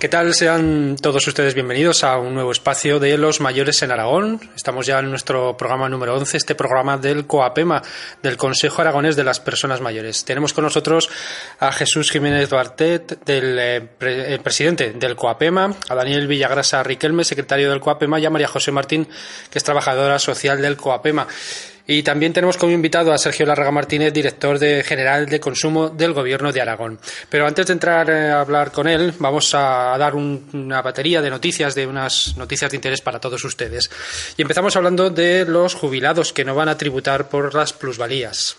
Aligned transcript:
¿Qué 0.00 0.08
tal? 0.08 0.32
Sean 0.32 0.96
todos 0.96 1.26
ustedes 1.26 1.52
bienvenidos 1.52 2.04
a 2.04 2.16
un 2.16 2.32
nuevo 2.32 2.52
espacio 2.52 2.98
de 2.98 3.18
los 3.18 3.40
mayores 3.40 3.82
en 3.82 3.90
Aragón. 3.90 4.40
Estamos 4.56 4.86
ya 4.86 4.98
en 4.98 5.10
nuestro 5.10 5.58
programa 5.58 5.90
número 5.90 6.16
11, 6.16 6.38
este 6.38 6.54
programa 6.54 6.96
del 6.96 7.26
COAPEMA, 7.26 7.82
del 8.22 8.38
Consejo 8.38 8.80
Aragonés 8.80 9.14
de 9.16 9.24
las 9.24 9.40
Personas 9.40 9.82
Mayores. 9.82 10.24
Tenemos 10.24 10.54
con 10.54 10.64
nosotros 10.64 11.10
a 11.58 11.70
Jesús 11.70 12.10
Jiménez 12.10 12.48
Duartet, 12.48 13.22
del 13.26 13.58
eh, 13.58 13.88
eh, 14.00 14.38
presidente 14.42 14.92
del 14.92 15.16
COAPEMA, 15.16 15.74
a 15.90 15.94
Daniel 15.94 16.26
Villagrasa 16.26 16.82
Riquelme, 16.82 17.22
secretario 17.22 17.68
del 17.68 17.80
COAPEMA, 17.80 18.20
y 18.20 18.24
a 18.24 18.30
María 18.30 18.48
José 18.48 18.72
Martín, 18.72 19.06
que 19.50 19.58
es 19.58 19.64
trabajadora 19.64 20.18
social 20.18 20.62
del 20.62 20.78
COAPEMA. 20.78 21.26
Y 21.92 22.04
también 22.04 22.32
tenemos 22.32 22.56
como 22.56 22.70
invitado 22.70 23.12
a 23.12 23.18
Sergio 23.18 23.44
Larraga 23.44 23.72
Martínez, 23.72 24.12
director 24.12 24.60
general 24.60 25.26
de 25.26 25.40
consumo 25.40 25.88
del 25.88 26.12
Gobierno 26.12 26.52
de 26.52 26.60
Aragón. 26.60 27.00
Pero 27.28 27.48
antes 27.48 27.66
de 27.66 27.72
entrar 27.72 28.08
eh, 28.08 28.30
a 28.30 28.42
hablar 28.42 28.70
con 28.70 28.86
él, 28.86 29.12
vamos 29.18 29.52
a 29.56 29.96
dar 29.98 30.14
un- 30.14 30.48
una 30.52 30.82
batería 30.82 31.20
de 31.20 31.30
noticias, 31.30 31.74
de 31.74 31.88
unas 31.88 32.36
noticias 32.36 32.70
de 32.70 32.76
interés 32.76 33.00
para 33.00 33.18
todos 33.18 33.42
ustedes. 33.44 33.90
Y 34.36 34.42
empezamos 34.42 34.76
hablando 34.76 35.10
de 35.10 35.44
los 35.44 35.74
jubilados 35.74 36.32
que 36.32 36.44
no 36.44 36.54
van 36.54 36.68
a 36.68 36.78
tributar 36.78 37.28
por 37.28 37.52
las 37.56 37.72
plusvalías. 37.72 38.56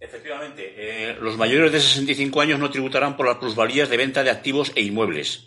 Efectivamente, 0.00 0.74
eh, 0.76 1.16
los 1.20 1.36
mayores 1.36 1.70
de 1.70 1.80
65 1.80 2.40
años 2.40 2.58
no 2.58 2.70
tributarán 2.72 3.16
por 3.16 3.26
las 3.28 3.36
plusvalías 3.36 3.88
de 3.88 3.98
venta 3.98 4.24
de 4.24 4.30
activos 4.30 4.72
e 4.74 4.82
inmuebles. 4.82 5.44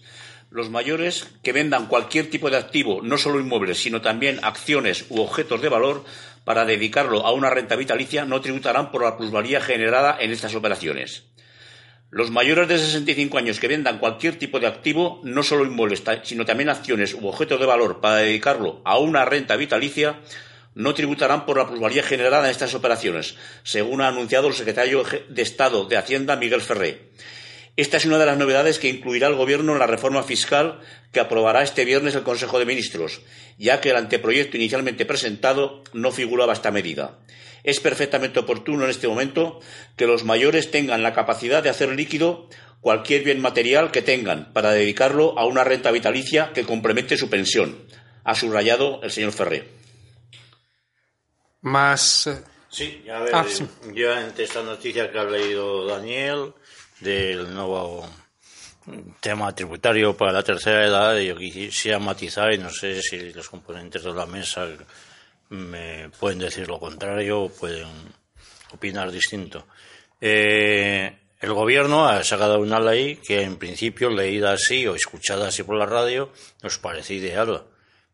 Los 0.49 0.69
mayores 0.69 1.27
que 1.43 1.51
vendan 1.51 1.87
cualquier 1.87 2.29
tipo 2.29 2.49
de 2.49 2.55
activo, 2.55 3.01
no 3.03 3.17
solo 3.17 3.37
inmuebles, 3.41 3.79
sino 3.79 3.99
también 4.01 4.39
acciones 4.43 5.03
u 5.09 5.19
objetos 5.19 5.61
de 5.61 5.67
valor, 5.67 6.05
para 6.47 6.63
dedicarlo 6.63 7.25
a 7.25 7.33
una 7.33 7.49
renta 7.49 7.75
vitalicia, 7.75 8.23
no 8.23 8.39
tributarán 8.39 8.89
por 8.89 9.03
la 9.03 9.17
plusvalía 9.17 9.59
generada 9.59 10.15
en 10.17 10.31
estas 10.31 10.55
operaciones. 10.55 11.25
Los 12.09 12.31
mayores 12.31 12.69
de 12.69 12.77
65 12.77 13.37
años 13.37 13.59
que 13.59 13.67
vendan 13.67 13.99
cualquier 13.99 14.39
tipo 14.39 14.57
de 14.61 14.67
activo, 14.67 15.19
no 15.25 15.43
solo 15.43 15.65
inmuebles, 15.65 16.01
sino 16.23 16.45
también 16.45 16.69
acciones 16.69 17.13
u 17.15 17.27
objetos 17.27 17.59
de 17.59 17.65
valor 17.65 17.99
para 17.99 18.15
dedicarlo 18.15 18.81
a 18.85 18.97
una 18.97 19.25
renta 19.25 19.57
vitalicia, 19.57 20.21
no 20.73 20.93
tributarán 20.93 21.45
por 21.45 21.57
la 21.57 21.67
plusvalía 21.67 22.03
generada 22.03 22.45
en 22.45 22.51
estas 22.51 22.73
operaciones, 22.75 23.35
según 23.63 23.99
ha 23.99 24.07
anunciado 24.07 24.47
el 24.47 24.53
secretario 24.53 25.03
de 25.27 25.41
Estado 25.41 25.83
de 25.83 25.97
Hacienda, 25.97 26.37
Miguel 26.37 26.61
Ferré. 26.61 27.09
Esta 27.77 27.97
es 27.97 28.05
una 28.05 28.17
de 28.17 28.25
las 28.25 28.37
novedades 28.37 28.79
que 28.79 28.89
incluirá 28.89 29.27
el 29.27 29.35
Gobierno 29.35 29.71
en 29.73 29.79
la 29.79 29.85
reforma 29.87 30.23
fiscal 30.23 30.81
que 31.13 31.19
aprobará 31.19 31.61
este 31.61 31.85
viernes 31.85 32.15
el 32.15 32.23
Consejo 32.23 32.57
de 32.57 32.65
Ministros, 32.65 33.21
ya 33.57 33.79
que 33.79 33.91
el 33.91 33.95
anteproyecto 33.95 34.57
inicialmente 34.57 35.05
presentado 35.05 35.83
no 35.93 36.11
figuraba 36.11 36.53
esta 36.53 36.71
medida. 36.71 37.19
Es 37.63 37.79
perfectamente 37.79 38.39
oportuno 38.39 38.83
en 38.85 38.89
este 38.89 39.07
momento 39.07 39.59
que 39.95 40.07
los 40.07 40.23
mayores 40.23 40.71
tengan 40.71 41.03
la 41.03 41.13
capacidad 41.13 41.61
de 41.61 41.69
hacer 41.69 41.89
líquido 41.89 42.49
cualquier 42.81 43.23
bien 43.23 43.41
material 43.41 43.91
que 43.91 44.01
tengan 44.01 44.53
para 44.53 44.71
dedicarlo 44.71 45.37
a 45.37 45.45
una 45.45 45.63
renta 45.63 45.91
vitalicia 45.91 46.51
que 46.53 46.63
complemente 46.63 47.15
su 47.17 47.29
pensión, 47.29 47.85
ha 48.23 48.33
subrayado 48.33 49.01
el 49.03 49.11
señor 49.11 49.33
Ferré. 49.33 49.67
Más. 51.61 52.27
eh, 52.27 52.41
Sí, 52.69 53.01
ya 53.05 53.19
ver, 53.19 53.33
Ah, 53.33 53.45
sí. 53.49 53.65
yo 53.93 54.11
entre 54.17 54.43
esta 54.43 54.61
noticia 54.61 55.09
que 55.11 55.17
ha 55.17 55.23
leído 55.23 55.85
Daniel 55.85 56.53
del 56.99 57.53
nuevo 57.53 58.07
tema 59.19 59.53
tributario 59.53 60.15
para 60.15 60.31
la 60.31 60.43
tercera 60.43 60.85
edad, 60.85 61.17
yo 61.17 61.35
quisiera 61.35 61.99
matizar 61.99 62.53
y 62.53 62.57
no 62.57 62.69
sé 62.69 63.01
si 63.01 63.33
los 63.33 63.49
componentes 63.49 64.03
de 64.03 64.13
la 64.13 64.25
mesa 64.25 64.67
me 65.49 66.09
pueden 66.19 66.39
decir 66.39 66.67
lo 66.67 66.79
contrario 66.79 67.43
o 67.43 67.49
pueden 67.49 67.87
opinar 68.71 69.11
distinto. 69.11 69.67
Eh, 70.19 71.17
el 71.39 71.53
gobierno 71.53 72.07
ha 72.07 72.23
sacado 72.23 72.59
una 72.59 72.79
ley 72.79 73.17
que 73.17 73.41
en 73.41 73.57
principio 73.57 74.09
leída 74.09 74.53
así 74.53 74.87
o 74.87 74.95
escuchada 74.95 75.49
así 75.49 75.63
por 75.63 75.77
la 75.77 75.85
radio 75.85 76.31
nos 76.63 76.79
parece 76.79 77.13
ideal, 77.13 77.65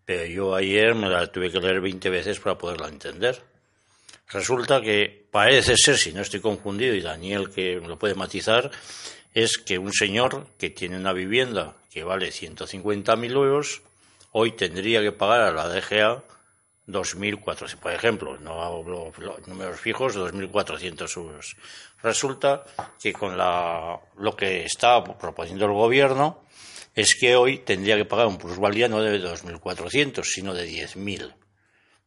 pero 0.04 0.26
yo 0.26 0.56
ayer 0.56 0.96
me 0.96 1.08
la 1.10 1.28
tuve 1.28 1.52
que 1.52 1.60
leer 1.60 1.80
20 1.80 2.10
veces 2.10 2.40
para 2.40 2.58
poderla 2.58 2.90
entender. 2.90 3.53
Resulta 4.34 4.82
que 4.82 5.28
parece 5.30 5.76
ser, 5.78 5.98
si 5.98 6.12
no 6.12 6.22
estoy 6.22 6.40
confundido, 6.40 6.96
y 6.96 7.02
Daniel 7.02 7.52
que 7.52 7.76
lo 7.76 8.00
puede 8.00 8.16
matizar, 8.16 8.72
es 9.34 9.60
que 9.60 9.78
un 9.78 9.94
señor 9.94 10.48
que 10.58 10.72
tiene 10.72 10.98
una 10.98 11.14
vivienda 11.14 11.76
que 11.92 12.04
vale 12.04 12.30
150.000 12.30 13.32
euros, 13.32 13.84
hoy 14.32 14.54
tendría 14.54 15.02
que 15.02 15.12
pagar 15.12 15.42
a 15.42 15.52
la 15.52 15.68
DGA 15.68 16.24
2.400, 16.88 17.78
por 17.78 17.94
ejemplo, 17.94 18.38
no 18.40 18.62
hablo 18.62 19.12
números 19.46 19.80
fijos, 19.80 20.18
2.400 20.18 21.18
euros. 21.18 21.56
Resulta 22.02 22.66
que 23.00 23.14
con 23.14 23.38
la, 23.38 24.00
lo 24.18 24.36
que 24.36 24.66
está 24.66 25.04
proponiendo 25.04 25.66
el 25.66 25.74
gobierno 25.74 26.44
es 26.96 27.16
que 27.16 27.36
hoy 27.36 27.60
tendría 27.60 27.96
que 27.96 28.06
pagar 28.06 28.28
un 28.28 28.38
plusvalía 28.38 28.88
no 28.88 29.02
de 29.02 29.22
2.400, 29.22 30.24
sino 30.24 30.54
de 30.54 30.68
10.000. 30.68 31.34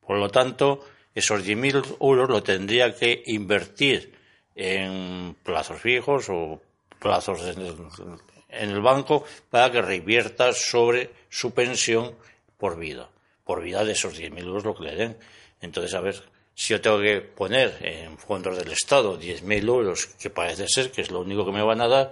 Por 0.01 0.19
lo 0.19 0.29
tanto, 0.29 0.85
esos 1.17 1.45
10.000 1.45 1.97
euros 1.99 2.29
lo 2.29 2.43
tendría 2.43 2.95
que 2.95 3.23
invertir 3.27 4.13
en 4.55 5.35
plazos 5.43 5.81
fijos 5.81 6.27
o 6.29 6.61
plazos 6.99 7.41
en 7.43 8.71
el, 8.71 8.81
banco 8.83 9.25
para 9.49 9.73
que 9.73 9.81
revierta 9.81 10.53
sobre 10.53 11.11
su 11.31 11.53
pensión 11.53 12.15
por 12.59 12.79
vida. 12.79 13.09
Por 13.45 13.63
vida 13.63 13.83
de 13.83 13.93
esos 13.93 14.21
10.000 14.21 14.41
euros 14.41 14.65
lo 14.65 14.75
que 14.75 14.85
le 14.85 14.95
den. 14.95 15.19
Entonces, 15.63 15.95
a 15.95 16.01
ver, 16.01 16.23
si 16.55 16.75
yo 16.75 16.83
tengo 16.83 17.01
que 17.01 17.23
poner 17.23 17.79
en 17.81 18.19
fondos 18.19 18.59
del 18.59 18.73
Estado 18.73 19.19
10.000 19.19 19.69
euros, 19.69 20.07
que 20.07 20.29
parece 20.29 20.69
ser 20.69 20.91
que 20.91 21.01
es 21.01 21.11
lo 21.11 21.21
único 21.21 21.47
que 21.47 21.53
me 21.53 21.63
van 21.63 21.81
a 21.81 21.89
dar, 21.89 22.11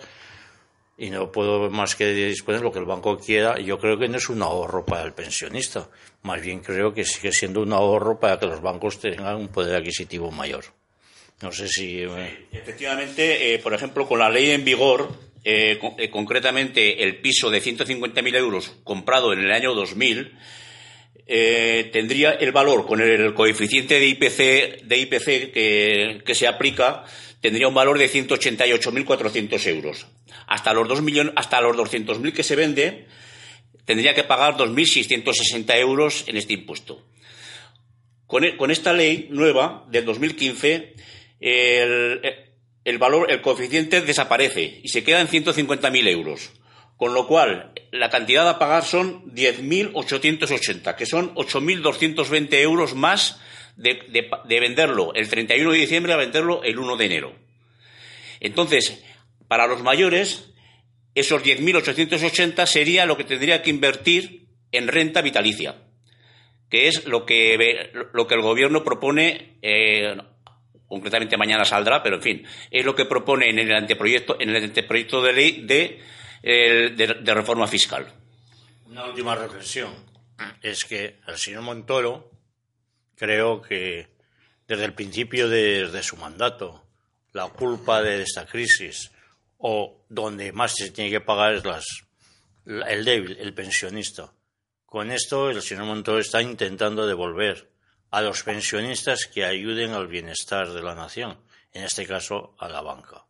y 0.97 1.10
no 1.10 1.32
puedo 1.32 1.71
más 1.71 1.94
que 1.97 2.12
disponer 2.12 2.60
lo 2.62 2.71
que 2.72 2.78
el 2.78 2.84
banco 2.84 3.19
quiera, 3.19 3.59
yo 3.59 3.78
creo 3.78 3.99
que 3.99 4.09
no 4.09 4.16
es 4.19 4.28
un 4.28 4.43
ahorro 4.43 4.84
para 4.87 5.03
el 5.03 5.12
pensionista. 5.12 5.88
Más 6.22 6.41
bien 6.41 6.60
creo 6.60 6.94
que 6.94 7.05
sigue 7.05 7.32
siendo 7.32 7.62
un 7.62 7.72
ahorro 7.72 8.21
para 8.21 8.38
que 8.38 8.47
los 8.47 8.60
bancos 8.62 9.00
tengan 9.00 9.37
un 9.37 9.49
poder 9.49 9.77
adquisitivo 9.77 10.31
mayor. 10.31 10.65
No 11.43 11.50
sé 11.53 11.66
si... 11.69 11.99
eh, 12.03 12.47
Efectivamente, 12.53 13.54
eh, 13.54 13.59
por 13.59 13.75
ejemplo, 13.75 14.06
con 14.06 14.21
la 14.21 14.31
ley 14.31 14.53
en 14.53 14.65
vigor, 14.65 15.10
eh, 15.43 15.78
con- 15.81 15.94
eh, 15.99 16.09
concretamente 16.10 17.03
el 17.03 17.16
piso 17.21 17.50
de 17.50 17.60
150.000 17.60 18.34
euros 18.37 18.72
comprado 18.84 19.33
en 19.33 19.41
el 19.41 19.50
año 19.53 19.75
2000, 19.75 20.33
eh, 21.26 21.90
tendría 21.92 22.32
el 22.32 22.52
valor 22.52 22.86
con 22.86 23.00
el, 23.00 23.34
coeficiente 23.34 23.98
de 23.98 24.06
IPC, 24.08 24.82
de 24.84 24.98
IPC 24.98 25.52
que, 26.24 26.34
se 26.34 26.46
aplica, 26.46 27.04
tendría 27.40 27.68
un 27.68 27.74
valor 27.74 27.98
de 27.98 28.10
188.400 28.10 29.66
euros. 29.68 30.06
Hasta 30.46 30.72
los, 30.74 30.86
2 30.88 31.02
millones, 31.02 31.32
hasta 31.36 31.60
los 31.60 31.76
200.000 31.76 32.32
que 32.32 32.42
se 32.42 32.56
vende, 32.56 33.06
tendría 33.84 34.14
que 34.14 34.24
pagar 34.24 34.56
2.660 34.56 35.76
euros 35.78 36.24
en 36.26 36.36
este 36.36 36.52
impuesto. 36.52 37.02
Con, 38.26 38.44
e- 38.44 38.56
con 38.56 38.70
esta 38.70 38.92
ley 38.92 39.28
nueva 39.30 39.86
del 39.91 40.04
2015, 40.04 40.94
el, 41.41 42.20
el 42.84 42.98
valor, 42.98 43.30
el 43.30 43.41
coeficiente 43.41 44.00
desaparece 44.02 44.80
y 44.82 44.88
se 44.88 45.04
queda 45.04 45.20
en 45.20 45.28
150.000 45.28 46.09
euros. 46.09 46.50
Con 46.96 47.12
lo 47.14 47.26
cual, 47.26 47.72
la 47.91 48.08
cantidad 48.08 48.48
a 48.48 48.58
pagar 48.58 48.84
son 48.84 49.24
10.880, 49.34 50.94
que 50.96 51.06
son 51.06 51.34
8.220 51.34 52.54
euros 52.60 52.94
más 52.94 53.41
de, 53.76 53.94
de- 54.08 54.30
de 54.44 54.60
venderlo 54.60 55.12
el 55.14 55.28
31 55.28 55.72
de 55.72 55.78
diciembre 55.78 56.12
a 56.12 56.16
venderlo 56.16 56.62
el 56.62 56.78
1 56.78 56.96
de 56.96 57.04
enero. 57.06 57.34
Entonces, 58.41 59.02
para 59.48 59.66
los 59.66 59.82
mayores, 59.82 60.50
esos 61.14 61.42
10.880 61.42 62.66
sería 62.66 63.06
lo 63.06 63.16
que 63.16 63.24
tendría 63.24 63.62
que 63.62 63.70
invertir 63.70 64.46
en 64.72 64.88
renta 64.88 65.22
vitalicia, 65.22 65.76
que 66.68 66.88
es 66.88 67.06
lo 67.06 67.24
que, 67.26 67.91
lo 68.12 68.26
que 68.26 68.34
el 68.34 68.41
gobierno 68.42 68.82
propone, 68.84 69.58
eh, 69.62 70.16
concretamente 70.88 71.36
mañana 71.36 71.64
saldrá, 71.64 72.02
pero 72.02 72.16
en 72.16 72.22
fin, 72.22 72.46
es 72.70 72.84
lo 72.84 72.94
que 72.94 73.04
propone 73.04 73.48
en 73.50 73.58
el 73.58 73.72
anteproyecto, 73.72 74.36
en 74.41 74.50
el 74.50 74.62
anteproyecto 74.64 75.22
de 75.22 75.32
ley 75.32 75.62
de, 75.64 76.00
el- 76.44 76.96
de- 76.96 77.34
reforma 77.34 77.66
fiscal. 77.66 78.06
Una 78.86 79.04
última 79.06 79.34
reflexión 79.34 79.92
es 80.62 80.84
que 80.84 81.20
el 81.26 81.38
señor 81.38 81.62
Montoro 81.62 82.30
creo 83.16 83.62
que 83.62 84.08
desde 84.68 84.84
el 84.84 84.94
principio 84.94 85.48
de, 85.48 85.88
de 85.91 86.02
su 86.02 86.16
mandato 86.16 86.84
la 87.32 87.48
culpa 87.48 88.02
de 88.02 88.22
esta 88.22 88.46
crisis 88.46 89.10
o 89.58 90.04
donde 90.08 90.52
más 90.52 90.74
se 90.74 90.91
tiene 90.91 91.10
que 91.10 91.20
pagar 91.20 91.54
es 91.54 91.64
las, 91.64 91.84
el 92.66 93.04
débil, 93.04 93.36
el 93.41 93.54
pensionista. 93.54 94.32
Con 94.86 95.10
esto 95.10 95.50
el 95.50 95.62
señor 95.62 95.86
Montoro 95.86 96.18
está 96.18 96.41
intentando 96.42 97.06
devolver 97.06 97.70
a 98.10 98.20
los 98.22 98.42
pensionistas 98.44 99.26
que 99.32 99.44
ayuden 99.44 99.92
al 99.92 100.06
bienestar 100.06 100.70
de 100.72 100.82
la 100.82 100.94
nación, 100.94 101.38
en 101.72 101.84
este 101.84 102.06
caso 102.06 102.54
a 102.58 102.68
la 102.68 102.80
banca. 102.80 103.24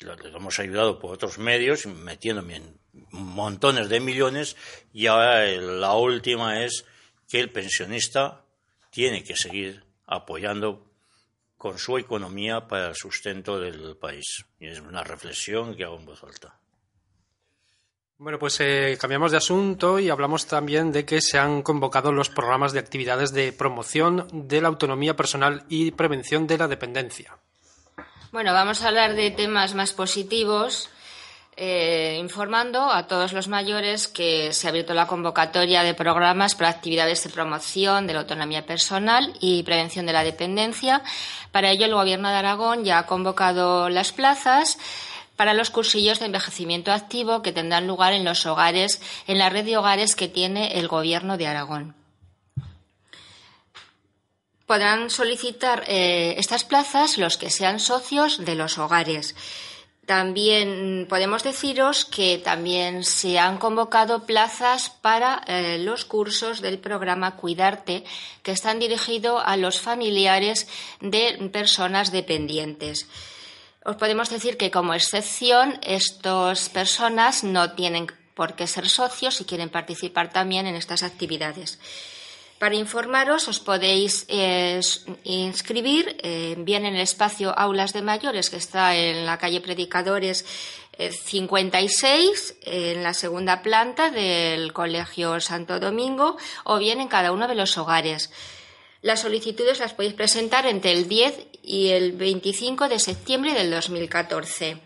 Les 0.00 0.34
hemos 0.34 0.58
ayudado 0.58 0.98
por 0.98 1.14
otros 1.14 1.38
medios, 1.38 1.86
metiéndome 1.86 2.56
en 2.56 2.80
montones 3.10 3.88
de 3.88 4.00
millones, 4.00 4.56
y 4.92 5.06
ahora 5.06 5.46
la 5.46 5.94
última 5.94 6.62
es 6.62 6.84
que 7.28 7.40
el 7.40 7.50
pensionista 7.50 8.44
tiene 8.90 9.24
que 9.24 9.36
seguir 9.36 9.84
apoyando 10.06 10.86
con 11.56 11.78
su 11.78 11.98
economía 11.98 12.66
para 12.68 12.88
el 12.88 12.94
sustento 12.94 13.58
del 13.58 13.96
país. 13.96 14.44
Y 14.60 14.68
es 14.68 14.80
una 14.80 15.02
reflexión 15.02 15.74
que 15.74 15.84
hago 15.84 15.98
en 15.98 16.06
voz 16.06 16.22
alta. 16.22 16.58
Bueno, 18.18 18.38
pues 18.38 18.58
eh, 18.60 18.96
cambiamos 18.98 19.30
de 19.30 19.36
asunto 19.36 19.98
y 19.98 20.08
hablamos 20.08 20.46
también 20.46 20.90
de 20.90 21.04
que 21.04 21.20
se 21.20 21.38
han 21.38 21.60
convocado 21.62 22.12
los 22.12 22.30
programas 22.30 22.72
de 22.72 22.78
actividades 22.78 23.32
de 23.32 23.52
promoción 23.52 24.26
de 24.32 24.62
la 24.62 24.68
autonomía 24.68 25.16
personal 25.16 25.64
y 25.68 25.90
prevención 25.90 26.46
de 26.46 26.56
la 26.56 26.68
dependencia. 26.68 27.38
Bueno, 28.36 28.52
vamos 28.52 28.82
a 28.82 28.88
hablar 28.88 29.14
de 29.14 29.30
temas 29.30 29.72
más 29.74 29.94
positivos, 29.94 30.90
eh, 31.56 32.18
informando 32.20 32.92
a 32.92 33.06
todos 33.06 33.32
los 33.32 33.48
mayores 33.48 34.08
que 34.08 34.52
se 34.52 34.66
ha 34.66 34.70
abierto 34.70 34.92
la 34.92 35.06
convocatoria 35.06 35.82
de 35.82 35.94
programas 35.94 36.54
para 36.54 36.68
actividades 36.68 37.24
de 37.24 37.30
promoción 37.30 38.06
de 38.06 38.12
la 38.12 38.20
autonomía 38.20 38.66
personal 38.66 39.32
y 39.40 39.62
prevención 39.62 40.04
de 40.04 40.12
la 40.12 40.22
dependencia. 40.22 41.02
Para 41.50 41.70
ello, 41.70 41.86
el 41.86 41.94
Gobierno 41.94 42.28
de 42.28 42.34
Aragón 42.34 42.84
ya 42.84 42.98
ha 42.98 43.06
convocado 43.06 43.88
las 43.88 44.12
plazas 44.12 44.76
para 45.36 45.54
los 45.54 45.70
cursillos 45.70 46.18
de 46.18 46.26
envejecimiento 46.26 46.92
activo 46.92 47.40
que 47.40 47.52
tendrán 47.52 47.86
lugar 47.86 48.12
en 48.12 48.26
los 48.26 48.44
hogares, 48.44 49.00
en 49.26 49.38
la 49.38 49.48
red 49.48 49.64
de 49.64 49.78
hogares 49.78 50.14
que 50.14 50.28
tiene 50.28 50.78
el 50.78 50.88
Gobierno 50.88 51.38
de 51.38 51.46
Aragón. 51.46 52.05
Podrán 54.66 55.10
solicitar 55.10 55.84
eh, 55.86 56.34
estas 56.38 56.64
plazas 56.64 57.18
los 57.18 57.36
que 57.36 57.50
sean 57.50 57.78
socios 57.78 58.44
de 58.44 58.56
los 58.56 58.78
hogares. 58.78 59.36
También 60.06 61.06
podemos 61.08 61.42
deciros 61.42 62.04
que 62.04 62.38
también 62.38 63.02
se 63.02 63.40
han 63.40 63.58
convocado 63.58 64.24
plazas 64.24 64.90
para 64.90 65.42
eh, 65.48 65.78
los 65.78 66.04
cursos 66.04 66.60
del 66.60 66.78
programa 66.78 67.36
Cuidarte, 67.36 68.04
que 68.44 68.52
están 68.52 68.78
dirigidos 68.78 69.42
a 69.44 69.56
los 69.56 69.80
familiares 69.80 70.68
de 71.00 71.50
personas 71.52 72.12
dependientes. 72.12 73.08
Os 73.84 73.96
podemos 73.96 74.30
decir 74.30 74.56
que 74.56 74.70
como 74.70 74.94
excepción 74.94 75.78
estas 75.82 76.68
personas 76.68 77.42
no 77.42 77.72
tienen 77.72 78.06
por 78.34 78.54
qué 78.54 78.66
ser 78.66 78.88
socios 78.88 79.40
y 79.40 79.44
quieren 79.44 79.70
participar 79.70 80.32
también 80.32 80.66
en 80.66 80.76
estas 80.76 81.02
actividades. 81.02 81.80
Para 82.58 82.74
informaros 82.74 83.48
os 83.48 83.60
podéis 83.60 84.24
eh, 84.28 84.80
inscribir 85.24 86.16
eh, 86.24 86.56
bien 86.56 86.86
en 86.86 86.96
el 86.96 87.02
espacio 87.02 87.52
Aulas 87.52 87.92
de 87.92 88.00
Mayores 88.00 88.48
que 88.48 88.56
está 88.56 88.96
en 88.96 89.26
la 89.26 89.36
calle 89.36 89.60
Predicadores 89.60 90.46
56 90.96 92.56
eh, 92.62 92.92
en 92.96 93.02
la 93.02 93.12
segunda 93.12 93.60
planta 93.60 94.10
del 94.10 94.72
Colegio 94.72 95.38
Santo 95.40 95.80
Domingo 95.80 96.38
o 96.64 96.78
bien 96.78 97.00
en 97.00 97.08
cada 97.08 97.32
uno 97.32 97.46
de 97.46 97.56
los 97.56 97.76
hogares. 97.76 98.30
Las 99.02 99.20
solicitudes 99.20 99.78
las 99.78 99.92
podéis 99.92 100.14
presentar 100.14 100.64
entre 100.66 100.92
el 100.92 101.08
10 101.08 101.48
y 101.62 101.88
el 101.90 102.12
25 102.12 102.88
de 102.88 102.98
septiembre 102.98 103.52
del 103.52 103.70
2014. 103.70 104.80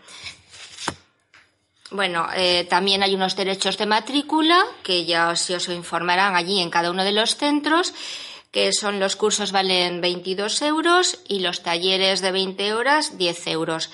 Bueno, 1.91 2.29
eh, 2.33 2.65
también 2.69 3.03
hay 3.03 3.15
unos 3.15 3.35
derechos 3.35 3.77
de 3.77 3.85
matrícula 3.85 4.63
que 4.81 5.03
ya 5.03 5.35
se 5.35 5.57
os 5.57 5.67
informarán 5.67 6.37
allí 6.37 6.61
en 6.61 6.69
cada 6.69 6.89
uno 6.89 7.03
de 7.03 7.11
los 7.11 7.35
centros, 7.35 7.93
que 8.49 8.71
son 8.71 9.01
los 9.01 9.17
cursos 9.17 9.51
valen 9.51 9.99
22 9.99 10.61
euros 10.61 11.19
y 11.27 11.39
los 11.39 11.63
talleres 11.63 12.21
de 12.21 12.31
20 12.31 12.73
horas 12.73 13.17
10 13.17 13.47
euros. 13.47 13.89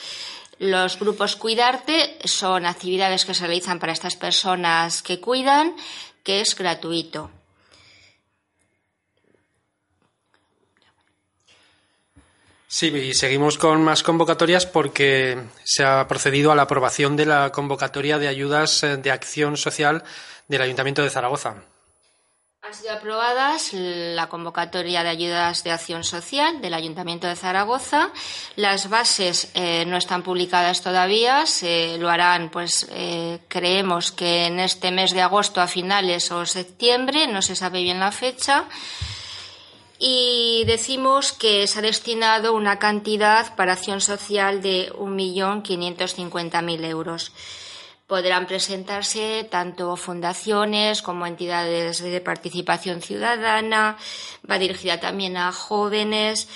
Los 0.59 0.99
grupos 0.99 1.35
Cuidarte 1.35 2.19
son 2.23 2.67
actividades 2.67 3.25
que 3.25 3.33
se 3.33 3.47
realizan 3.47 3.79
para 3.79 3.93
estas 3.93 4.15
personas 4.15 5.01
que 5.01 5.19
cuidan, 5.19 5.75
que 6.21 6.41
es 6.41 6.55
gratuito. 6.55 7.31
Sí, 12.77 12.95
y 12.95 13.15
seguimos 13.15 13.57
con 13.57 13.83
más 13.83 14.03
convocatorias 14.03 14.67
porque 14.67 15.45
se 15.63 15.83
ha 15.83 16.07
procedido 16.07 16.51
a 16.51 16.55
la 16.55 16.61
aprobación 16.61 17.15
de 17.15 17.25
la 17.25 17.51
convocatoria 17.51 18.19
de 18.19 18.27
ayudas 18.27 18.83
eh, 18.83 18.97
de 18.97 19.09
acción 19.09 19.57
social 19.57 20.03
del 20.47 20.61
Ayuntamiento 20.61 21.01
de 21.01 21.09
Zaragoza. 21.09 21.55
Ha 22.61 22.73
sido 22.73 22.93
aprobada 22.93 23.57
la 23.73 24.29
convocatoria 24.29 25.01
de 25.01 25.09
ayudas 25.09 25.63
de 25.63 25.71
acción 25.71 26.03
social 26.03 26.61
del 26.61 26.75
Ayuntamiento 26.75 27.25
de 27.25 27.35
Zaragoza. 27.35 28.11
Las 28.55 28.91
bases 28.91 29.49
eh, 29.55 29.83
no 29.87 29.97
están 29.97 30.21
publicadas 30.21 30.83
todavía, 30.83 31.47
se 31.47 31.97
lo 31.97 32.11
harán, 32.11 32.51
pues 32.51 32.87
eh, 32.91 33.39
creemos 33.47 34.11
que 34.11 34.45
en 34.45 34.59
este 34.59 34.91
mes 34.91 35.13
de 35.13 35.23
agosto 35.23 35.61
a 35.61 35.67
finales 35.67 36.31
o 36.31 36.45
septiembre, 36.45 37.25
no 37.25 37.41
se 37.41 37.55
sabe 37.55 37.81
bien 37.81 37.99
la 37.99 38.11
fecha 38.11 38.67
y 39.99 40.63
decimos 40.65 41.31
que 41.31 41.65
se 41.67 41.79
ha 41.79 41.81
destinado 41.81 42.53
una 42.53 42.79
cantidad 42.79 43.55
para 43.55 43.73
acción 43.73 44.01
social 44.01 44.61
de 44.61 44.91
1.550.000 44.93 46.85
euros. 46.85 47.31
Podrán 48.05 48.47
presentarse 48.47 49.45
tanto 49.49 49.95
fundaciones 49.97 51.01
como 51.01 51.25
entidades 51.25 52.01
de 52.01 52.21
participación 52.21 53.01
ciudadana, 53.01 53.97
va 54.49 54.59
dirigida 54.59 54.99
también 54.99 55.35
a 55.35 55.51
jóvenes, 55.51 56.47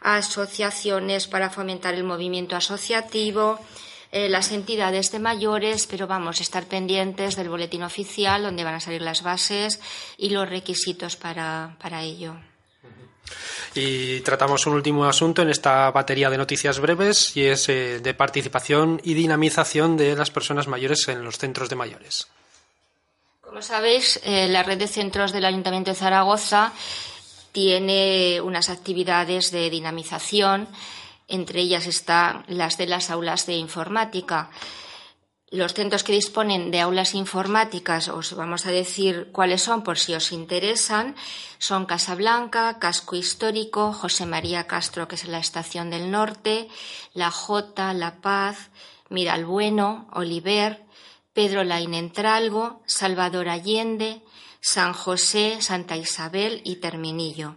asociaciones 0.00 1.26
para 1.26 1.50
fomentar 1.50 1.94
el 1.94 2.04
movimiento 2.04 2.54
asociativo, 2.54 3.58
eh, 4.12 4.28
las 4.28 4.52
entidades 4.52 5.10
de 5.10 5.18
mayores, 5.18 5.86
pero 5.86 6.06
vamos 6.06 6.40
a 6.40 6.42
estar 6.42 6.66
pendientes 6.66 7.34
del 7.34 7.48
boletín 7.48 7.82
oficial 7.82 8.42
donde 8.42 8.64
van 8.64 8.74
a 8.74 8.80
salir 8.80 9.02
las 9.02 9.22
bases 9.22 9.80
y 10.16 10.30
los 10.30 10.48
requisitos 10.48 11.16
para 11.16 12.02
ello. 12.02 12.36
Y 13.74 14.20
tratamos 14.20 14.66
un 14.66 14.74
último 14.74 15.04
asunto 15.04 15.42
en 15.42 15.50
esta 15.50 15.90
batería 15.92 16.28
de 16.28 16.38
noticias 16.38 16.80
breves 16.80 17.36
y 17.36 17.44
es 17.44 17.68
eh, 17.68 18.00
de 18.00 18.14
participación 18.14 19.00
y 19.04 19.14
dinamización 19.14 19.96
de 19.96 20.16
las 20.16 20.30
personas 20.30 20.66
mayores 20.66 21.06
en 21.08 21.22
los 21.24 21.38
centros 21.38 21.68
de 21.68 21.76
mayores. 21.76 22.26
Como 23.40 23.62
sabéis, 23.62 24.20
eh, 24.24 24.48
la 24.48 24.62
red 24.62 24.78
de 24.78 24.88
centros 24.88 25.32
del 25.32 25.44
Ayuntamiento 25.44 25.90
de 25.90 25.96
Zaragoza 25.96 26.72
tiene 27.52 28.40
unas 28.40 28.70
actividades 28.70 29.50
de 29.50 29.70
dinamización, 29.70 30.68
entre 31.28 31.60
ellas 31.60 31.86
están 31.86 32.44
las 32.48 32.76
de 32.76 32.86
las 32.86 33.10
aulas 33.10 33.46
de 33.46 33.54
informática. 33.54 34.50
Los 35.52 35.74
centros 35.74 36.04
que 36.04 36.12
disponen 36.12 36.70
de 36.70 36.78
aulas 36.78 37.16
informáticas, 37.16 38.06
os 38.06 38.34
vamos 38.34 38.66
a 38.66 38.70
decir 38.70 39.30
cuáles 39.32 39.62
son 39.62 39.82
por 39.82 39.98
si 39.98 40.14
os 40.14 40.30
interesan, 40.30 41.16
son 41.58 41.86
Casablanca, 41.86 42.78
Casco 42.78 43.16
Histórico, 43.16 43.92
José 43.92 44.26
María 44.26 44.68
Castro, 44.68 45.08
que 45.08 45.16
es 45.16 45.26
la 45.26 45.40
Estación 45.40 45.90
del 45.90 46.12
Norte, 46.12 46.68
La 47.14 47.32
Jota, 47.32 47.92
La 47.94 48.20
Paz, 48.20 48.70
Miralbueno, 49.08 50.06
Oliver, 50.12 50.84
Pedro 51.32 51.64
Lain 51.64 51.94
Entralgo, 51.94 52.80
Salvador 52.86 53.48
Allende, 53.48 54.22
San 54.60 54.92
José, 54.92 55.60
Santa 55.60 55.96
Isabel 55.96 56.60
y 56.64 56.76
Terminillo. 56.76 57.56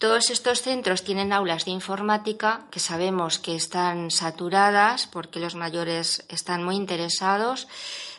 Todos 0.00 0.30
estos 0.30 0.62
centros 0.62 1.04
tienen 1.04 1.30
aulas 1.30 1.66
de 1.66 1.72
informática 1.72 2.64
que 2.70 2.80
sabemos 2.80 3.38
que 3.38 3.54
están 3.54 4.10
saturadas 4.10 5.06
porque 5.06 5.40
los 5.40 5.54
mayores 5.54 6.24
están 6.30 6.64
muy 6.64 6.76
interesados, 6.76 7.68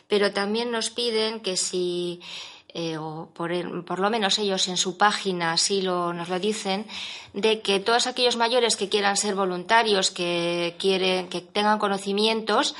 pero 0.06 0.30
también 0.32 0.70
nos 0.70 0.90
piden 0.90 1.40
que 1.40 1.56
si 1.56 2.20
eh, 2.68 2.98
o 2.98 3.30
por, 3.34 3.50
lo 3.98 4.10
menos 4.10 4.38
ellos 4.38 4.68
en 4.68 4.76
su 4.76 4.96
página 4.96 5.54
así 5.54 5.82
lo, 5.82 6.12
nos 6.12 6.28
lo 6.28 6.38
dicen, 6.38 6.86
de 7.32 7.62
que 7.62 7.80
todos 7.80 8.06
aquellos 8.06 8.36
mayores 8.36 8.76
que 8.76 8.88
quieran 8.88 9.16
ser 9.16 9.34
voluntarios, 9.34 10.12
que 10.12 10.76
quieren, 10.78 11.28
que 11.28 11.40
tengan 11.40 11.80
conocimientos, 11.80 12.76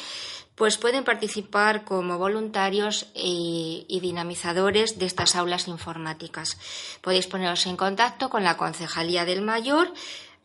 pues 0.55 0.77
pueden 0.77 1.05
participar 1.05 1.85
como 1.85 2.19
voluntarios 2.19 3.07
y, 3.15 3.87
dinamizadores 4.03 4.99
de 4.99 5.07
estas 5.07 5.37
aulas 5.37 5.69
informáticas. 5.69 6.59
Podéis 7.01 7.27
poneros 7.27 7.67
en 7.67 7.77
contacto 7.77 8.29
con 8.31 8.45
la 8.45 8.57
Concejalía 8.57 9.25
del 9.25 9.43
Mayor 9.43 9.93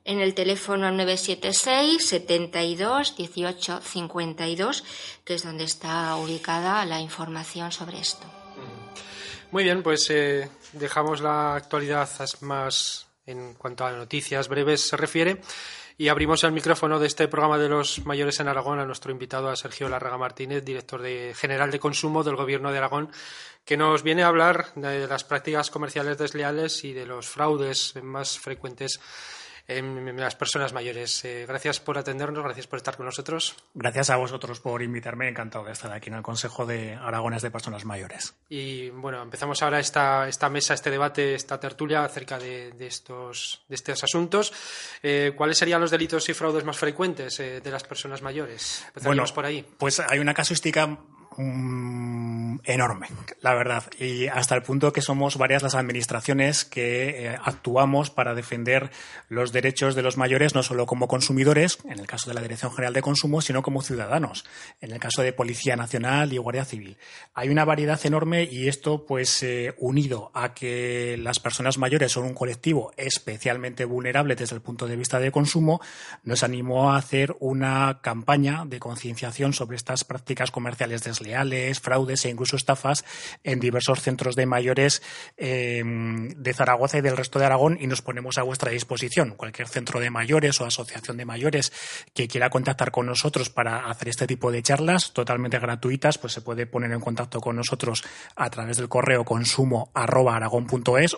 en 0.05 0.21
el 0.21 0.33
teléfono 0.33 0.89
976 0.91 2.07
72 2.07 3.15
18 3.17 3.81
52, 3.81 4.83
que 5.25 5.33
es 5.33 5.43
donde 5.43 5.65
está 5.65 6.15
ubicada 6.15 6.85
la 6.85 7.01
información 7.01 7.71
sobre 7.71 7.99
esto. 7.99 8.25
Muy 9.51 9.63
bien, 9.63 9.83
pues 9.83 10.09
eh, 10.09 10.49
dejamos 10.73 11.21
la 11.21 11.55
actualidad 11.55 12.09
más 12.41 13.07
en 13.25 13.53
cuanto 13.55 13.85
a 13.85 13.91
noticias 13.91 14.47
breves 14.47 14.81
se 14.81 14.97
refiere 14.97 15.41
Y 15.99 16.09
abrimos 16.09 16.43
el 16.43 16.51
micrófono 16.51 16.99
de 16.99 17.07
este 17.07 17.27
programa 17.27 17.57
de 17.57 17.69
los 17.69 18.05
mayores 18.05 18.39
en 18.39 18.47
Aragón 18.47 18.79
a 18.79 18.85
nuestro 18.85 19.11
invitado, 19.11 19.49
a 19.49 19.55
Sergio 19.55 19.89
Larraga 19.89 20.19
Martínez, 20.19 20.63
director 20.63 21.01
de, 21.01 21.33
general 21.35 21.71
de 21.71 21.79
consumo 21.79 22.23
del 22.23 22.35
Gobierno 22.35 22.71
de 22.71 22.77
Aragón, 22.77 23.09
que 23.65 23.77
nos 23.77 24.03
viene 24.03 24.21
a 24.21 24.27
hablar 24.27 24.73
de 24.75 25.07
las 25.07 25.23
prácticas 25.23 25.71
comerciales 25.71 26.19
desleales 26.19 26.83
y 26.83 26.93
de 26.93 27.07
los 27.07 27.27
fraudes 27.27 27.95
más 28.03 28.37
frecuentes 28.37 28.99
en 29.67 30.15
las 30.17 30.35
personas 30.35 30.71
mayores. 30.73 31.23
Eh, 31.25 31.45
gracias 31.47 31.79
por 31.79 31.97
atendernos, 31.97 32.43
gracias 32.43 32.67
por 32.67 32.77
estar 32.77 32.95
con 32.95 33.05
nosotros. 33.05 33.55
Gracias 33.73 34.09
a 34.09 34.15
vosotros 34.15 34.59
por 34.59 34.81
invitarme, 34.81 35.27
encantado 35.27 35.65
de 35.65 35.73
estar 35.73 35.91
aquí 35.91 36.09
en 36.09 36.15
el 36.15 36.21
Consejo 36.21 36.65
de 36.65 36.95
Aragones 36.95 37.41
de 37.41 37.51
Personas 37.51 37.83
Mayores. 37.83 38.33
Y 38.49 38.89
bueno, 38.89 39.21
empezamos 39.21 39.61
ahora 39.61 39.79
esta, 39.79 40.27
esta 40.27 40.49
mesa, 40.49 40.73
este 40.73 40.89
debate, 40.89 41.35
esta 41.35 41.59
tertulia 41.59 42.03
acerca 42.03 42.39
de, 42.39 42.73
estos, 42.79 43.65
de 43.67 43.75
estos 43.75 44.03
asuntos. 44.03 44.53
Eh, 45.03 45.33
¿Cuáles 45.35 45.57
serían 45.57 45.81
los 45.81 45.91
delitos 45.91 46.29
y 46.29 46.33
fraudes 46.33 46.63
más 46.63 46.77
frecuentes 46.77 47.39
eh, 47.39 47.59
de 47.61 47.71
las 47.71 47.83
personas 47.83 48.21
mayores? 48.21 48.85
Empezamos 48.87 49.31
por 49.33 49.45
ahí. 49.45 49.65
Pues 49.77 49.99
hay 49.99 50.19
una 50.19 50.33
casuística 50.33 50.97
Mm, 51.39 52.61
enorme, 52.63 53.09
la 53.41 53.53
verdad. 53.53 53.83
Y 53.99 54.25
hasta 54.25 54.55
el 54.55 54.63
punto 54.63 54.91
que 54.91 55.03
somos 55.03 55.37
varias 55.37 55.61
las 55.61 55.75
administraciones 55.75 56.65
que 56.65 57.27
eh, 57.27 57.37
actuamos 57.43 58.09
para 58.09 58.33
defender 58.33 58.89
los 59.29 59.51
derechos 59.51 59.93
de 59.93 60.01
los 60.01 60.17
mayores, 60.17 60.55
no 60.55 60.63
solo 60.63 60.87
como 60.87 61.07
consumidores, 61.07 61.77
en 61.85 61.99
el 61.99 62.07
caso 62.07 62.31
de 62.31 62.33
la 62.33 62.41
Dirección 62.41 62.71
General 62.71 62.93
de 62.93 63.03
Consumo, 63.03 63.41
sino 63.41 63.61
como 63.61 63.83
ciudadanos, 63.83 64.45
en 64.81 64.91
el 64.91 64.99
caso 64.99 65.21
de 65.21 65.31
Policía 65.31 65.75
Nacional 65.75 66.33
y 66.33 66.37
Guardia 66.37 66.65
Civil. 66.65 66.97
Hay 67.35 67.49
una 67.49 67.65
variedad 67.65 68.03
enorme 68.03 68.43
y 68.43 68.67
esto, 68.67 69.05
pues, 69.05 69.43
eh, 69.43 69.75
unido 69.77 70.31
a 70.33 70.55
que 70.55 71.17
las 71.19 71.39
personas 71.39 71.77
mayores 71.77 72.13
son 72.13 72.23
un 72.23 72.33
colectivo 72.33 72.93
especialmente 72.97 73.85
vulnerable 73.85 74.35
desde 74.35 74.55
el 74.55 74.61
punto 74.61 74.87
de 74.87 74.95
vista 74.95 75.19
de 75.19 75.31
consumo, 75.31 75.81
nos 76.23 76.41
animó 76.41 76.91
a 76.91 76.97
hacer 76.97 77.35
una 77.39 77.99
campaña 78.01 78.63
de 78.65 78.79
concienciación 78.79 79.53
sobre 79.53 79.77
estas 79.77 80.03
prácticas 80.03 80.49
comerciales 80.49 81.03
desleales 81.03 81.26
leales, 81.27 81.79
fraudes 81.79 82.25
e 82.25 82.29
incluso 82.29 82.55
estafas 82.55 83.05
en 83.43 83.59
diversos 83.59 84.01
centros 84.01 84.35
de 84.35 84.45
mayores 84.45 85.01
em, 85.37 86.29
de 86.29 86.53
Zaragoza 86.53 86.97
y 86.97 87.01
del 87.01 87.17
resto 87.17 87.39
de 87.39 87.45
Aragón 87.45 87.77
y 87.79 87.87
nos 87.87 88.01
ponemos 88.01 88.37
a 88.37 88.43
vuestra 88.43 88.71
disposición. 88.71 89.31
Cualquier 89.31 89.67
centro 89.67 89.99
de 89.99 90.09
mayores 90.09 90.59
o 90.61 90.65
asociación 90.65 91.17
de 91.17 91.25
mayores 91.25 91.71
que 92.13 92.27
quiera 92.27 92.49
contactar 92.49 92.91
con 92.91 93.05
nosotros 93.05 93.49
para 93.49 93.89
hacer 93.89 94.09
este 94.09 94.27
tipo 94.27 94.51
de 94.51 94.63
charlas 94.63 95.13
totalmente 95.13 95.59
gratuitas, 95.59 96.17
pues 96.17 96.33
se 96.33 96.41
puede 96.41 96.65
poner 96.65 96.91
en 96.91 96.99
contacto 96.99 97.39
con 97.39 97.55
nosotros 97.55 98.03
a 98.35 98.49
través 98.49 98.77
del 98.77 98.89
correo 98.89 99.23
consumo 99.23 99.91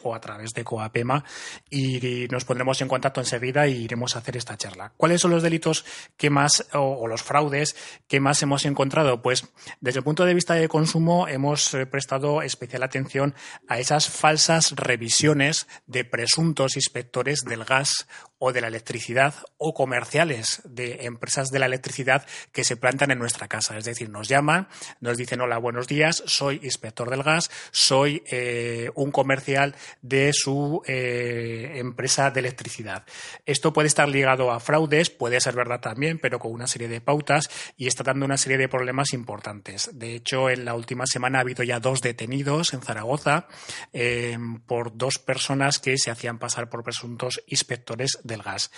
o 0.04 0.16
a 0.16 0.20
través 0.20 0.54
de 0.54 0.64
Coapema 0.64 1.24
y 1.70 2.28
nos 2.30 2.46
pondremos 2.46 2.82
en 2.82 2.88
contacto 2.88 3.22
enseguida 3.22 3.68
y 3.68 3.84
iremos 3.84 4.16
a 4.16 4.20
hacer 4.20 4.38
esta 4.38 4.58
charla. 4.58 4.94
¿Cuáles 4.98 5.22
son 5.22 5.32
los 5.32 5.44
delitos 5.44 5.86
que 6.18 6.30
más 6.30 6.68
o, 6.74 6.80
o 6.80 7.08
los 7.08 7.24
fraudes 7.24 7.76
que 8.08 8.20
más 8.20 8.42
hemos 8.42 8.66
encontrado? 8.66 9.22
Pues 9.22 9.48
desde 9.82 9.99
desde 10.00 10.04
el 10.04 10.16
punto 10.16 10.26
de 10.26 10.34
vista 10.34 10.54
de 10.54 10.70
consumo, 10.70 11.28
hemos 11.28 11.74
eh, 11.74 11.86
prestado 11.86 12.42
especial 12.42 12.84
atención 12.84 13.36
a 13.68 13.80
esas 13.80 14.08
falsas 14.08 14.72
revisiones 14.78 15.68
de 15.88 16.06
presuntos 16.06 16.78
inspectores 16.78 17.42
del 17.42 17.66
gas 17.66 18.08
o 18.40 18.52
de 18.54 18.62
la 18.62 18.68
electricidad 18.68 19.36
o 19.58 19.74
comerciales 19.74 20.62
de 20.64 21.06
empresas 21.06 21.50
de 21.50 21.60
la 21.60 21.66
electricidad 21.66 22.26
que 22.52 22.64
se 22.64 22.78
plantan 22.78 23.12
en 23.12 23.20
nuestra 23.20 23.48
casa. 23.48 23.78
Es 23.78 23.86
decir, 23.86 24.10
nos 24.10 24.28
llaman, 24.28 24.68
nos 25.02 25.18
dicen, 25.18 25.42
hola, 25.42 25.58
buenos 25.58 25.88
días, 25.88 26.24
soy 26.26 26.60
inspector 26.64 27.10
del 27.10 27.24
gas, 27.24 27.52
soy 27.72 28.24
eh, 28.32 28.90
un 28.96 29.12
comercial 29.12 29.76
de 30.02 30.32
su 30.34 30.82
eh, 30.88 31.74
empresa 31.76 32.32
de 32.32 32.40
electricidad. 32.40 33.04
Esto 33.46 33.74
puede 33.74 33.88
estar 33.88 34.08
ligado 34.08 34.52
a 34.52 34.60
fraudes, 34.60 35.10
puede 35.10 35.42
ser 35.42 35.56
verdad 35.56 35.82
también, 35.82 36.18
pero 36.20 36.40
con 36.40 36.54
una 36.54 36.68
serie 36.68 36.88
de 36.88 37.02
pautas 37.02 37.50
y 37.78 37.88
está 37.88 38.04
dando 38.04 38.26
una 38.26 38.38
serie 38.38 38.58
de 38.58 38.70
problemas 38.70 39.14
importantes. 39.14 39.90
De 39.94 40.16
hecho, 40.16 40.50
en 40.50 40.64
la 40.64 40.76
última 40.76 41.06
semana 41.06 41.40
ha 41.40 41.42
habido 41.42 41.64
ya 41.64 41.80
dos 41.80 42.02
detenidos 42.02 42.74
en 42.74 42.82
Zaragoza 42.82 43.48
eh, 43.92 44.38
por 44.66 44.96
dos 44.96 45.20
personas 45.20 45.80
que 45.80 45.98
se 45.98 46.12
hacían 46.12 46.40
pasar 46.40 46.70
por 46.70 46.84
presuntos 46.84 47.42
inspectores 47.48 48.20
del 48.30 48.42
gas. 48.42 48.72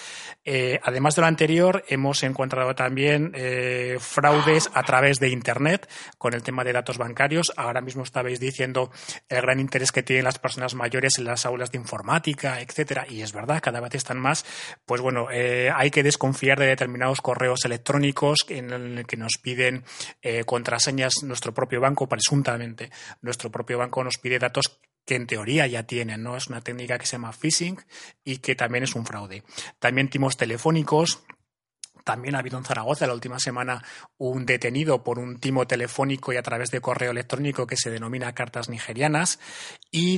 Eh, 0.44 0.80
además 0.82 1.16
de 1.16 1.22
lo 1.22 1.28
anterior, 1.28 1.84
hemos 1.88 2.24
encontrado 2.24 2.74
también 2.74 3.32
eh, 3.36 3.98
fraudes 4.00 4.72
a 4.74 4.82
través 4.84 5.20
de 5.20 5.30
Internet 5.30 5.88
con 6.18 6.34
el 6.34 6.42
tema 6.42 6.64
de 6.64 6.74
datos 6.74 6.98
bancarios. 6.98 7.54
Ahora 7.56 7.82
mismo 7.82 8.02
estabais 8.02 8.40
diciendo 8.40 8.92
el 9.30 9.42
gran 9.42 9.60
interés 9.60 9.92
que 9.92 10.02
tienen 10.02 10.26
las 10.26 10.40
personas 10.40 10.74
mayores 10.74 11.20
en 11.20 11.26
las 11.26 11.46
aulas 11.46 11.72
de 11.72 11.78
informática, 11.78 12.62
etcétera, 12.62 13.06
y 13.08 13.22
es 13.22 13.34
verdad, 13.34 13.62
cada 13.62 13.80
vez 13.80 13.94
están 13.94 14.20
más. 14.20 14.46
Pues 14.86 15.02
bueno, 15.02 15.28
hay 15.30 15.92
que 15.92 16.04
desconfiar 16.04 16.58
de 16.58 16.66
determinados 16.66 17.22
correos 17.22 17.66
electrónicos 17.66 18.40
en 18.50 18.72
el 18.72 19.06
que 19.06 19.18
nos 19.18 19.34
piden 19.42 19.84
contraseñas 20.46 21.24
nuestro 21.24 21.54
propio 21.54 21.82
banco, 21.82 22.08
presuntamente, 22.08 22.90
nuestro 23.22 23.52
propio 23.52 23.78
banco 23.78 24.04
nos 24.04 24.18
pide 24.18 24.40
datos 24.40 24.80
que 25.06 25.16
en 25.16 25.28
teoría 25.28 25.68
ya 25.68 25.84
tienen, 25.84 26.24
¿no? 26.24 26.38
Es 26.38 26.48
una 26.48 26.62
técnica 26.62 26.98
que 26.98 27.06
se 27.06 27.14
llama 27.14 27.34
phishing 27.34 27.80
y 28.24 28.38
que 28.38 28.56
también 28.56 28.84
es 28.84 28.96
un 28.96 29.06
fraude. 29.06 29.44
También 29.80 30.10
timos 30.10 30.38
telefónicos, 30.38 31.24
también 32.04 32.36
ha 32.36 32.40
habido 32.40 32.58
en 32.58 32.64
Zaragoza 32.64 33.08
la 33.08 33.14
última 33.14 33.40
semana 33.40 33.84
un 34.18 34.46
detenido 34.46 35.04
por 35.04 35.20
un 35.20 35.40
timo 35.40 35.68
telefónico 35.68 36.34
y 36.34 36.38
a 36.38 36.42
través 36.42 36.72
de 36.72 36.82
correo 36.82 37.12
electrónico 37.12 37.68
que 37.68 37.78
se 37.78 37.90
denomina 37.90 38.34
cartas 38.34 38.70
nigerianas. 38.70 39.40
Y 39.92 40.18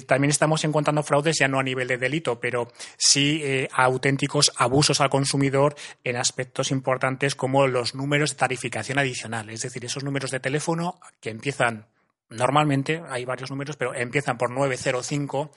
también 0.00 0.30
estamos 0.30 0.64
encontrando 0.64 1.02
fraudes 1.02 1.38
ya 1.38 1.48
no 1.48 1.58
a 1.58 1.62
nivel 1.62 1.88
de 1.88 1.98
delito, 1.98 2.40
pero 2.40 2.72
sí 2.96 3.40
eh, 3.42 3.68
auténticos 3.72 4.52
abusos 4.56 5.00
al 5.00 5.10
consumidor 5.10 5.76
en 6.04 6.16
aspectos 6.16 6.70
importantes 6.70 7.34
como 7.34 7.66
los 7.66 7.94
números 7.94 8.30
de 8.30 8.36
tarificación 8.36 8.98
adicional. 8.98 9.50
Es 9.50 9.62
decir, 9.62 9.84
esos 9.84 10.04
números 10.04 10.30
de 10.30 10.40
teléfono 10.40 10.98
que 11.20 11.30
empiezan 11.30 11.86
normalmente 12.30 13.02
hay 13.08 13.24
varios 13.24 13.50
números, 13.50 13.76
pero 13.76 13.94
empiezan 13.94 14.38
por 14.38 14.50
905 14.50 15.52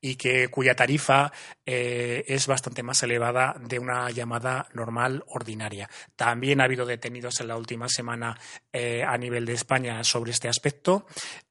y 0.00 0.16
que 0.16 0.48
cuya 0.48 0.74
tarifa 0.74 1.32
eh, 1.64 2.24
es 2.26 2.46
bastante 2.46 2.82
más 2.82 3.02
elevada 3.02 3.56
de 3.60 3.78
una 3.78 4.10
llamada 4.10 4.68
normal 4.74 5.24
ordinaria. 5.28 5.88
También 6.16 6.60
ha 6.60 6.64
habido 6.64 6.84
detenidos 6.84 7.40
en 7.40 7.48
la 7.48 7.56
última 7.56 7.88
semana 7.88 8.38
eh, 8.72 9.04
a 9.06 9.16
nivel 9.16 9.46
de 9.46 9.54
España 9.54 10.02
sobre 10.04 10.32
este 10.32 10.48
aspecto. 10.48 11.06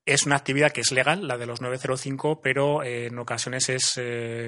Es 0.05 0.25
una 0.25 0.35
actividad 0.35 0.71
que 0.71 0.81
es 0.81 0.91
legal, 0.91 1.27
la 1.27 1.37
de 1.37 1.45
los 1.45 1.61
905, 1.61 2.41
pero 2.41 2.83
eh, 2.83 3.07
en 3.07 3.17
ocasiones 3.17 3.69
es 3.69 3.99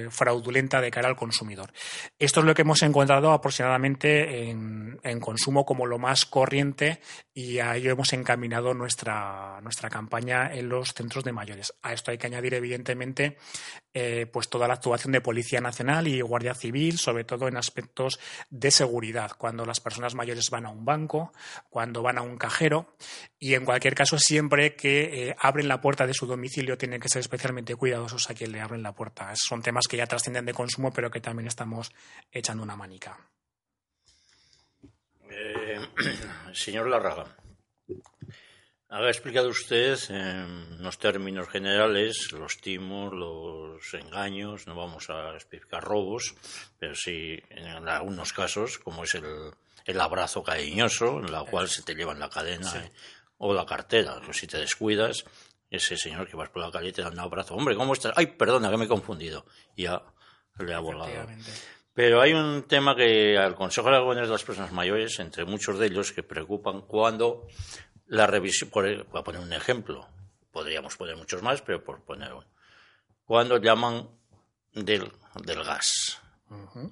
fraudulenta 0.10 0.82
de 0.82 0.92
cara 0.92 1.10
al 1.10 1.16
consumidor. 1.16 1.72
Esto 2.20 2.42
es 2.42 2.46
lo 2.46 2.54
que 2.54 2.62
hemos 2.62 2.82
encontrado 2.84 3.32
aproximadamente 3.32 4.50
en, 4.50 5.00
en 5.04 5.20
consumo 5.20 5.66
como 5.66 5.86
lo 5.86 5.98
más 5.98 6.26
corriente 6.26 7.02
y 7.34 7.60
a 7.60 7.76
ello 7.76 7.92
hemos 7.92 8.14
encaminado 8.14 8.74
nuestra, 8.74 9.60
nuestra 9.62 9.90
campaña 9.90 10.54
en 10.54 10.70
los 10.70 10.94
centros 10.94 11.24
de 11.24 11.32
mayores. 11.32 11.74
A 11.82 11.94
esto 11.94 12.12
hay 12.12 12.18
que 12.18 12.28
añadir, 12.28 12.54
evidentemente, 12.54 13.38
eh, 13.94 14.26
pues 14.32 14.50
toda 14.50 14.68
la 14.68 14.76
actuación 14.76 15.12
de 15.12 15.22
Policía 15.22 15.62
Nacional 15.62 16.08
y 16.08 16.22
Guardia 16.22 16.54
Civil, 16.54 16.98
sobre 16.98 17.24
todo 17.24 17.48
en 17.48 17.58
aspectos 17.58 18.20
de 18.50 18.72
seguridad, 18.72 19.32
cuando 19.38 19.66
las 19.66 19.80
personas 19.80 20.16
mayores 20.16 20.50
van 20.50 20.66
a 20.66 20.70
un 20.70 20.86
banco, 20.86 21.32
cuando 21.70 22.02
van 22.02 22.18
a 22.18 22.22
un 22.22 22.38
cajero 22.38 22.96
y, 23.40 23.54
en 23.54 23.66
cualquier 23.66 23.96
caso, 23.96 24.18
siempre 24.18 24.76
que 24.76 25.30
eh, 25.30 25.36
abren 25.48 25.68
la 25.68 25.82
puerta 25.82 26.06
de 26.06 26.14
su 26.14 26.26
domicilio 26.26 26.78
tienen 26.78 27.00
que 27.00 27.10
ser 27.10 27.22
especialmente 27.22 27.76
cuidadosos 27.76 28.30
a 28.30 28.34
quien 28.34 28.52
le 28.52 28.62
abren 28.62 28.84
la 28.84 28.94
puerta. 28.94 29.32
Son 29.36 29.62
temas 29.62 29.88
que 29.88 29.98
ya 29.98 30.08
trascienden 30.08 30.46
de 30.46 30.54
consumo, 30.54 30.92
pero 30.92 31.10
que 31.10 31.22
también 31.22 31.48
estamos 31.48 31.92
echando 32.32 32.64
una 32.64 32.76
manica. 32.76 33.18
Eh, 35.30 35.80
señor 36.54 36.88
Larraga, 36.88 37.36
ha 38.90 39.06
explicado 39.08 39.50
usted 39.50 39.98
en 40.10 40.82
los 40.82 40.98
términos 40.98 41.50
generales 41.50 42.32
los 42.32 42.62
timos, 42.62 43.14
los 43.14 43.94
engaños, 43.94 44.66
no 44.66 44.76
vamos 44.76 45.10
a 45.10 45.34
explicar 45.36 45.84
robos, 45.84 46.34
pero 46.80 46.96
sí 46.96 47.38
en 47.50 47.68
algunos 47.68 48.32
casos, 48.32 48.78
como 48.78 49.04
es 49.04 49.16
el, 49.16 50.00
abrazo 50.00 50.42
cariñoso, 50.42 51.20
en 51.20 51.32
la 51.32 51.44
cual 51.44 51.68
se 51.68 51.84
te 51.84 51.96
llevan 51.96 52.20
la 52.20 52.30
cadena 52.30 52.90
o 53.38 53.54
la 53.54 53.66
cartera, 53.66 54.22
que 54.26 54.34
si 54.34 54.48
te 54.48 54.58
descuidas, 54.58 55.26
ese 55.70 55.98
señor 55.98 56.28
que 56.28 56.36
vas 56.36 56.50
por 56.50 56.64
la 56.64 56.72
calle 56.72 56.92
te 56.92 57.02
da 57.02 57.10
un 57.10 57.20
abrazo, 57.20 57.56
hombre, 57.56 57.76
¿cómo 57.76 57.94
estás? 57.94 58.14
Ay, 58.16 58.28
perdona, 58.28 58.70
que 58.70 58.78
me 58.78 58.86
he 58.86 58.88
confundido. 58.88 59.46
Ya 59.76 60.02
le 60.60 60.74
ha 60.74 60.80
volado. 60.80 61.12
Pero 61.94 62.22
hay 62.22 62.34
un 62.34 62.64
tema 62.64 62.96
que 62.96 63.38
al 63.38 63.56
Consejo 63.56 63.90
de 63.90 63.96
Aragones 63.96 64.28
de 64.28 64.32
las 64.32 64.44
Personas 64.44 64.72
Mayores, 64.72 65.20
entre 65.20 65.46
muchos 65.46 65.80
de 65.80 65.88
ellos, 65.88 66.12
que 66.12 66.24
preocupan 66.24 66.82
cuando 66.82 67.48
la 68.06 68.28
revisión, 68.28 68.70
por, 68.70 68.86
voy 68.86 69.20
a 69.20 69.24
poner 69.24 69.42
un 69.42 69.54
ejemplo, 69.54 70.08
podríamos 70.52 70.96
poner 70.96 71.18
muchos 71.18 71.42
más, 71.42 71.62
pero 71.62 71.84
por 71.84 72.04
poner 72.04 72.34
uno. 72.34 72.48
Cuando 73.26 73.58
llaman 73.58 74.10
del, 74.74 75.12
del 75.44 75.64
gas, 75.64 76.22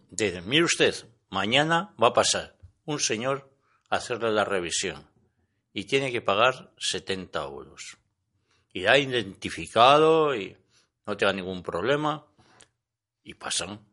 dicen, 0.09 0.49
mire 0.49 0.65
usted, 0.65 0.93
mañana 1.29 1.93
va 2.01 2.09
a 2.09 2.13
pasar 2.13 2.55
un 2.85 2.99
señor 2.99 3.49
a 3.89 3.97
hacerle 3.97 4.31
la 4.31 4.43
revisión 4.43 5.07
y 5.75 5.83
tiene 5.83 6.09
que 6.09 6.21
pagar 6.21 6.71
70 6.77 7.43
euros. 7.43 7.97
Y 8.71 8.85
ha 8.85 8.97
identificado 8.97 10.33
y 10.33 10.55
no 11.05 11.17
tenga 11.17 11.33
ningún 11.33 11.61
problema 11.61 12.25
y 13.21 13.33
pasan 13.33 13.85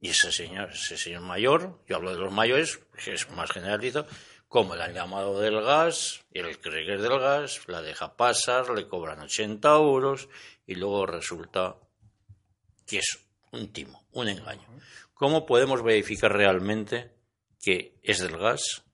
Y 0.00 0.10
ese 0.10 0.30
señor, 0.30 0.70
ese 0.70 0.96
señor 0.96 1.22
mayor, 1.22 1.80
yo 1.88 1.96
hablo 1.96 2.12
de 2.12 2.20
los 2.20 2.32
mayores, 2.32 2.78
que 3.02 3.14
es 3.14 3.28
más 3.30 3.50
generalizo, 3.50 4.06
como 4.46 4.76
le 4.76 4.84
han 4.84 4.94
llamado 4.94 5.40
del 5.40 5.60
gas, 5.60 6.20
el 6.30 6.56
cree 6.60 6.86
que 6.86 6.94
es 6.94 7.02
del 7.02 7.18
gas, 7.18 7.66
la 7.66 7.82
deja 7.82 8.16
pasar, 8.16 8.70
le 8.70 8.86
cobran 8.86 9.18
80 9.18 9.68
euros 9.74 10.28
y 10.68 10.76
luego 10.76 11.04
resulta 11.04 11.76
que 12.86 12.98
es 12.98 13.18
un 13.50 13.72
timo, 13.72 14.04
un 14.12 14.28
engaño. 14.28 14.68
¿Cómo 15.14 15.46
podemos 15.46 15.82
verificar 15.82 16.32
realmente 16.32 17.10
que 17.60 17.98
es 18.04 18.20
del 18.20 18.38
gas? 18.38 18.84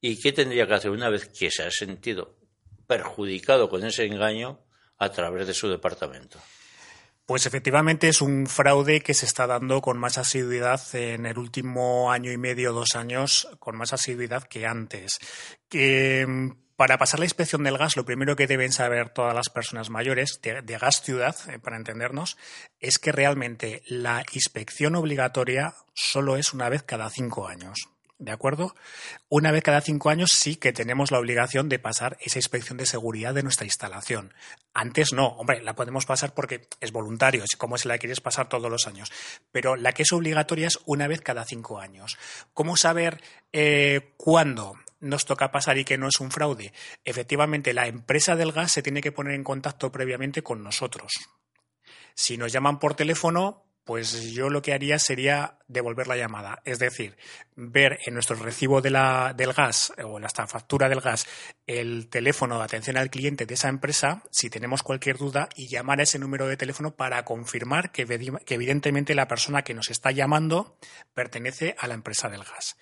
¿Y 0.00 0.20
qué 0.20 0.32
tendría 0.32 0.66
que 0.66 0.74
hacer 0.74 0.90
una 0.90 1.10
vez 1.10 1.28
que 1.28 1.50
se 1.50 1.62
ha 1.62 1.70
sentido 1.70 2.38
perjudicado 2.86 3.68
con 3.68 3.84
ese 3.84 4.06
engaño 4.06 4.60
a 4.98 5.10
través 5.10 5.46
de 5.46 5.54
su 5.54 5.68
departamento? 5.68 6.38
Pues 7.26 7.46
efectivamente 7.46 8.08
es 8.08 8.22
un 8.22 8.48
fraude 8.48 9.02
que 9.02 9.14
se 9.14 9.26
está 9.26 9.46
dando 9.46 9.80
con 9.80 9.98
más 9.98 10.18
asiduidad 10.18 10.80
en 10.94 11.26
el 11.26 11.38
último 11.38 12.10
año 12.10 12.32
y 12.32 12.36
medio, 12.36 12.72
dos 12.72 12.96
años, 12.96 13.48
con 13.60 13.76
más 13.76 13.92
asiduidad 13.92 14.42
que 14.42 14.66
antes. 14.66 15.18
Que 15.68 16.26
para 16.74 16.98
pasar 16.98 17.20
la 17.20 17.26
inspección 17.26 17.62
del 17.62 17.76
gas, 17.76 17.94
lo 17.94 18.06
primero 18.06 18.34
que 18.36 18.46
deben 18.46 18.72
saber 18.72 19.10
todas 19.10 19.34
las 19.34 19.50
personas 19.50 19.90
mayores 19.90 20.40
de, 20.42 20.78
Gas 20.78 21.02
Ciudad, 21.02 21.36
eh, 21.50 21.58
para 21.58 21.76
entendernos, 21.76 22.38
es 22.80 22.98
que 22.98 23.12
realmente 23.12 23.82
la 23.86 24.24
inspección 24.32 24.96
obligatoria 24.96 25.74
solo 25.94 26.38
es 26.38 26.54
una 26.54 26.70
vez 26.70 26.82
cada 26.82 27.10
cinco 27.10 27.46
años. 27.46 27.90
¿De 28.20 28.32
acuerdo? 28.32 28.74
Una 29.30 29.50
vez 29.50 29.62
cada 29.62 29.80
cinco 29.80 30.10
años 30.10 30.28
sí 30.30 30.56
que 30.56 30.74
tenemos 30.74 31.10
la 31.10 31.18
obligación 31.18 31.70
de 31.70 31.78
pasar 31.78 32.18
esa 32.20 32.38
inspección 32.38 32.76
de 32.76 32.84
seguridad 32.84 33.32
de 33.32 33.42
nuestra 33.42 33.64
instalación. 33.64 34.34
Antes 34.74 35.14
no, 35.14 35.28
hombre, 35.28 35.62
la 35.62 35.74
podemos 35.74 36.04
pasar 36.04 36.34
porque 36.34 36.68
es 36.80 36.92
voluntario, 36.92 37.42
es 37.42 37.56
como 37.56 37.78
si 37.78 37.88
la 37.88 37.96
quieres 37.96 38.20
pasar 38.20 38.50
todos 38.50 38.70
los 38.70 38.86
años. 38.86 39.10
Pero 39.52 39.74
la 39.74 39.92
que 39.92 40.02
es 40.02 40.12
obligatoria 40.12 40.66
es 40.66 40.78
una 40.84 41.08
vez 41.08 41.22
cada 41.22 41.46
cinco 41.46 41.80
años. 41.80 42.18
¿Cómo 42.52 42.76
saber 42.76 43.22
eh, 43.54 44.12
cuándo? 44.18 44.76
nos 45.00 45.24
toca 45.24 45.50
pasar 45.50 45.78
y 45.78 45.86
que 45.86 45.96
no 45.96 46.08
es 46.08 46.20
un 46.20 46.30
fraude. 46.30 46.74
Efectivamente, 47.06 47.72
la 47.72 47.86
empresa 47.86 48.36
del 48.36 48.52
gas 48.52 48.70
se 48.70 48.82
tiene 48.82 49.00
que 49.00 49.12
poner 49.12 49.32
en 49.32 49.44
contacto 49.44 49.90
previamente 49.90 50.42
con 50.42 50.62
nosotros. 50.62 51.10
Si 52.14 52.36
nos 52.36 52.52
llaman 52.52 52.78
por 52.78 52.92
teléfono, 52.92 53.64
pues 53.90 54.30
yo 54.30 54.50
lo 54.50 54.62
que 54.62 54.72
haría 54.72 55.00
sería 55.00 55.58
devolver 55.66 56.06
la 56.06 56.16
llamada. 56.16 56.62
Es 56.64 56.78
decir, 56.78 57.16
ver 57.56 57.98
en 58.06 58.14
nuestro 58.14 58.36
recibo 58.36 58.80
de 58.80 58.90
la, 58.90 59.34
del 59.36 59.52
gas 59.52 59.92
o 60.04 60.16
en 60.16 60.24
esta 60.24 60.46
factura 60.46 60.88
del 60.88 61.00
gas 61.00 61.26
el 61.66 62.08
teléfono 62.08 62.58
de 62.58 62.62
atención 62.62 62.96
al 62.96 63.10
cliente 63.10 63.46
de 63.46 63.54
esa 63.54 63.68
empresa, 63.68 64.22
si 64.30 64.48
tenemos 64.48 64.84
cualquier 64.84 65.18
duda, 65.18 65.48
y 65.56 65.66
llamar 65.66 65.98
a 65.98 66.04
ese 66.04 66.20
número 66.20 66.46
de 66.46 66.56
teléfono 66.56 66.94
para 66.94 67.24
confirmar 67.24 67.90
que, 67.90 68.06
que 68.06 68.54
evidentemente 68.54 69.16
la 69.16 69.26
persona 69.26 69.62
que 69.62 69.74
nos 69.74 69.90
está 69.90 70.12
llamando 70.12 70.78
pertenece 71.12 71.74
a 71.76 71.88
la 71.88 71.94
empresa 71.94 72.28
del 72.28 72.44
gas. 72.44 72.76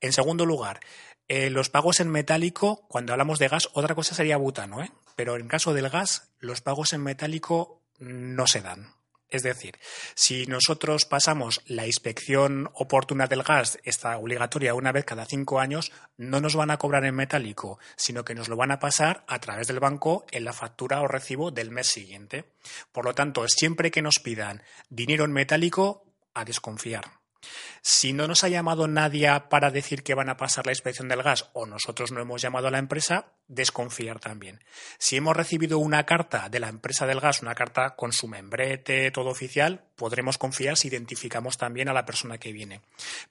En 0.00 0.12
segundo 0.12 0.44
lugar, 0.44 0.80
eh, 1.28 1.50
los 1.50 1.70
pagos 1.70 2.00
en 2.00 2.10
metálico, 2.10 2.84
cuando 2.88 3.12
hablamos 3.12 3.38
de 3.38 3.46
gas, 3.46 3.68
otra 3.74 3.94
cosa 3.94 4.16
sería 4.16 4.38
butano, 4.38 4.82
¿eh? 4.82 4.90
pero 5.14 5.36
en 5.36 5.46
caso 5.46 5.72
del 5.72 5.88
gas, 5.88 6.32
los 6.40 6.62
pagos 6.62 6.94
en 6.94 7.04
metálico 7.04 7.84
no 8.00 8.48
se 8.48 8.60
dan. 8.60 8.97
Es 9.30 9.42
decir, 9.42 9.78
si 10.14 10.46
nosotros 10.46 11.04
pasamos 11.04 11.60
la 11.66 11.86
inspección 11.86 12.70
oportuna 12.72 13.26
del 13.26 13.42
gas, 13.42 13.78
esta 13.84 14.16
obligatoria 14.16 14.74
una 14.74 14.90
vez 14.90 15.04
cada 15.04 15.26
cinco 15.26 15.60
años, 15.60 15.92
no 16.16 16.40
nos 16.40 16.56
van 16.56 16.70
a 16.70 16.78
cobrar 16.78 17.04
en 17.04 17.14
metálico, 17.14 17.78
sino 17.96 18.24
que 18.24 18.34
nos 18.34 18.48
lo 18.48 18.56
van 18.56 18.70
a 18.70 18.78
pasar 18.78 19.24
a 19.28 19.38
través 19.38 19.66
del 19.66 19.80
banco 19.80 20.24
en 20.30 20.44
la 20.44 20.54
factura 20.54 21.02
o 21.02 21.08
recibo 21.08 21.50
del 21.50 21.70
mes 21.70 21.88
siguiente. 21.88 22.52
Por 22.90 23.04
lo 23.04 23.14
tanto, 23.14 23.46
siempre 23.48 23.90
que 23.90 24.02
nos 24.02 24.18
pidan 24.18 24.62
dinero 24.88 25.24
en 25.24 25.32
metálico, 25.32 26.04
a 26.32 26.44
desconfiar. 26.44 27.17
Si 27.82 28.12
no 28.12 28.26
nos 28.26 28.44
ha 28.44 28.48
llamado 28.48 28.88
nadie 28.88 29.28
para 29.48 29.70
decir 29.70 30.02
que 30.02 30.14
van 30.14 30.28
a 30.28 30.36
pasar 30.36 30.66
la 30.66 30.72
inspección 30.72 31.08
del 31.08 31.22
gas 31.22 31.50
o 31.52 31.66
nosotros 31.66 32.12
no 32.12 32.20
hemos 32.20 32.42
llamado 32.42 32.68
a 32.68 32.70
la 32.70 32.78
empresa, 32.78 33.32
desconfiar 33.46 34.20
también. 34.20 34.62
Si 34.98 35.16
hemos 35.16 35.36
recibido 35.36 35.78
una 35.78 36.04
carta 36.04 36.48
de 36.48 36.60
la 36.60 36.68
empresa 36.68 37.06
del 37.06 37.20
gas, 37.20 37.42
una 37.42 37.54
carta 37.54 37.94
con 37.94 38.12
su 38.12 38.28
membrete, 38.28 39.10
todo 39.10 39.30
oficial, 39.30 39.84
podremos 39.96 40.38
confiar 40.38 40.76
si 40.76 40.88
identificamos 40.88 41.56
también 41.56 41.88
a 41.88 41.92
la 41.94 42.04
persona 42.04 42.38
que 42.38 42.52
viene. 42.52 42.80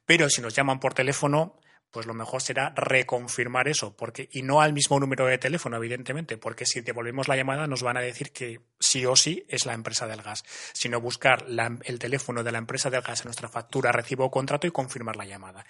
Pero 0.05 0.29
si 0.29 0.41
nos 0.41 0.55
llaman 0.55 0.79
por 0.79 0.93
teléfono, 0.93 1.59
pues 1.91 2.05
lo 2.05 2.13
mejor 2.13 2.41
será 2.41 2.73
reconfirmar 2.75 3.67
eso, 3.67 3.95
porque, 3.95 4.29
y 4.31 4.41
no 4.41 4.61
al 4.61 4.73
mismo 4.73 4.99
número 4.99 5.25
de 5.25 5.37
teléfono, 5.37 5.77
evidentemente, 5.77 6.37
porque 6.37 6.65
si 6.65 6.81
devolvemos 6.81 7.27
la 7.27 7.35
llamada 7.35 7.67
nos 7.67 7.83
van 7.83 7.97
a 7.97 8.01
decir 8.01 8.31
que 8.31 8.61
sí 8.79 9.05
o 9.05 9.15
sí 9.15 9.45
es 9.47 9.65
la 9.65 9.73
empresa 9.73 10.07
del 10.07 10.21
gas, 10.21 10.43
sino 10.73 10.99
buscar 10.99 11.45
el 11.47 11.99
teléfono 11.99 12.43
de 12.43 12.51
la 12.51 12.57
empresa 12.57 12.89
del 12.89 13.01
gas 13.01 13.21
en 13.21 13.25
nuestra 13.25 13.49
factura, 13.49 13.91
recibo 13.91 14.25
o 14.25 14.31
contrato 14.31 14.67
y 14.67 14.71
confirmar 14.71 15.15
la 15.15 15.25
llamada. 15.25 15.65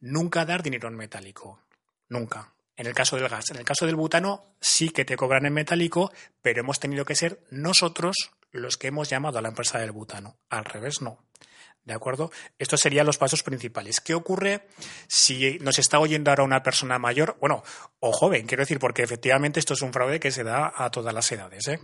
Nunca 0.00 0.44
dar 0.44 0.62
dinero 0.62 0.88
en 0.88 0.96
metálico, 0.96 1.60
nunca. 2.08 2.52
En 2.76 2.86
el 2.86 2.94
caso 2.94 3.16
del 3.16 3.28
gas. 3.28 3.50
En 3.50 3.58
el 3.58 3.64
caso 3.64 3.84
del 3.84 3.96
butano 3.96 4.54
sí 4.58 4.88
que 4.88 5.04
te 5.04 5.14
cobran 5.14 5.44
en 5.44 5.52
metálico, 5.52 6.10
pero 6.40 6.60
hemos 6.60 6.80
tenido 6.80 7.04
que 7.04 7.14
ser 7.14 7.40
nosotros 7.50 8.30
los 8.52 8.78
que 8.78 8.88
hemos 8.88 9.10
llamado 9.10 9.38
a 9.38 9.42
la 9.42 9.48
empresa 9.48 9.78
del 9.78 9.92
butano. 9.92 10.38
Al 10.48 10.64
revés, 10.64 11.02
no. 11.02 11.18
¿De 11.90 11.96
acuerdo? 11.96 12.30
Estos 12.56 12.80
serían 12.80 13.04
los 13.04 13.18
pasos 13.18 13.42
principales. 13.42 14.00
¿Qué 14.00 14.14
ocurre 14.14 14.68
si 15.08 15.58
nos 15.58 15.80
está 15.80 15.98
oyendo 15.98 16.30
ahora 16.30 16.44
una 16.44 16.62
persona 16.62 17.00
mayor, 17.00 17.36
bueno, 17.40 17.64
o 17.98 18.12
joven, 18.12 18.46
quiero 18.46 18.62
decir, 18.62 18.78
porque 18.78 19.02
efectivamente 19.02 19.58
esto 19.58 19.74
es 19.74 19.82
un 19.82 19.92
fraude 19.92 20.20
que 20.20 20.30
se 20.30 20.44
da 20.44 20.72
a 20.76 20.92
todas 20.92 21.12
las 21.12 21.32
edades. 21.32 21.66
¿eh? 21.66 21.80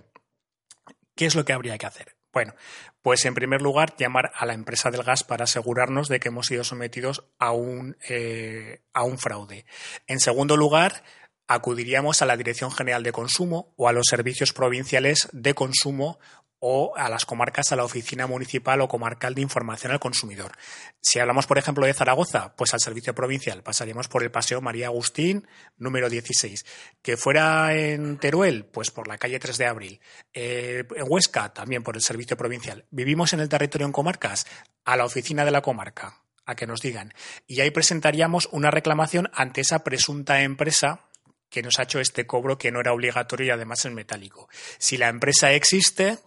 ¿Qué 1.16 1.26
es 1.26 1.34
lo 1.34 1.44
que 1.44 1.52
habría 1.52 1.76
que 1.76 1.86
hacer? 1.86 2.14
Bueno, 2.32 2.54
pues 3.02 3.24
en 3.24 3.34
primer 3.34 3.62
lugar, 3.62 3.96
llamar 3.96 4.30
a 4.36 4.46
la 4.46 4.54
empresa 4.54 4.92
del 4.92 5.02
gas 5.02 5.24
para 5.24 5.42
asegurarnos 5.42 6.06
de 6.08 6.20
que 6.20 6.28
hemos 6.28 6.46
sido 6.46 6.62
sometidos 6.62 7.24
a 7.40 7.50
un, 7.50 7.96
eh, 8.08 8.82
a 8.92 9.02
un 9.02 9.18
fraude. 9.18 9.66
En 10.06 10.20
segundo 10.20 10.56
lugar, 10.56 11.02
acudiríamos 11.48 12.22
a 12.22 12.26
la 12.26 12.36
Dirección 12.36 12.70
General 12.70 13.02
de 13.02 13.10
Consumo 13.10 13.74
o 13.76 13.88
a 13.88 13.92
los 13.92 14.06
servicios 14.08 14.52
provinciales 14.52 15.28
de 15.32 15.54
consumo 15.54 16.20
o 16.58 16.94
a 16.96 17.08
las 17.08 17.26
comarcas 17.26 17.72
a 17.72 17.76
la 17.76 17.84
Oficina 17.84 18.26
Municipal 18.26 18.80
o 18.80 18.88
Comarcal 18.88 19.34
de 19.34 19.42
Información 19.42 19.92
al 19.92 20.00
Consumidor. 20.00 20.52
Si 21.00 21.18
hablamos, 21.18 21.46
por 21.46 21.58
ejemplo, 21.58 21.86
de 21.86 21.94
Zaragoza, 21.94 22.54
pues 22.56 22.72
al 22.74 22.80
Servicio 22.80 23.14
Provincial 23.14 23.62
pasaríamos 23.62 24.08
por 24.08 24.22
el 24.22 24.30
Paseo 24.30 24.60
María 24.60 24.86
Agustín, 24.86 25.46
número 25.76 26.08
16. 26.08 26.64
Que 27.02 27.16
fuera 27.16 27.74
en 27.74 28.18
Teruel, 28.18 28.64
pues 28.64 28.90
por 28.90 29.08
la 29.08 29.18
calle 29.18 29.38
3 29.38 29.58
de 29.58 29.66
Abril. 29.66 30.00
Eh, 30.32 30.84
en 30.96 31.04
Huesca, 31.06 31.52
también 31.52 31.82
por 31.82 31.96
el 31.96 32.02
Servicio 32.02 32.36
Provincial. 32.36 32.86
Vivimos 32.90 33.32
en 33.32 33.40
el 33.40 33.48
territorio 33.48 33.86
en 33.86 33.92
comarcas, 33.92 34.46
a 34.84 34.96
la 34.96 35.04
Oficina 35.04 35.44
de 35.44 35.50
la 35.50 35.62
Comarca, 35.62 36.22
a 36.46 36.54
que 36.54 36.66
nos 36.66 36.80
digan. 36.80 37.12
Y 37.46 37.60
ahí 37.60 37.70
presentaríamos 37.70 38.48
una 38.52 38.70
reclamación 38.70 39.30
ante 39.34 39.60
esa 39.60 39.80
presunta 39.80 40.42
empresa 40.42 41.02
que 41.50 41.62
nos 41.62 41.78
ha 41.78 41.84
hecho 41.84 42.00
este 42.00 42.26
cobro 42.26 42.58
que 42.58 42.72
no 42.72 42.80
era 42.80 42.92
obligatorio 42.92 43.46
y 43.46 43.50
además 43.50 43.84
es 43.84 43.92
metálico. 43.92 44.48
Si 44.78 44.96
la 44.96 45.08
empresa 45.08 45.52
existe, 45.52 46.18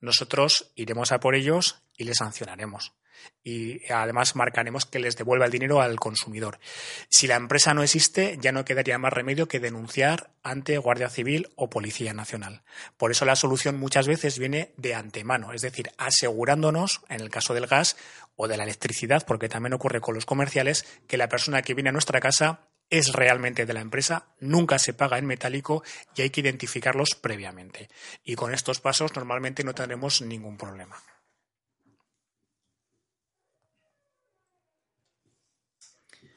nosotros 0.00 0.72
iremos 0.74 1.12
a 1.12 1.20
por 1.20 1.34
ellos 1.34 1.82
y 1.96 2.04
les 2.04 2.18
sancionaremos. 2.18 2.92
Y 3.42 3.90
además 3.92 4.36
marcaremos 4.36 4.86
que 4.86 4.98
les 4.98 5.16
devuelva 5.16 5.46
el 5.46 5.52
dinero 5.52 5.80
al 5.80 6.00
consumidor. 6.00 6.58
Si 7.08 7.26
la 7.26 7.36
empresa 7.36 7.74
no 7.74 7.82
existe, 7.82 8.38
ya 8.40 8.52
no 8.52 8.64
quedaría 8.64 8.98
más 8.98 9.12
remedio 9.12 9.48
que 9.48 9.60
denunciar 9.60 10.30
ante 10.42 10.78
Guardia 10.78 11.10
Civil 11.10 11.48
o 11.56 11.68
Policía 11.68 12.14
Nacional. 12.14 12.62
Por 12.96 13.10
eso 13.10 13.24
la 13.24 13.36
solución 13.36 13.78
muchas 13.78 14.06
veces 14.06 14.38
viene 14.38 14.72
de 14.76 14.94
antemano, 14.94 15.52
es 15.52 15.62
decir, 15.62 15.90
asegurándonos, 15.98 17.02
en 17.08 17.20
el 17.20 17.30
caso 17.30 17.54
del 17.54 17.66
gas 17.66 17.96
o 18.36 18.48
de 18.48 18.56
la 18.56 18.64
electricidad, 18.64 19.24
porque 19.26 19.48
también 19.48 19.74
ocurre 19.74 20.00
con 20.00 20.14
los 20.14 20.26
comerciales, 20.26 20.86
que 21.06 21.18
la 21.18 21.28
persona 21.28 21.62
que 21.62 21.74
viene 21.74 21.90
a 21.90 21.92
nuestra 21.92 22.20
casa 22.20 22.69
es 22.90 23.12
realmente 23.12 23.64
de 23.64 23.72
la 23.72 23.80
empresa, 23.80 24.26
nunca 24.40 24.78
se 24.78 24.92
paga 24.92 25.16
en 25.18 25.26
metálico 25.26 25.82
y 26.16 26.22
hay 26.22 26.30
que 26.30 26.40
identificarlos 26.40 27.14
previamente. 27.14 27.88
Y 28.24 28.34
con 28.34 28.52
estos 28.52 28.80
pasos 28.80 29.14
normalmente 29.14 29.64
no 29.64 29.74
tendremos 29.74 30.20
ningún 30.22 30.58
problema. 30.58 31.00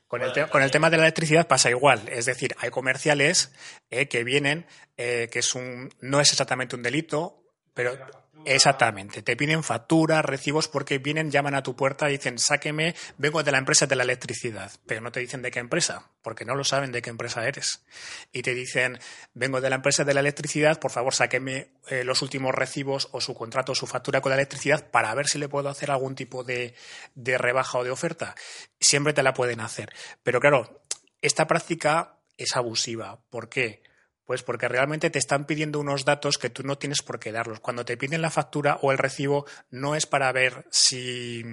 Con 0.07 0.21
el, 0.61 0.69
tema 0.69 0.91
de 0.91 0.97
la 0.97 1.05
electricidad 1.05 1.47
pasa 1.47 1.71
igual, 1.71 2.07
es 2.07 2.27
decir, 2.27 2.55
hay 2.59 2.69
comerciales 2.69 3.51
eh, 3.89 4.07
que 4.07 4.23
vienen, 4.23 4.67
eh, 4.95 5.27
que 5.31 5.39
es 5.39 5.55
un, 5.55 5.91
no 6.01 6.21
es 6.21 6.29
exactamente 6.29 6.75
un 6.75 6.83
delito, 6.83 7.43
pero 7.73 7.97
Exactamente, 8.45 9.21
te 9.21 9.38
piden 9.38 9.63
facturas, 9.63 10.23
recibos, 10.25 10.67
porque 10.67 10.97
vienen, 10.97 11.32
llaman 11.32 11.56
a 11.56 11.63
tu 11.63 11.75
puerta 11.75 12.10
y 12.10 12.13
dicen, 12.13 12.38
sáqueme, 12.38 12.93
vengo 13.17 13.41
de 13.41 13.51
la 13.51 13.58
empresa 13.58 13.86
de 13.86 13.95
la 13.95 14.03
electricidad, 14.03 14.71
pero 14.86 15.01
no 15.01 15.12
te 15.12 15.21
dicen 15.21 15.41
de 15.41 15.49
qué 15.49 15.60
empresa, 15.60 16.10
porque 16.21 16.43
no 16.43 16.56
lo 16.56 16.63
saben 16.63 16.91
de 16.91 17.01
qué 17.01 17.10
empresa 17.10 17.47
eres. 17.47 17.86
Y 18.34 18.41
te 18.41 18.53
dicen, 18.53 18.99
vengo 19.34 19.62
de 19.62 19.69
la 19.69 19.77
empresa 19.77 20.03
de 20.03 20.13
la 20.13 20.19
electricidad, 20.19 20.79
por 20.79 20.91
favor, 20.91 21.13
sáqueme 21.13 21.69
eh, 21.88 22.03
los 22.03 22.21
últimos 22.21 22.53
recibos 22.53 23.08
o 23.12 23.21
su 23.21 23.34
contrato 23.34 23.71
o 23.71 23.75
su 23.75 23.88
factura 23.88 24.19
con 24.19 24.32
la 24.32 24.36
electricidad 24.36 24.89
para 24.91 25.13
ver 25.15 25.27
si 25.27 25.38
le 25.39 25.47
puedo 25.47 25.69
hacer 25.69 25.89
algún 25.91 26.15
tipo 26.15 26.43
de, 26.43 26.75
de 27.15 27.38
rebaja 27.38 27.77
o 27.77 27.84
de 27.84 27.91
oferta. 27.91 28.36
Siempre 28.79 29.13
te 29.13 29.23
la 29.23 29.34
pueden 29.34 29.62
hacer. 29.62 29.93
Pero 30.21 30.41
claro, 30.41 30.84
esta 31.21 31.47
práctica 31.47 32.19
es 32.38 32.58
abusiva. 32.58 33.21
¿Por 33.29 33.47
qué? 33.47 33.84
Pues 34.25 34.43
porque 34.43 34.67
realmente 34.67 35.09
te 35.09 35.19
están 35.19 35.45
pidiendo 35.45 35.79
unos 35.79 36.05
datos 36.05 36.38
que 36.38 36.49
tú 36.49 36.63
no 36.63 36.77
tienes 36.77 37.01
por 37.01 37.19
qué 37.19 37.31
darlos. 37.31 37.59
Cuando 37.59 37.83
te 37.83 37.97
piden 37.97 38.21
la 38.21 38.29
factura 38.29 38.79
o 38.81 38.91
el 38.91 38.97
recibo, 38.97 39.45
no 39.69 39.95
es 39.95 40.05
para 40.05 40.31
ver 40.31 40.65
si, 40.71 41.43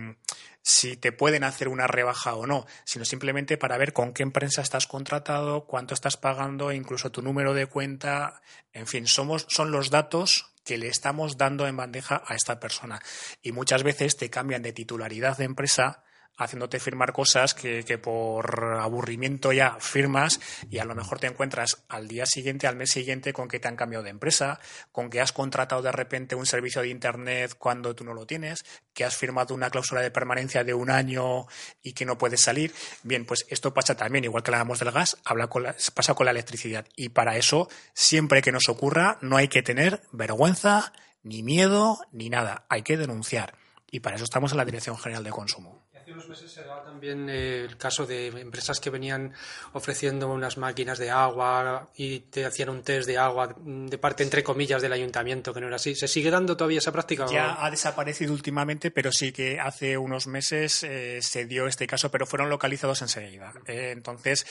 si 0.62 0.96
te 0.96 1.10
pueden 1.10 1.42
hacer 1.42 1.68
una 1.68 1.86
rebaja 1.86 2.34
o 2.34 2.46
no, 2.46 2.66
sino 2.84 3.04
simplemente 3.04 3.58
para 3.58 3.76
ver 3.76 3.92
con 3.92 4.12
qué 4.12 4.22
empresa 4.22 4.62
estás 4.62 4.86
contratado, 4.86 5.66
cuánto 5.66 5.94
estás 5.94 6.16
pagando, 6.16 6.70
incluso 6.72 7.10
tu 7.10 7.22
número 7.22 7.54
de 7.54 7.66
cuenta. 7.66 8.40
En 8.72 8.86
fin, 8.86 9.06
somos, 9.06 9.46
son 9.48 9.72
los 9.72 9.90
datos 9.90 10.52
que 10.64 10.78
le 10.78 10.88
estamos 10.88 11.36
dando 11.36 11.66
en 11.66 11.76
bandeja 11.76 12.22
a 12.26 12.34
esta 12.34 12.60
persona. 12.60 13.00
Y 13.42 13.52
muchas 13.52 13.82
veces 13.82 14.16
te 14.16 14.30
cambian 14.30 14.62
de 14.62 14.72
titularidad 14.72 15.36
de 15.36 15.44
empresa 15.44 16.04
haciéndote 16.44 16.80
firmar 16.80 17.12
cosas 17.12 17.54
que, 17.54 17.82
por 17.98 18.78
aburrimiento 18.80 19.52
ya 19.52 19.76
firmas 19.78 20.40
y 20.70 20.78
a 20.78 20.84
lo 20.84 20.94
mejor 20.94 21.20
te 21.20 21.26
encuentras 21.26 21.84
al 21.88 22.08
día 22.08 22.24
siguiente, 22.26 22.66
al 22.66 22.76
mes 22.76 22.90
siguiente, 22.90 23.32
con 23.32 23.48
que 23.48 23.60
te 23.60 23.68
han 23.68 23.76
cambiado 23.76 24.04
de 24.04 24.10
empresa, 24.10 24.58
con 24.90 25.10
que 25.10 25.20
has 25.20 25.32
contratado 25.32 25.82
de 25.82 25.92
repente 25.92 26.34
un 26.34 26.46
servicio 26.46 26.82
de 26.82 26.88
Internet 26.88 27.54
cuando 27.58 27.94
tú 27.94 28.04
no 28.04 28.14
lo 28.14 28.26
tienes, 28.26 28.64
que 28.94 29.04
has 29.04 29.16
firmado 29.16 29.54
una 29.54 29.70
cláusula 29.70 30.00
de 30.00 30.10
permanencia 30.10 30.64
de 30.64 30.74
un 30.74 30.90
año 30.90 31.46
y 31.82 31.92
que 31.92 32.06
no 32.06 32.16
puedes 32.16 32.40
salir. 32.40 32.72
Bien, 33.02 33.26
pues 33.26 33.46
esto 33.48 33.74
pasa 33.74 33.94
también, 33.94 34.24
igual 34.24 34.42
que 34.42 34.50
hablábamos 34.50 34.78
del 34.78 34.90
gas, 34.92 35.18
habla 35.24 35.48
con 35.48 35.66
pasa 35.94 36.14
con 36.14 36.24
la 36.24 36.32
electricidad. 36.32 36.86
Y 36.96 37.10
para 37.10 37.36
eso, 37.36 37.68
siempre 37.92 38.42
que 38.42 38.52
nos 38.52 38.68
ocurra, 38.68 39.18
no 39.20 39.36
hay 39.36 39.48
que 39.48 39.62
tener 39.62 40.02
vergüenza, 40.12 40.92
ni 41.22 41.42
miedo, 41.42 41.98
ni 42.12 42.30
nada. 42.30 42.64
Hay 42.68 42.82
que 42.82 42.96
denunciar. 42.96 43.54
Y 43.90 44.00
para 44.00 44.16
eso 44.16 44.24
estamos 44.24 44.52
en 44.52 44.58
la 44.58 44.64
Dirección 44.64 44.96
General 44.96 45.24
de 45.24 45.30
Consumo 45.30 45.89
unos 46.12 46.28
meses 46.28 46.50
se 46.50 46.62
daba 46.62 46.82
también 46.82 47.28
eh, 47.28 47.64
el 47.64 47.76
caso 47.76 48.06
de 48.06 48.28
empresas 48.28 48.80
que 48.80 48.90
venían 48.90 49.32
ofreciendo 49.72 50.28
unas 50.28 50.58
máquinas 50.58 50.98
de 50.98 51.10
agua 51.10 51.90
y 51.94 52.20
te 52.20 52.44
hacían 52.44 52.70
un 52.70 52.82
test 52.82 53.06
de 53.06 53.18
agua 53.18 53.54
de 53.56 53.98
parte, 53.98 54.22
entre 54.22 54.42
comillas, 54.42 54.82
del 54.82 54.92
ayuntamiento, 54.92 55.52
que 55.52 55.60
no 55.60 55.66
era 55.66 55.76
así. 55.76 55.94
¿Se 55.94 56.08
sigue 56.08 56.30
dando 56.30 56.56
todavía 56.56 56.78
esa 56.78 56.92
práctica? 56.92 57.26
Ya 57.30 57.64
ha 57.64 57.70
desaparecido 57.70 58.32
últimamente, 58.32 58.90
pero 58.90 59.12
sí 59.12 59.32
que 59.32 59.60
hace 59.60 59.96
unos 59.96 60.26
meses 60.26 60.82
eh, 60.82 61.20
se 61.22 61.46
dio 61.46 61.66
este 61.66 61.86
caso, 61.86 62.10
pero 62.10 62.26
fueron 62.26 62.50
localizados 62.50 63.02
enseguida. 63.02 63.52
Eh, 63.66 63.90
entonces, 63.92 64.46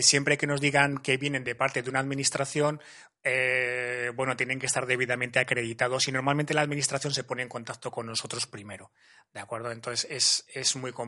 siempre 0.00 0.38
que 0.38 0.46
nos 0.46 0.60
digan 0.60 0.98
que 0.98 1.16
vienen 1.16 1.44
de 1.44 1.54
parte 1.54 1.82
de 1.82 1.90
una 1.90 2.00
administración, 2.00 2.80
bueno, 4.16 4.36
tienen 4.36 4.58
que 4.58 4.66
estar 4.66 4.86
debidamente 4.86 5.38
acreditados 5.38 6.08
y 6.08 6.12
normalmente 6.12 6.52
la 6.52 6.60
administración 6.60 7.14
se 7.14 7.24
pone 7.24 7.42
en 7.42 7.48
contacto 7.48 7.90
con 7.90 8.06
nosotros 8.06 8.46
primero. 8.46 8.90
¿De 9.32 9.40
acuerdo? 9.40 9.72
Entonces 9.72 10.06
es, 10.10 10.44
es 10.52 10.76
muy 10.76 10.92
complicado. 10.92 11.03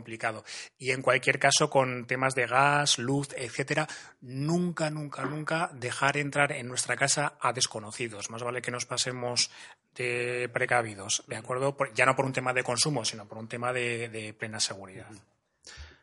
Y 0.79 0.91
en 0.91 1.03
cualquier 1.03 1.39
caso, 1.39 1.71
con 1.71 2.07
temas 2.07 2.35
de 2.35 2.47
gas, 2.47 2.99
luz, 2.99 3.29
etcétera, 3.37 3.87
nunca, 4.21 4.91
nunca, 4.91 5.25
nunca 5.25 5.71
dejar 5.75 6.17
entrar 6.17 6.53
en 6.53 6.69
nuestra 6.69 6.97
casa 6.97 7.37
a 7.41 7.53
desconocidos. 7.53 8.31
Más 8.31 8.43
vale 8.43 8.63
que 8.63 8.71
nos 8.71 8.87
pasemos 8.87 9.51
de 9.95 10.49
precavidos, 10.53 11.25
¿de 11.27 11.37
acuerdo? 11.37 11.77
ya 11.95 12.05
no 12.05 12.15
por 12.15 12.27
un 12.27 12.33
tema 12.33 12.53
de 12.53 12.63
consumo, 12.63 13.05
sino 13.05 13.27
por 13.27 13.39
un 13.39 13.49
tema 13.49 13.73
de, 13.73 14.35
plena 14.39 14.61
seguridad. 14.61 15.11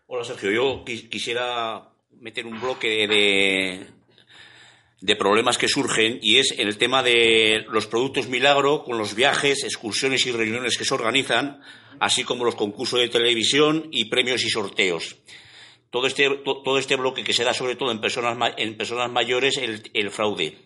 Hola, 0.07 0.23
Sergio. 0.23 0.51
Yo 0.51 0.83
quisiera 0.83 1.89
meter 2.19 2.45
un 2.45 2.59
bloque 2.59 3.07
de, 3.07 3.87
de 5.03 5.17
problemas 5.17 5.57
que 5.57 5.67
surgen 5.67 6.17
y 6.21 6.37
es 6.37 6.55
el 6.57 6.77
tema 6.77 7.03
de 7.03 7.65
los 7.67 7.87
productos 7.87 8.29
milagro 8.29 8.85
con 8.85 8.97
los 8.97 9.15
viajes, 9.15 9.65
excursiones 9.65 10.25
y 10.25 10.31
reuniones 10.31 10.77
que 10.77 10.85
se 10.85 10.93
organizan 10.93 11.59
así 11.99 12.23
como 12.23 12.45
los 12.45 12.55
concursos 12.55 13.01
de 13.01 13.09
televisión 13.09 13.89
y 13.91 14.05
premios 14.05 14.45
y 14.45 14.49
sorteos. 14.49 15.17
Todo 15.89 16.07
este, 16.07 16.29
todo 16.45 16.77
este 16.77 16.95
bloque 16.95 17.25
que 17.25 17.33
se 17.33 17.43
da 17.43 17.53
sobre 17.53 17.75
todo 17.75 17.91
en 17.91 17.99
personas, 17.99 18.53
en 18.57 18.77
personas 18.77 19.11
mayores, 19.11 19.57
el, 19.57 20.09
fraude. 20.09 20.57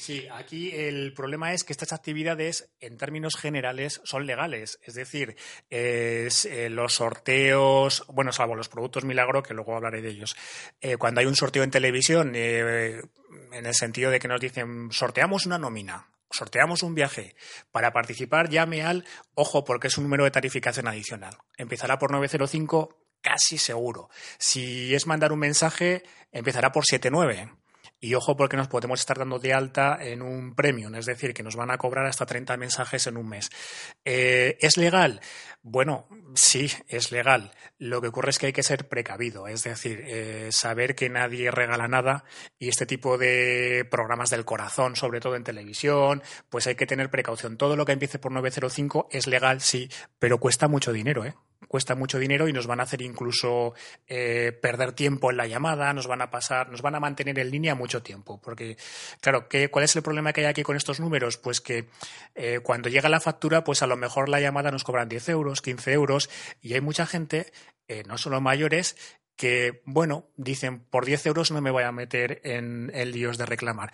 Sí, 0.00 0.26
aquí 0.32 0.70
el 0.74 1.12
problema 1.12 1.52
es 1.52 1.62
que 1.62 1.74
estas 1.74 1.92
actividades, 1.92 2.70
en 2.80 2.96
términos 2.96 3.36
generales, 3.36 4.00
son 4.02 4.24
legales. 4.24 4.80
Es 4.82 4.94
decir, 4.94 5.36
eh, 5.68 6.30
los 6.70 6.94
sorteos, 6.94 8.04
bueno, 8.08 8.32
salvo 8.32 8.54
los 8.54 8.70
productos 8.70 9.04
milagro, 9.04 9.42
que 9.42 9.52
luego 9.52 9.76
hablaré 9.76 10.00
de 10.00 10.08
ellos. 10.08 10.38
Eh, 10.80 10.96
cuando 10.96 11.20
hay 11.20 11.26
un 11.26 11.36
sorteo 11.36 11.64
en 11.64 11.70
televisión, 11.70 12.32
eh, 12.34 13.02
en 13.52 13.66
el 13.66 13.74
sentido 13.74 14.10
de 14.10 14.20
que 14.20 14.26
nos 14.26 14.40
dicen, 14.40 14.90
sorteamos 14.90 15.44
una 15.44 15.58
nómina, 15.58 16.08
sorteamos 16.30 16.82
un 16.82 16.94
viaje. 16.94 17.36
Para 17.70 17.92
participar, 17.92 18.48
llame 18.48 18.82
al, 18.82 19.04
ojo, 19.34 19.64
porque 19.64 19.88
es 19.88 19.98
un 19.98 20.04
número 20.04 20.24
de 20.24 20.30
tarificación 20.30 20.88
adicional. 20.88 21.36
Empezará 21.58 21.98
por 21.98 22.10
905, 22.10 23.04
casi 23.20 23.58
seguro. 23.58 24.08
Si 24.38 24.94
es 24.94 25.06
mandar 25.06 25.30
un 25.30 25.40
mensaje, 25.40 26.04
empezará 26.32 26.72
por 26.72 26.86
79. 26.86 27.59
Y 28.00 28.14
ojo 28.14 28.36
porque 28.36 28.56
nos 28.56 28.68
podemos 28.68 28.98
estar 29.00 29.18
dando 29.18 29.38
de 29.38 29.52
alta 29.52 29.98
en 30.00 30.22
un 30.22 30.54
premium, 30.54 30.94
es 30.94 31.04
decir, 31.04 31.34
que 31.34 31.42
nos 31.42 31.54
van 31.54 31.70
a 31.70 31.76
cobrar 31.76 32.06
hasta 32.06 32.24
30 32.24 32.56
mensajes 32.56 33.06
en 33.06 33.18
un 33.18 33.28
mes. 33.28 33.50
Eh, 34.04 34.56
¿Es 34.60 34.78
legal? 34.78 35.20
Bueno, 35.62 36.08
sí, 36.34 36.70
es 36.88 37.12
legal. 37.12 37.52
Lo 37.78 38.00
que 38.00 38.08
ocurre 38.08 38.30
es 38.30 38.38
que 38.38 38.46
hay 38.46 38.52
que 38.54 38.62
ser 38.62 38.88
precavido, 38.88 39.46
es 39.46 39.64
decir, 39.64 40.02
eh, 40.06 40.48
saber 40.50 40.94
que 40.94 41.10
nadie 41.10 41.50
regala 41.50 41.88
nada 41.88 42.24
y 42.58 42.68
este 42.68 42.86
tipo 42.86 43.18
de 43.18 43.86
programas 43.90 44.30
del 44.30 44.46
corazón, 44.46 44.96
sobre 44.96 45.20
todo 45.20 45.36
en 45.36 45.44
televisión, 45.44 46.22
pues 46.48 46.66
hay 46.66 46.76
que 46.76 46.86
tener 46.86 47.10
precaución. 47.10 47.58
Todo 47.58 47.76
lo 47.76 47.84
que 47.84 47.92
empiece 47.92 48.18
por 48.18 48.32
905 48.32 49.08
es 49.10 49.26
legal, 49.26 49.60
sí, 49.60 49.90
pero 50.18 50.38
cuesta 50.38 50.68
mucho 50.68 50.92
dinero, 50.92 51.26
¿eh? 51.26 51.34
Cuesta 51.68 51.94
mucho 51.94 52.18
dinero 52.18 52.48
y 52.48 52.52
nos 52.52 52.66
van 52.66 52.80
a 52.80 52.84
hacer 52.84 53.02
incluso 53.02 53.74
eh, 54.06 54.52
perder 54.60 54.92
tiempo 54.92 55.30
en 55.30 55.36
la 55.36 55.46
llamada, 55.46 55.92
nos 55.92 56.06
van 56.06 56.22
a 56.22 56.30
pasar, 56.30 56.70
nos 56.70 56.82
van 56.82 56.94
a 56.94 57.00
mantener 57.00 57.38
en 57.38 57.50
línea 57.50 57.74
mucho 57.74 58.02
tiempo. 58.02 58.40
Porque, 58.40 58.76
claro, 59.20 59.48
¿qué, 59.48 59.70
¿cuál 59.70 59.84
es 59.84 59.94
el 59.96 60.02
problema 60.02 60.32
que 60.32 60.42
hay 60.42 60.46
aquí 60.46 60.62
con 60.62 60.76
estos 60.76 61.00
números? 61.00 61.36
Pues 61.36 61.60
que 61.60 61.88
eh, 62.34 62.60
cuando 62.62 62.88
llega 62.88 63.08
la 63.08 63.20
factura, 63.20 63.64
pues 63.64 63.82
a 63.82 63.86
lo 63.86 63.96
mejor 63.96 64.28
la 64.28 64.40
llamada 64.40 64.70
nos 64.70 64.84
cobran 64.84 65.08
10 65.08 65.28
euros, 65.30 65.62
15 65.62 65.92
euros, 65.92 66.30
y 66.60 66.74
hay 66.74 66.80
mucha 66.80 67.06
gente, 67.06 67.52
eh, 67.88 68.02
no 68.06 68.18
solo 68.18 68.40
mayores, 68.40 68.96
que, 69.36 69.82
bueno, 69.86 70.28
dicen, 70.36 70.80
por 70.80 71.06
10 71.06 71.26
euros 71.26 71.50
no 71.50 71.60
me 71.62 71.70
voy 71.70 71.84
a 71.84 71.92
meter 71.92 72.40
en, 72.44 72.90
el 72.94 73.12
líos 73.12 73.38
de 73.38 73.46
reclamar 73.46 73.92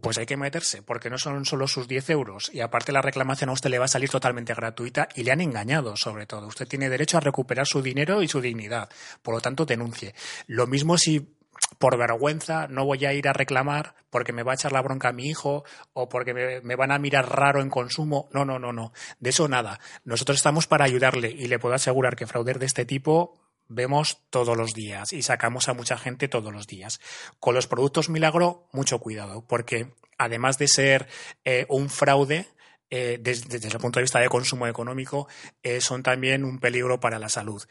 pues 0.00 0.18
hay 0.18 0.26
que 0.26 0.36
meterse, 0.36 0.82
porque 0.82 1.10
no 1.10 1.18
son 1.18 1.44
solo 1.44 1.66
sus 1.66 1.88
10 1.88 2.10
euros 2.10 2.50
y 2.52 2.60
aparte 2.60 2.92
la 2.92 3.02
reclamación 3.02 3.50
a 3.50 3.54
usted 3.54 3.70
le 3.70 3.78
va 3.78 3.86
a 3.86 3.88
salir 3.88 4.08
totalmente 4.08 4.54
gratuita 4.54 5.08
y 5.14 5.24
le 5.24 5.32
han 5.32 5.40
engañado 5.40 5.96
sobre 5.96 6.26
todo. 6.26 6.46
Usted 6.46 6.68
tiene 6.68 6.88
derecho 6.88 7.16
a 7.16 7.20
recuperar 7.20 7.66
su 7.66 7.82
dinero 7.82 8.22
y 8.22 8.28
su 8.28 8.40
dignidad, 8.40 8.88
por 9.22 9.34
lo 9.34 9.40
tanto 9.40 9.66
denuncie. 9.66 10.14
Lo 10.46 10.66
mismo 10.66 10.96
si 10.96 11.36
por 11.78 11.98
vergüenza 11.98 12.68
no 12.68 12.84
voy 12.84 13.04
a 13.04 13.12
ir 13.12 13.28
a 13.28 13.32
reclamar 13.32 13.94
porque 14.10 14.32
me 14.32 14.42
va 14.42 14.52
a 14.52 14.54
echar 14.54 14.72
la 14.72 14.82
bronca 14.82 15.08
a 15.08 15.12
mi 15.12 15.26
hijo 15.26 15.64
o 15.92 16.08
porque 16.08 16.34
me, 16.34 16.60
me, 16.60 16.76
van 16.76 16.92
a 16.92 16.98
mirar 16.98 17.28
raro 17.28 17.60
en 17.60 17.68
consumo. 17.68 18.28
No, 18.32 18.44
no, 18.44 18.58
no, 18.58 18.72
no. 18.72 18.92
De 19.18 19.30
eso 19.30 19.48
nada. 19.48 19.80
Nosotros 20.04 20.36
estamos 20.36 20.66
para 20.66 20.84
ayudarle 20.84 21.30
y 21.30 21.48
le 21.48 21.58
puedo 21.58 21.74
asegurar 21.74 22.16
que 22.16 22.26
fraudes 22.26 22.58
de 22.58 22.66
este 22.66 22.84
tipo 22.84 23.34
vemos 23.70 24.18
todos 24.28 24.56
los 24.56 24.74
días 24.74 25.14
y 25.14 25.22
sacamos 25.22 25.68
a 25.68 25.74
mucha 25.74 25.96
gente 25.96 26.28
todos 26.28 26.52
los 26.52 26.66
días. 26.66 27.00
Con 27.38 27.54
los 27.54 27.66
productos 27.66 28.10
milagro, 28.10 28.68
mucho 28.72 28.98
cuidado, 28.98 29.46
porque 29.46 29.94
además 30.18 30.58
de 30.58 30.68
ser 30.68 31.08
eh, 31.44 31.64
un 31.70 31.88
fraude, 31.88 32.46
eh, 32.90 33.18
desde, 33.20 33.56
el 33.68 33.78
punto 33.78 34.00
de 34.00 34.02
vista 34.02 34.18
de 34.18 34.28
consumo 34.28 34.66
económico, 34.66 35.28
eh, 35.62 35.80
son 35.80 36.02
también 36.02 36.44
un 36.44 36.58
peligro 36.58 37.00
para 37.00 37.18
la 37.18 37.28
salud. 37.28 37.62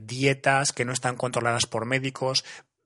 dietas 0.00 0.72
que 0.72 0.84
no 0.84 0.92
están 0.92 1.16
controladas 1.16 1.66
por 1.66 1.86
médicos, 1.86 2.44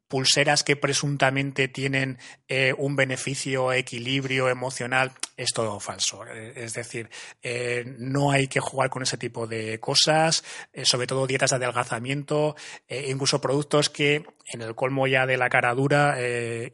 pulseras 0.08 0.64
que 0.64 0.74
presuntamente 0.74 1.68
tienen 1.68 2.18
eh, 2.48 2.74
un 2.76 2.96
beneficio, 2.96 3.72
equilibrio 3.72 4.48
emocional, 4.48 5.12
es 5.36 5.50
todo 5.52 5.78
falso. 5.80 6.24
Eh, 6.26 6.54
es 6.56 6.74
decir, 6.74 7.10
eh, 7.42 7.84
no 7.98 8.32
hay 8.32 8.48
que 8.48 8.60
jugar 8.60 8.88
con 8.88 9.02
ese 9.02 9.18
tipo 9.18 9.46
de 9.46 9.78
cosas, 9.78 10.42
sobre 10.82 11.06
todo 11.06 11.26
dietas 11.26 11.50
de 11.50 11.56
adelgazamiento, 11.56 12.56
incluso 12.88 13.40
productos 13.40 13.90
que 13.90 14.24
en 14.50 14.62
el 14.62 14.74
colmo 14.74 15.06
ya 15.06 15.26
de 15.26 15.36
la 15.36 15.50
cara 15.50 15.74
dura 15.74 16.16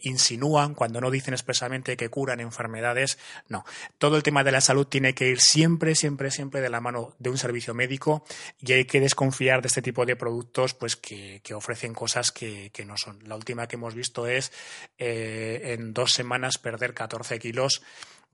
insinúan 0.00 0.74
cuando 0.74 1.00
no 1.00 1.10
dicen 1.10 1.34
expresamente 1.34 1.96
que 1.96 2.08
curan 2.08 2.38
enfermedades. 2.40 3.18
No, 3.48 3.64
todo 3.98 4.16
el 4.16 4.22
tema 4.22 4.44
de 4.44 4.52
la 4.52 4.60
salud 4.60 4.86
tiene 4.86 5.14
que 5.14 5.28
ir 5.28 5.40
siempre, 5.40 5.96
siempre, 5.96 6.30
siempre 6.30 6.60
de 6.60 6.68
la 6.68 6.80
mano 6.80 7.14
de 7.18 7.30
un 7.30 7.38
servicio 7.38 7.74
médico 7.74 8.24
y 8.60 8.72
hay 8.72 8.84
que 8.84 9.00
desconfiar 9.00 9.60
de 9.60 9.68
este 9.68 9.82
tipo 9.82 10.06
de 10.06 10.14
productos 10.14 10.74
pues 10.74 10.94
que, 10.96 11.40
ofrecen 11.54 11.94
cosas 11.94 12.30
que 12.30 12.70
no 12.86 12.96
son. 12.96 13.23
La 13.26 13.36
última 13.36 13.66
que 13.66 13.76
hemos 13.76 13.94
visto 13.94 14.26
es 14.26 14.52
eh, 14.98 15.74
en 15.74 15.92
dos 15.92 16.12
semanas 16.12 16.58
perder 16.58 16.94
14 16.94 17.38
kilos. 17.38 17.82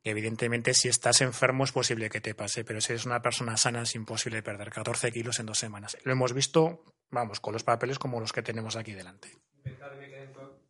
Evidentemente, 0.03 0.73
si 0.73 0.89
estás 0.89 1.21
enfermo 1.21 1.65
es 1.65 1.73
posible 1.73 2.09
que 2.09 2.21
te 2.21 2.35
pase, 2.35 2.65
pero 2.65 2.81
si 2.81 2.93
eres 2.93 3.05
una 3.05 3.21
persona 3.21 3.57
sana 3.57 3.83
es 3.83 3.95
imposible 3.95 4.43
perder 4.43 4.71
14 4.71 5.13
kilos 5.13 5.39
en 5.41 5.47
dos 5.47 5.59
semanas. 5.59 5.99
Lo 6.05 6.13
hemos 6.13 6.33
visto, 6.33 6.85
vamos, 7.11 7.41
con 7.41 7.53
los 7.53 7.65
papeles 7.65 7.99
como 7.99 8.21
los 8.21 8.33
que 8.33 8.43
tenemos 8.43 8.77
aquí 8.77 8.93
delante. 8.93 9.29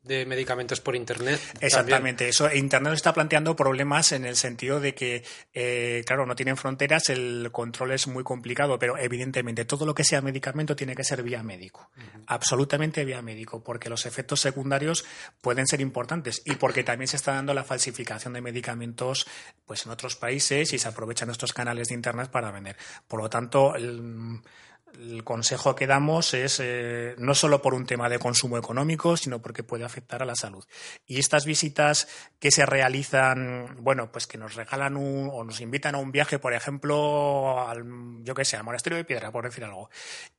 De 0.02 0.24
medicamentos 0.24 0.80
por 0.80 0.96
Internet. 0.96 1.40
Exactamente, 1.60 2.28
eso. 2.28 2.52
Internet 2.52 2.94
está 2.94 3.12
planteando 3.12 3.54
problemas 3.54 4.12
en 4.12 4.24
el 4.24 4.36
sentido 4.36 4.80
de 4.80 4.94
que, 4.94 5.22
eh, 5.52 6.02
claro, 6.06 6.24
no 6.24 6.34
tienen 6.34 6.56
fronteras, 6.56 7.10
el 7.10 7.50
control 7.52 7.92
es 7.92 8.06
muy 8.06 8.24
complicado, 8.24 8.78
pero 8.78 8.96
evidentemente 8.96 9.66
todo 9.66 9.84
lo 9.84 9.94
que 9.94 10.04
sea 10.04 10.22
medicamento 10.22 10.74
tiene 10.74 10.94
que 10.94 11.04
ser 11.04 11.22
vía 11.22 11.42
médico, 11.42 11.90
absolutamente 12.26 13.04
vía 13.04 13.20
médico, 13.20 13.62
porque 13.62 13.90
los 13.90 14.06
efectos 14.06 14.40
secundarios 14.40 15.04
pueden 15.42 15.66
ser 15.66 15.80
importantes 15.82 16.42
y 16.46 16.54
porque 16.54 16.82
también 16.82 17.08
se 17.08 17.16
está 17.16 17.34
dando 17.34 17.52
la 17.52 17.64
falsificación 17.64 18.32
de 18.32 18.40
medicamentos 18.40 19.26
pues 19.66 19.84
en 19.84 19.92
otros 19.92 20.16
países 20.16 20.72
y 20.72 20.78
se 20.78 20.88
aprovechan 20.88 21.30
estos 21.30 21.52
canales 21.52 21.88
de 21.88 21.94
Internet 21.94 22.30
para 22.30 22.50
vender. 22.50 22.76
Por 23.06 23.20
lo 23.20 23.28
tanto, 23.28 23.74
el, 23.74 24.40
el 24.98 25.24
consejo 25.24 25.74
que 25.74 25.86
damos 25.86 26.34
es 26.34 26.60
eh, 26.60 27.14
no 27.18 27.34
solo 27.34 27.62
por 27.62 27.74
un 27.74 27.86
tema 27.86 28.08
de 28.08 28.18
consumo 28.18 28.58
económico, 28.58 29.16
sino 29.16 29.40
porque 29.40 29.62
puede 29.62 29.84
afectar 29.84 30.22
a 30.22 30.26
la 30.26 30.34
salud. 30.34 30.64
Y 31.06 31.18
estas 31.18 31.44
visitas 31.44 32.08
que 32.38 32.50
se 32.50 32.66
realizan, 32.66 33.76
bueno, 33.80 34.10
pues 34.10 34.26
que 34.26 34.38
nos 34.38 34.54
regalan 34.54 34.96
un, 34.96 35.30
o 35.32 35.44
nos 35.44 35.60
invitan 35.60 35.94
a 35.94 35.98
un 35.98 36.12
viaje, 36.12 36.38
por 36.38 36.52
ejemplo, 36.52 37.68
al, 37.68 37.84
yo 38.22 38.34
qué 38.34 38.44
sé, 38.44 38.56
al 38.56 38.64
monasterio 38.64 38.96
de 38.96 39.04
Piedra, 39.04 39.30
por 39.30 39.44
decir 39.44 39.64
algo, 39.64 39.90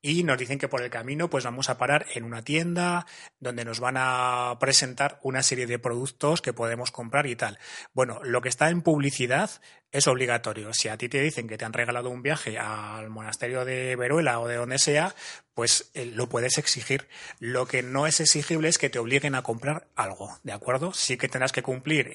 y 0.02 0.24
nos 0.24 0.38
dicen 0.38 0.60
que 0.60 0.68
por 0.68 0.82
el 0.82 0.90
camino, 0.90 1.30
pues 1.30 1.44
vamos 1.44 1.70
a 1.70 1.78
parar 1.78 2.06
en 2.14 2.24
una 2.24 2.44
tienda 2.44 3.06
donde 3.40 3.66
nos 3.66 3.80
van 3.80 3.96
a 3.98 4.58
presentar 4.60 5.20
una 5.24 5.44
serie 5.44 5.68
de 5.68 5.80
productos 5.80 6.42
que 6.42 6.54
podemos 6.54 6.92
comprar 6.92 7.28
y 7.28 7.36
tal. 7.36 7.60
Bueno, 7.94 8.20
lo 8.24 8.42
que 8.42 8.50
está 8.50 8.70
en 8.70 8.82
publicidad 8.82 9.52
es 9.92 10.08
obligatorio. 10.08 10.74
Si 10.74 10.88
a 10.88 10.98
ti 10.98 11.10
te 11.10 11.22
dicen 11.22 11.48
que 11.48 11.58
te 11.58 11.66
han 11.66 11.74
regalado 11.74 12.10
un 12.10 12.22
viaje 12.22 12.58
al 12.58 13.10
monasterio 13.10 13.66
de 13.66 13.96
Veruela 13.96 14.40
o 14.40 14.48
de 14.48 14.56
donde 14.56 14.80
sea, 14.80 15.14
pues 15.54 15.92
eh, 15.94 16.06
lo 16.06 16.30
puedes 16.30 16.58
exigir. 16.58 17.08
Lo 17.40 17.66
que 17.66 17.84
no 17.84 18.08
es 18.08 18.20
exigible 18.20 18.70
es 18.70 18.78
que 18.78 18.90
te 18.90 19.00
obliguen 19.00 19.36
a 19.36 19.44
comprar 19.44 19.88
algo, 19.96 20.40
¿de 20.44 20.54
acuerdo? 20.54 20.94
Sí 20.94 21.18
que 21.18 21.28
tendrás 21.28 21.52
que 21.52 21.64
cumplir 21.64 22.14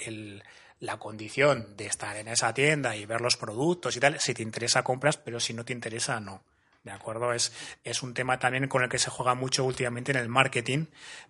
la 0.81 0.99
condición 0.99 1.77
de 1.77 1.87
estar 1.87 2.17
en 2.17 2.29
esa 2.29 2.53
tienda 2.55 2.97
y 2.97 3.07
ver 3.07 3.21
los 3.21 3.37
productos 3.37 3.97
y 3.97 4.01
tal. 4.01 4.21
Si 4.21 4.35
te 4.35 4.43
interesa, 4.43 4.83
compras, 4.83 5.17
pero 5.17 5.41
si 5.41 5.53
no 5.53 5.65
te 5.65 5.73
interesa, 5.73 6.21
no. 6.21 6.43
¿De 6.83 6.93
acuerdo? 6.93 7.33
Es, 7.33 7.53
es 7.83 8.05
un 8.05 8.15
tema 8.15 8.39
también 8.39 8.69
con 8.69 8.85
el 8.85 8.89
que 8.89 9.01
se 9.01 9.11
juega 9.11 9.35
mucho 9.35 9.65
últimamente 9.65 10.13
en 10.13 10.19
el 10.19 10.29
marketing, 10.29 10.87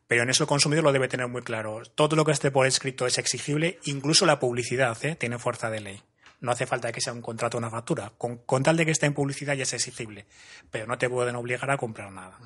pero 0.06 0.22
en 0.22 0.28
eso 0.28 0.44
el 0.44 0.48
consumidor 0.48 0.84
lo 0.84 0.92
debe 0.92 1.08
tener 1.08 1.28
muy 1.28 1.40
claro. 1.40 1.82
Todo 1.94 2.14
lo 2.14 2.26
que 2.26 2.32
esté 2.32 2.50
por 2.50 2.66
escrito 2.66 3.06
es 3.06 3.16
exigible, 3.16 3.80
incluso 3.84 4.26
la 4.26 4.38
publicidad 4.38 5.02
¿eh? 5.02 5.16
tiene 5.16 5.38
fuerza 5.38 5.70
de 5.70 5.80
ley. 5.80 6.02
No 6.40 6.52
hace 6.52 6.66
falta 6.66 6.92
que 6.92 7.00
sea 7.00 7.12
un 7.12 7.22
contrato 7.22 7.56
o 7.56 7.58
una 7.58 7.70
factura. 7.70 8.12
Con, 8.18 8.62
tal 8.62 8.76
de 8.76 8.84
que 8.84 8.92
esté 8.92 9.06
en 9.06 9.14
publicidad 9.14 9.54
ya 9.54 9.62
es 9.62 9.72
exigible, 9.72 10.26
pero 10.70 10.86
no 10.86 10.98
te 10.98 11.08
pueden 11.08 11.36
obligar 11.36 11.70
a 11.70 11.76
comprar 11.76 12.12
nada. 12.12 12.38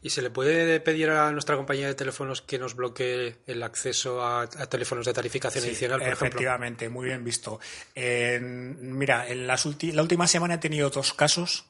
¿Y 0.00 0.10
se 0.10 0.22
le 0.22 0.30
puede 0.30 0.80
pedir 0.80 1.10
a 1.10 1.30
nuestra 1.30 1.56
compañía 1.56 1.86
de 1.86 1.94
teléfonos 1.94 2.40
que 2.40 2.58
nos 2.58 2.74
bloquee 2.74 3.36
el 3.46 3.62
acceso 3.62 4.24
a, 4.24 4.48
teléfonos 4.48 5.04
de 5.04 5.12
tarificación 5.12 5.64
adicional, 5.64 6.00
por 6.00 6.08
efectivamente, 6.08 6.88
muy 6.88 7.06
bien 7.06 7.22
visto. 7.24 7.60
mira, 7.94 9.28
en 9.28 9.46
las 9.46 9.66
la 9.82 10.02
última 10.02 10.26
semana 10.26 10.54
he 10.54 10.58
tenido 10.58 10.88
dos 10.90 11.12
casos 11.12 11.66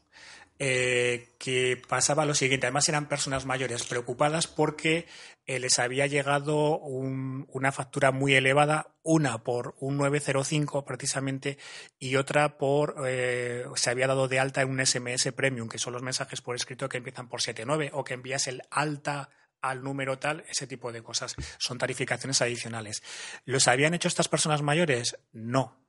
eh, 0.60 1.36
que 1.38 1.80
pasaba 1.88 2.26
lo 2.26 2.34
siguiente. 2.34 2.66
Además 2.66 2.88
eran 2.88 3.08
personas 3.08 3.46
mayores 3.46 3.84
preocupadas 3.84 4.48
porque 4.48 5.06
eh, 5.46 5.60
les 5.60 5.78
había 5.78 6.06
llegado 6.06 6.78
una 6.78 7.70
factura 7.70 8.10
muy 8.10 8.34
elevada, 8.34 8.96
una 9.04 9.44
por 9.44 9.76
un 9.78 9.96
905 9.96 10.84
precisamente 10.84 11.58
y 11.98 12.16
otra 12.16 12.58
por 12.58 12.96
eh, 13.06 13.64
se 13.76 13.90
había 13.90 14.08
dado 14.08 14.26
de 14.26 14.40
alta 14.40 14.62
en 14.62 14.70
un 14.70 14.84
SMS 14.84 15.32
premium, 15.32 15.68
que 15.68 15.78
son 15.78 15.92
los 15.92 16.02
mensajes 16.02 16.40
por 16.40 16.56
escrito 16.56 16.88
que 16.88 16.98
empiezan 16.98 17.28
por 17.28 17.40
79 17.40 17.90
o 17.94 18.02
que 18.02 18.14
envías 18.14 18.48
el 18.48 18.62
alta 18.70 19.30
al 19.62 19.82
número 19.82 20.18
tal, 20.18 20.44
ese 20.48 20.66
tipo 20.66 20.90
de 20.90 21.02
cosas. 21.02 21.36
Son 21.58 21.78
tarificaciones 21.78 22.42
adicionales. 22.42 23.02
¿Los 23.44 23.68
habían 23.68 23.94
hecho 23.94 24.08
estas 24.08 24.28
personas 24.28 24.62
mayores? 24.62 25.16
No 25.32 25.87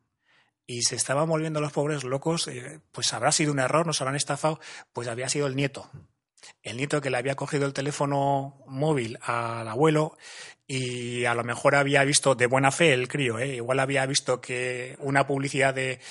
y 0.70 0.84
se 0.84 0.96
estaban 0.96 1.28
volviendo 1.28 1.62
los 1.62 1.72
pobres 1.72 2.04
locos, 2.04 2.48
eh, 2.48 2.80
pues 2.92 3.12
habrá 3.14 3.32
sido 3.32 3.52
un 3.52 3.58
error, 3.58 3.88
nos 3.88 4.02
habrán 4.02 4.16
estafado, 4.16 4.60
pues 4.94 5.08
había 5.08 5.28
sido 5.28 5.48
el 5.48 5.56
nieto. 5.56 5.90
El 6.62 6.78
nieto 6.78 7.02
que 7.02 7.10
le 7.10 7.18
había 7.18 7.34
cogido 7.34 7.66
el 7.66 7.74
teléfono 7.74 8.62
móvil 8.68 9.18
al 9.24 9.68
abuelo 9.68 10.16
y 10.68 11.26
a 11.26 11.34
lo 11.34 11.44
mejor 11.44 11.74
había 11.74 12.04
visto 12.04 12.36
de 12.36 12.46
buena 12.46 12.72
fe 12.72 12.94
el 12.94 13.08
crío, 13.08 13.40
¿eh? 13.40 13.56
igual 13.56 13.80
había 13.80 14.06
visto 14.06 14.42
que 14.42 14.96
una 15.00 15.26
publicidad 15.26 15.74
de 15.74 16.02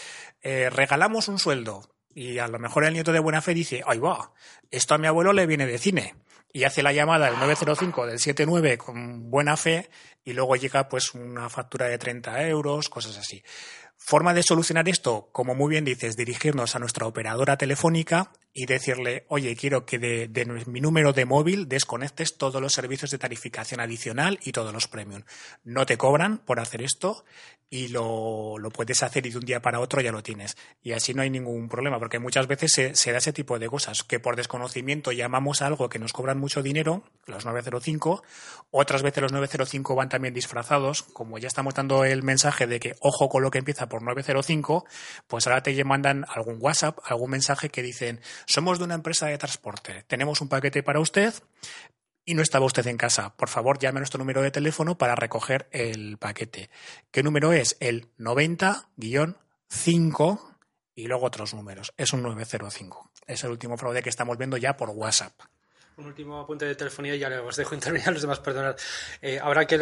eh, 0.42 0.70
regalamos 0.70 1.28
un 1.28 1.38
sueldo 1.38 1.88
y 2.12 2.38
a 2.38 2.48
lo 2.48 2.58
mejor 2.58 2.84
el 2.84 2.94
nieto 2.94 3.12
de 3.12 3.20
buena 3.20 3.40
fe 3.40 3.54
dice, 3.54 3.84
ay 3.86 4.00
va, 4.00 4.32
esto 4.72 4.92
a 4.92 4.98
mi 4.98 5.06
abuelo 5.06 5.32
le 5.32 5.46
viene 5.46 5.66
de 5.66 5.78
cine 5.78 6.16
y 6.52 6.64
hace 6.64 6.82
la 6.82 6.92
llamada 6.92 7.26
del 7.26 7.38
905 7.38 8.06
del 8.06 8.18
79 8.18 8.76
con 8.76 9.30
buena 9.30 9.56
fe 9.56 9.88
y 10.24 10.32
luego 10.32 10.56
llega 10.56 10.88
pues 10.88 11.14
una 11.14 11.48
factura 11.48 11.86
de 11.86 11.96
30 11.96 12.48
euros, 12.48 12.88
cosas 12.88 13.16
así. 13.16 13.42
Forma 14.08 14.32
de 14.32 14.42
solucionar 14.42 14.88
esto, 14.88 15.28
como 15.32 15.54
muy 15.54 15.68
bien 15.68 15.84
dices, 15.84 16.16
dirigirnos 16.16 16.74
a 16.74 16.78
nuestra 16.78 17.06
operadora 17.06 17.58
telefónica 17.58 18.32
y 18.52 18.66
decirle, 18.66 19.24
oye, 19.28 19.54
quiero 19.56 19.84
que 19.86 19.98
de, 19.98 20.28
mi 20.66 20.80
número 20.80 21.12
de 21.12 21.24
móvil 21.24 21.68
desconectes 21.68 22.36
todos 22.36 22.60
los 22.60 22.72
servicios 22.72 23.10
de 23.10 23.18
tarificación 23.18 23.80
adicional 23.80 24.38
y 24.42 24.52
todos 24.52 24.72
los 24.72 24.88
premium. 24.88 25.22
No 25.64 25.86
te 25.86 25.96
cobran 25.96 26.38
por 26.38 26.60
hacer 26.60 26.82
esto 26.82 27.24
y 27.70 27.88
lo, 27.88 28.56
puedes 28.72 29.02
hacer 29.02 29.26
y 29.26 29.30
de 29.30 29.38
un 29.38 29.44
día 29.44 29.60
para 29.60 29.80
otro 29.80 30.00
ya 30.00 30.10
lo 30.10 30.22
tienes. 30.22 30.56
Y 30.82 30.92
así 30.92 31.12
no 31.12 31.22
hay 31.22 31.30
ningún 31.30 31.68
problema, 31.68 31.98
porque 31.98 32.18
muchas 32.18 32.46
veces 32.46 32.72
se, 32.72 32.94
se, 32.94 33.12
da 33.12 33.18
ese 33.18 33.32
tipo 33.32 33.58
de 33.58 33.68
cosas, 33.68 34.02
que 34.02 34.20
por 34.20 34.36
desconocimiento 34.36 35.12
llamamos 35.12 35.60
a 35.60 35.66
algo 35.66 35.88
que 35.88 35.98
nos 35.98 36.12
cobran 36.12 36.38
mucho 36.38 36.62
dinero, 36.62 37.04
los 37.26 37.44
905, 37.44 38.22
otras 38.70 39.02
veces 39.02 39.22
los 39.22 39.32
905 39.32 39.94
van 39.94 40.08
también 40.08 40.34
disfrazados, 40.34 41.02
como 41.02 41.38
ya 41.38 41.48
estamos 41.48 41.74
dando 41.74 42.04
el 42.04 42.22
mensaje 42.22 42.66
de 42.66 42.80
que 42.80 42.94
ojo 43.00 43.28
con 43.28 43.42
lo 43.42 43.50
que 43.50 43.58
empieza 43.58 43.88
por 43.88 44.02
905, 44.02 44.86
pues 45.26 45.46
ahora 45.46 45.62
te 45.62 45.78
mandan 45.84 46.24
algún 46.28 46.56
WhatsApp, 46.60 46.98
algún 47.04 47.30
mensaje 47.30 47.68
que 47.68 47.82
dicen, 47.82 48.20
somos 48.46 48.78
de 48.78 48.84
una 48.84 48.94
empresa 48.94 49.26
de 49.26 49.38
transporte, 49.38 50.04
tenemos 50.06 50.40
un 50.40 50.48
paquete 50.48 50.82
para 50.82 51.00
usted, 51.00 51.34
y 52.24 52.34
no 52.34 52.42
estaba 52.42 52.66
usted 52.66 52.86
en 52.86 52.98
casa, 52.98 53.34
por 53.36 53.48
favor 53.48 53.78
llame 53.78 53.98
a 53.98 54.00
nuestro 54.00 54.18
número 54.18 54.42
de 54.42 54.50
teléfono 54.50 54.98
para 54.98 55.14
recoger 55.14 55.68
el 55.72 56.18
paquete. 56.18 56.68
¿Qué 57.10 57.22
número 57.22 57.54
es? 57.54 57.78
El 57.80 58.14
90-5 58.18 60.56
y 60.94 61.06
luego 61.06 61.24
otros 61.24 61.54
números. 61.54 61.94
Es 61.96 62.12
un 62.12 62.22
905. 62.22 63.10
Es 63.26 63.44
el 63.44 63.50
último 63.50 63.78
fraude 63.78 64.02
que 64.02 64.10
estamos 64.10 64.36
viendo 64.36 64.58
ya 64.58 64.76
por 64.76 64.90
WhatsApp. 64.90 65.32
Un 65.98 66.06
último 66.06 66.38
apunte 66.38 66.64
de 66.64 66.76
telefonía 66.76 67.16
y 67.16 67.18
ya 67.18 67.42
os 67.42 67.56
dejo 67.56 67.74
intervenir 67.74 68.08
a 68.08 68.12
los 68.12 68.22
demás, 68.22 68.38
perdonad. 68.38 68.76
Eh, 69.20 69.40
ahora 69.42 69.66
que 69.66 69.76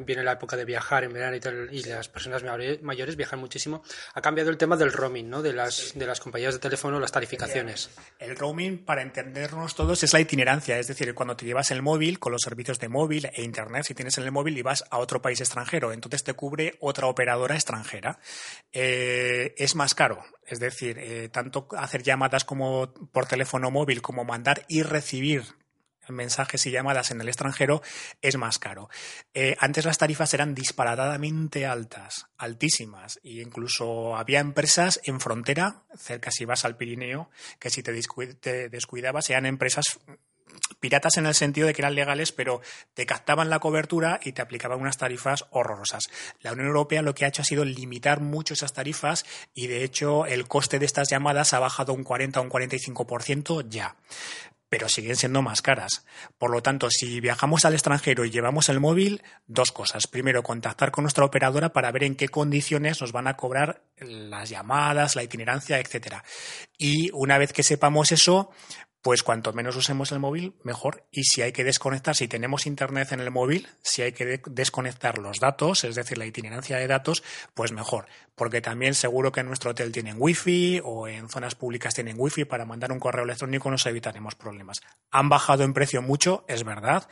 viene 0.00 0.22
la 0.22 0.32
época 0.32 0.56
de 0.56 0.64
viajar 0.64 1.02
en 1.02 1.12
verano 1.12 1.34
y, 1.34 1.40
tal, 1.40 1.68
y 1.72 1.82
las 1.82 2.08
personas 2.08 2.44
mayores 2.44 3.16
viajan 3.16 3.40
muchísimo, 3.40 3.82
ha 4.14 4.20
cambiado 4.20 4.50
el 4.50 4.56
tema 4.56 4.76
del 4.76 4.92
roaming, 4.92 5.28
¿no? 5.28 5.42
De 5.42 5.52
las, 5.52 5.92
de 5.96 6.06
las 6.06 6.20
compañías 6.20 6.54
de 6.54 6.60
teléfono, 6.60 7.00
las 7.00 7.10
tarificaciones. 7.10 7.90
El 8.20 8.36
roaming, 8.36 8.84
para 8.84 9.02
entendernos 9.02 9.74
todos, 9.74 10.00
es 10.04 10.12
la 10.12 10.20
itinerancia, 10.20 10.78
es 10.78 10.86
decir, 10.86 11.12
cuando 11.14 11.34
te 11.34 11.44
llevas 11.44 11.72
el 11.72 11.82
móvil 11.82 12.20
con 12.20 12.30
los 12.30 12.42
servicios 12.42 12.78
de 12.78 12.88
móvil 12.88 13.28
e 13.34 13.42
internet, 13.42 13.86
si 13.86 13.94
tienes 13.94 14.16
en 14.18 14.24
el 14.24 14.30
móvil 14.30 14.56
y 14.56 14.62
vas 14.62 14.84
a 14.88 14.98
otro 14.98 15.20
país 15.20 15.40
extranjero, 15.40 15.92
entonces 15.92 16.22
te 16.22 16.34
cubre 16.34 16.76
otra 16.78 17.08
operadora 17.08 17.56
extranjera. 17.56 18.20
Eh, 18.72 19.52
es 19.58 19.74
más 19.74 19.96
caro, 19.96 20.22
es 20.50 20.60
decir, 20.60 20.98
eh, 20.98 21.28
tanto 21.28 21.68
hacer 21.78 22.02
llamadas 22.02 22.44
como 22.44 22.92
por 22.92 23.26
teléfono 23.26 23.70
móvil 23.70 24.02
como 24.02 24.24
mandar 24.24 24.64
y 24.68 24.82
recibir 24.82 25.44
mensajes 26.10 26.66
y 26.66 26.70
llamadas 26.70 27.10
en 27.10 27.20
el 27.20 27.28
extranjero 27.28 27.82
es 28.20 28.36
más 28.36 28.58
caro. 28.58 28.88
Eh, 29.34 29.56
antes 29.60 29.84
las 29.84 29.98
tarifas 29.98 30.34
eran 30.34 30.54
disparadamente 30.54 31.66
altas, 31.66 32.26
altísimas, 32.36 33.20
e 33.22 33.40
incluso 33.40 34.16
había 34.16 34.40
empresas 34.40 35.00
en 35.04 35.20
frontera, 35.20 35.84
cerca 35.96 36.30
si 36.30 36.44
vas 36.44 36.64
al 36.64 36.76
Pirineo, 36.76 37.30
que 37.58 37.70
si 37.70 37.82
te, 37.82 37.92
descuidabas 38.68 39.30
eran 39.30 39.46
empresas 39.46 40.00
piratas 40.80 41.16
en 41.16 41.26
el 41.26 41.34
sentido 41.34 41.66
de 41.66 41.74
que 41.74 41.82
eran 41.82 41.94
legales, 41.94 42.32
pero 42.32 42.60
te 42.94 43.06
captaban 43.06 43.50
la 43.50 43.58
cobertura 43.58 44.20
y 44.22 44.32
te 44.32 44.42
aplicaban 44.42 44.80
unas 44.80 44.98
tarifas 44.98 45.46
horrorosas. 45.50 46.04
La 46.40 46.52
Unión 46.52 46.68
Europea 46.68 47.02
lo 47.02 47.14
que 47.14 47.24
ha 47.24 47.28
hecho 47.28 47.42
ha 47.42 47.44
sido 47.44 47.64
limitar 47.64 48.20
mucho 48.20 48.54
esas 48.54 48.72
tarifas 48.72 49.24
y, 49.54 49.66
de 49.66 49.84
hecho, 49.84 50.26
el 50.26 50.48
coste 50.48 50.78
de 50.78 50.86
estas 50.86 51.10
llamadas 51.10 51.52
ha 51.52 51.58
bajado 51.58 51.92
un 51.92 52.04
40 52.04 52.40
o 52.40 52.42
un 52.42 52.50
45% 52.50 53.68
ya 53.68 53.96
pero 54.70 54.88
siguen 54.88 55.16
siendo 55.16 55.42
más 55.42 55.62
caras. 55.62 56.06
Por 56.38 56.50
lo 56.50 56.62
tanto, 56.62 56.88
si 56.90 57.20
viajamos 57.20 57.64
al 57.64 57.74
extranjero 57.74 58.24
y 58.24 58.30
llevamos 58.30 58.68
el 58.68 58.78
móvil, 58.78 59.20
dos 59.48 59.72
cosas. 59.72 60.06
Primero, 60.06 60.44
contactar 60.44 60.92
con 60.92 61.02
nuestra 61.02 61.24
operadora 61.24 61.72
para 61.72 61.90
ver 61.90 62.04
en 62.04 62.14
qué 62.14 62.28
condiciones 62.28 63.00
nos 63.00 63.10
van 63.10 63.26
a 63.26 63.36
cobrar 63.36 63.82
las 63.98 64.48
llamadas, 64.48 65.16
la 65.16 65.24
itinerancia, 65.24 65.80
etcétera. 65.80 66.24
Y 66.78 67.10
una 67.12 67.36
vez 67.36 67.52
que 67.52 67.64
sepamos 67.64 68.12
eso, 68.12 68.52
pues 69.02 69.22
cuanto 69.22 69.52
menos 69.52 69.76
usemos 69.76 70.12
el 70.12 70.18
móvil, 70.18 70.54
mejor. 70.62 71.06
Y 71.10 71.24
si 71.24 71.40
hay 71.42 71.52
que 71.52 71.64
desconectar, 71.64 72.14
si 72.14 72.28
tenemos 72.28 72.66
internet 72.66 73.12
en 73.12 73.20
el 73.20 73.30
móvil, 73.30 73.68
si 73.82 74.02
hay 74.02 74.12
que 74.12 74.42
desconectar 74.46 75.18
los 75.18 75.40
datos, 75.40 75.84
es 75.84 75.94
decir, 75.94 76.18
la 76.18 76.26
itinerancia 76.26 76.76
de 76.76 76.86
datos, 76.86 77.22
pues 77.54 77.72
mejor. 77.72 78.06
Porque 78.34 78.60
también 78.60 78.94
seguro 78.94 79.32
que 79.32 79.40
en 79.40 79.46
nuestro 79.46 79.70
hotel 79.70 79.92
tienen 79.92 80.16
wifi 80.18 80.80
o 80.84 81.08
en 81.08 81.28
zonas 81.28 81.54
públicas 81.54 81.94
tienen 81.94 82.16
wifi 82.18 82.44
para 82.44 82.66
mandar 82.66 82.92
un 82.92 83.00
correo 83.00 83.24
electrónico 83.24 83.70
nos 83.70 83.86
evitaremos 83.86 84.34
problemas. 84.34 84.82
Han 85.10 85.28
bajado 85.28 85.64
en 85.64 85.72
precio 85.72 86.02
mucho, 86.02 86.44
es 86.46 86.64
verdad. 86.64 87.08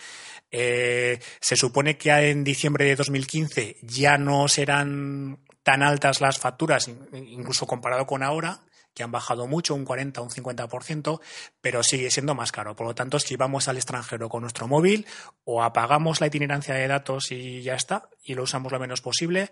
Eh, 0.51 1.21
se 1.41 1.57
supone 1.57 1.97
que 1.97 2.11
en 2.11 2.45
diciembre 2.45 2.85
de 2.85 2.97
2015 2.97 3.77
ya 3.83 4.19
no 4.19 4.49
serán 4.49 5.39
tan 5.63 5.83
altas 5.83 6.21
las 6.21 6.39
facturas, 6.39 6.89
incluso 7.13 7.67
comparado 7.67 8.07
con 8.07 8.23
ahora, 8.23 8.63
que 8.99 9.05
han 9.05 9.13
bajado 9.13 9.47
mucho, 9.47 9.77
un 9.77 9.85
40, 9.85 10.21
un 10.21 10.29
50%, 10.29 11.21
pero 11.61 11.85
sigue 11.85 12.11
siendo 12.11 12.35
más 12.35 12.51
caro. 12.51 12.75
Por 12.75 12.89
lo 12.89 12.97
tanto, 12.97 13.21
si 13.21 13.37
vamos 13.37 13.69
al 13.69 13.77
extranjero 13.77 14.29
con 14.29 14.43
nuestro 14.43 14.67
móvil, 14.67 15.07
o 15.45 15.63
apagamos 15.63 16.21
la 16.21 16.27
itinerancia 16.27 16.75
de 16.75 16.89
datos 16.89 17.31
y 17.31 17.63
ya 17.63 17.77
está, 17.77 18.09
y 18.25 18.35
lo 18.35 18.43
usamos 18.43 18.73
lo 18.73 18.81
menos 18.81 19.01
posible, 19.01 19.51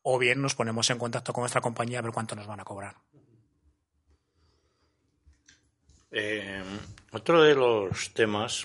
o 0.00 0.18
bien 0.18 0.40
nos 0.40 0.54
ponemos 0.54 0.88
en 0.88 0.96
contacto 0.98 1.34
con 1.34 1.42
nuestra 1.42 1.60
compañía 1.60 1.98
a 1.98 2.02
ver 2.02 2.12
cuánto 2.12 2.34
nos 2.34 2.46
van 2.46 2.60
a 2.60 2.64
cobrar. 2.64 2.96
Eh, 6.10 6.62
otro 7.12 7.42
de 7.42 7.54
los 7.54 8.14
temas, 8.14 8.64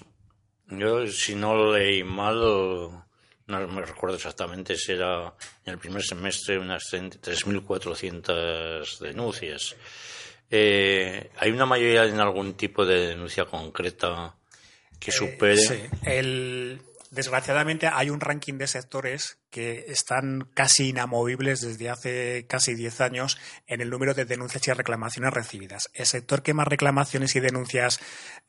yo 0.67 1.05
si 1.07 1.35
no 1.35 1.73
leí 1.73 2.05
mal, 2.05 2.39
no 2.39 3.67
me 3.67 3.81
recuerdo 3.81 4.15
exactamente 4.15 4.77
si 4.77 4.93
era 4.93 5.33
en 5.65 5.73
el 5.73 5.77
primer 5.77 6.03
semestre 6.03 6.57
unas 6.57 6.83
3.400 6.83 8.97
denuncias. 8.99 9.75
Eh, 10.51 11.31
¿Hay 11.37 11.51
una 11.51 11.65
mayoría 11.65 12.03
en 12.03 12.19
algún 12.19 12.53
tipo 12.55 12.85
de 12.85 13.07
denuncia 13.07 13.45
concreta 13.45 14.35
que 14.99 15.11
eh, 15.11 15.13
supere? 15.13 15.57
sí. 15.57 15.81
El, 16.03 16.81
desgraciadamente 17.09 17.87
hay 17.91 18.09
un 18.09 18.19
ranking 18.19 18.57
de 18.57 18.67
sectores 18.67 19.37
que 19.51 19.85
están 19.89 20.47
casi 20.53 20.89
inamovibles 20.89 21.61
desde 21.61 21.89
hace 21.89 22.45
casi 22.47 22.73
10 22.73 23.01
años 23.01 23.37
en 23.67 23.81
el 23.81 23.89
número 23.89 24.13
de 24.13 24.25
denuncias 24.25 24.67
y 24.67 24.71
reclamaciones 24.71 25.33
recibidas. 25.33 25.91
El 25.93 26.05
sector 26.05 26.41
que 26.41 26.53
más 26.53 26.67
reclamaciones 26.67 27.35
y 27.35 27.41
denuncias 27.41 27.99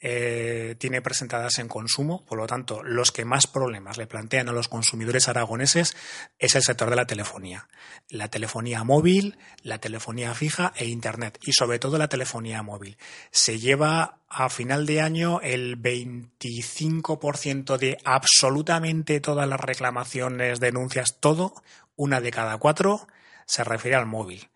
eh, 0.01 0.77
tiene 0.79 1.03
presentadas 1.03 1.59
en 1.59 1.69
consumo, 1.69 2.25
por 2.25 2.39
lo 2.39 2.47
tanto, 2.47 2.83
los 2.83 3.13
que 3.13 3.25
más 3.25 3.47
problemas 3.47 3.99
le 3.99 4.07
plantean 4.07 4.49
a 4.49 4.53
los 4.53 4.69
consumidores 4.69 5.29
aragoneses 5.29 5.97
es 6.39 6.55
el 6.55 6.63
sector 6.63 6.89
de 6.89 6.97
la 6.97 7.07
telefonía. 7.07 7.69
La 8.09 8.29
telefonía 8.29 8.85
móvil, 8.85 9.37
la 9.63 9.79
telefonía 9.79 10.35
fija 10.35 10.73
e 10.77 10.87
Internet 10.87 11.39
y 11.43 11.53
sobre 11.53 11.79
todo 11.79 11.99
la 11.99 12.09
telefonía 12.09 12.63
móvil. 12.63 12.97
Se 13.31 13.59
lleva 13.59 14.23
a 14.35 14.49
final 14.49 14.87
de 14.87 15.01
año 15.03 15.41
el 15.43 15.81
25% 15.81 17.77
de 17.77 17.99
absolutamente 18.05 19.21
todas 19.21 19.47
las 19.47 19.61
reclamaciones, 19.61 20.59
denuncias, 20.59 20.92
todo, 21.19 21.55
una 21.97 22.21
de 22.21 22.31
cada 22.31 22.57
cuatro, 22.59 23.07
se 23.47 23.65
refiere 23.65 23.97
al 23.97 24.07
móvil. 24.07 24.49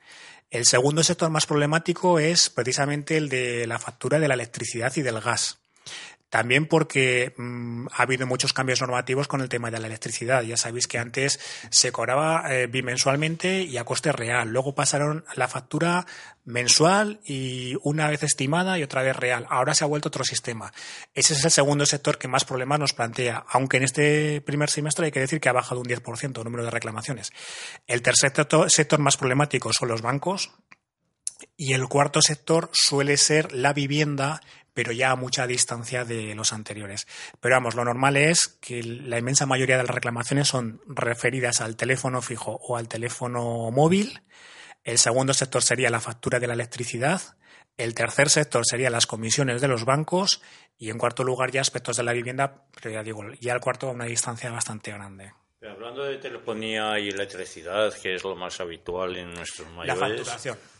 El 0.50 0.64
segundo 0.64 1.02
sector 1.02 1.30
más 1.30 1.46
problemático 1.46 2.18
es 2.18 2.50
precisamente 2.50 3.16
el 3.16 3.28
de 3.28 3.66
la 3.66 3.78
factura 3.78 4.18
de 4.18 4.28
la 4.28 4.34
electricidad 4.34 4.92
y 4.96 5.02
del 5.02 5.20
gas. 5.20 5.58
También 6.36 6.66
porque 6.66 7.32
mm, 7.34 7.86
ha 7.94 8.02
habido 8.02 8.26
muchos 8.26 8.52
cambios 8.52 8.82
normativos 8.82 9.26
con 9.26 9.40
el 9.40 9.48
tema 9.48 9.70
de 9.70 9.80
la 9.80 9.86
electricidad. 9.86 10.42
Ya 10.42 10.58
sabéis 10.58 10.86
que 10.86 10.98
antes 10.98 11.40
se 11.70 11.92
cobraba 11.92 12.44
eh, 12.50 12.66
bimensualmente 12.66 13.62
y 13.62 13.78
a 13.78 13.84
coste 13.84 14.12
real. 14.12 14.50
Luego 14.50 14.74
pasaron 14.74 15.24
la 15.34 15.48
factura 15.48 16.04
mensual 16.44 17.20
y 17.24 17.72
una 17.84 18.10
vez 18.10 18.22
estimada 18.22 18.78
y 18.78 18.82
otra 18.82 19.00
vez 19.00 19.16
real. 19.16 19.46
Ahora 19.48 19.72
se 19.72 19.84
ha 19.84 19.86
vuelto 19.86 20.08
otro 20.08 20.24
sistema. 20.24 20.74
Ese 21.14 21.32
es 21.32 21.42
el 21.42 21.50
segundo 21.50 21.86
sector 21.86 22.18
que 22.18 22.28
más 22.28 22.44
problemas 22.44 22.80
nos 22.80 22.92
plantea, 22.92 23.46
aunque 23.48 23.78
en 23.78 23.84
este 23.84 24.42
primer 24.42 24.68
semestre 24.68 25.06
hay 25.06 25.12
que 25.12 25.20
decir 25.20 25.40
que 25.40 25.48
ha 25.48 25.54
bajado 25.54 25.80
un 25.80 25.86
10% 25.86 26.36
el 26.36 26.44
número 26.44 26.64
de 26.64 26.70
reclamaciones. 26.70 27.32
El 27.86 28.02
tercer 28.02 28.34
sector 28.68 29.00
más 29.00 29.16
problemático 29.16 29.72
son 29.72 29.88
los 29.88 30.02
bancos, 30.02 30.52
y 31.56 31.72
el 31.72 31.88
cuarto 31.88 32.22
sector 32.22 32.70
suele 32.72 33.16
ser 33.16 33.52
la 33.52 33.72
vivienda, 33.72 34.40
pero 34.76 34.92
ya 34.92 35.12
a 35.12 35.16
mucha 35.16 35.46
distancia 35.46 36.04
de 36.04 36.34
los 36.34 36.52
anteriores. 36.52 37.06
Pero 37.40 37.54
vamos, 37.54 37.74
lo 37.76 37.82
normal 37.82 38.18
es 38.18 38.58
que 38.60 38.82
la 38.82 39.18
inmensa 39.18 39.46
mayoría 39.46 39.78
de 39.78 39.84
las 39.84 39.94
reclamaciones 39.94 40.48
son 40.48 40.82
referidas 40.86 41.62
al 41.62 41.76
teléfono 41.76 42.20
fijo 42.20 42.60
o 42.60 42.76
al 42.76 42.86
teléfono 42.86 43.70
móvil. 43.70 44.20
El 44.84 44.98
segundo 44.98 45.32
sector 45.32 45.62
sería 45.62 45.88
la 45.88 46.00
factura 46.00 46.40
de 46.40 46.46
la 46.46 46.52
electricidad. 46.52 47.22
El 47.78 47.94
tercer 47.94 48.28
sector 48.28 48.66
sería 48.66 48.90
las 48.90 49.06
comisiones 49.06 49.62
de 49.62 49.68
los 49.68 49.86
bancos. 49.86 50.42
Y 50.76 50.90
en 50.90 50.98
cuarto 50.98 51.24
lugar 51.24 51.50
ya 51.50 51.62
aspectos 51.62 51.96
de 51.96 52.02
la 52.02 52.12
vivienda, 52.12 52.66
pero 52.74 52.90
ya 52.90 53.02
digo, 53.02 53.22
ya 53.40 53.54
el 53.54 53.60
cuarto 53.60 53.88
a 53.88 53.92
una 53.92 54.04
distancia 54.04 54.50
bastante 54.50 54.92
grande. 54.92 55.32
hablando 55.62 56.04
de 56.04 56.18
telefonía 56.18 56.98
y 56.98 57.08
electricidad, 57.08 57.94
que 57.94 58.16
es 58.16 58.24
lo 58.24 58.36
más 58.36 58.60
habitual 58.60 59.16
en 59.16 59.32
nuestros 59.32 59.70
mayores. 59.70 59.98
La 59.98 60.06
facturación 60.06 60.75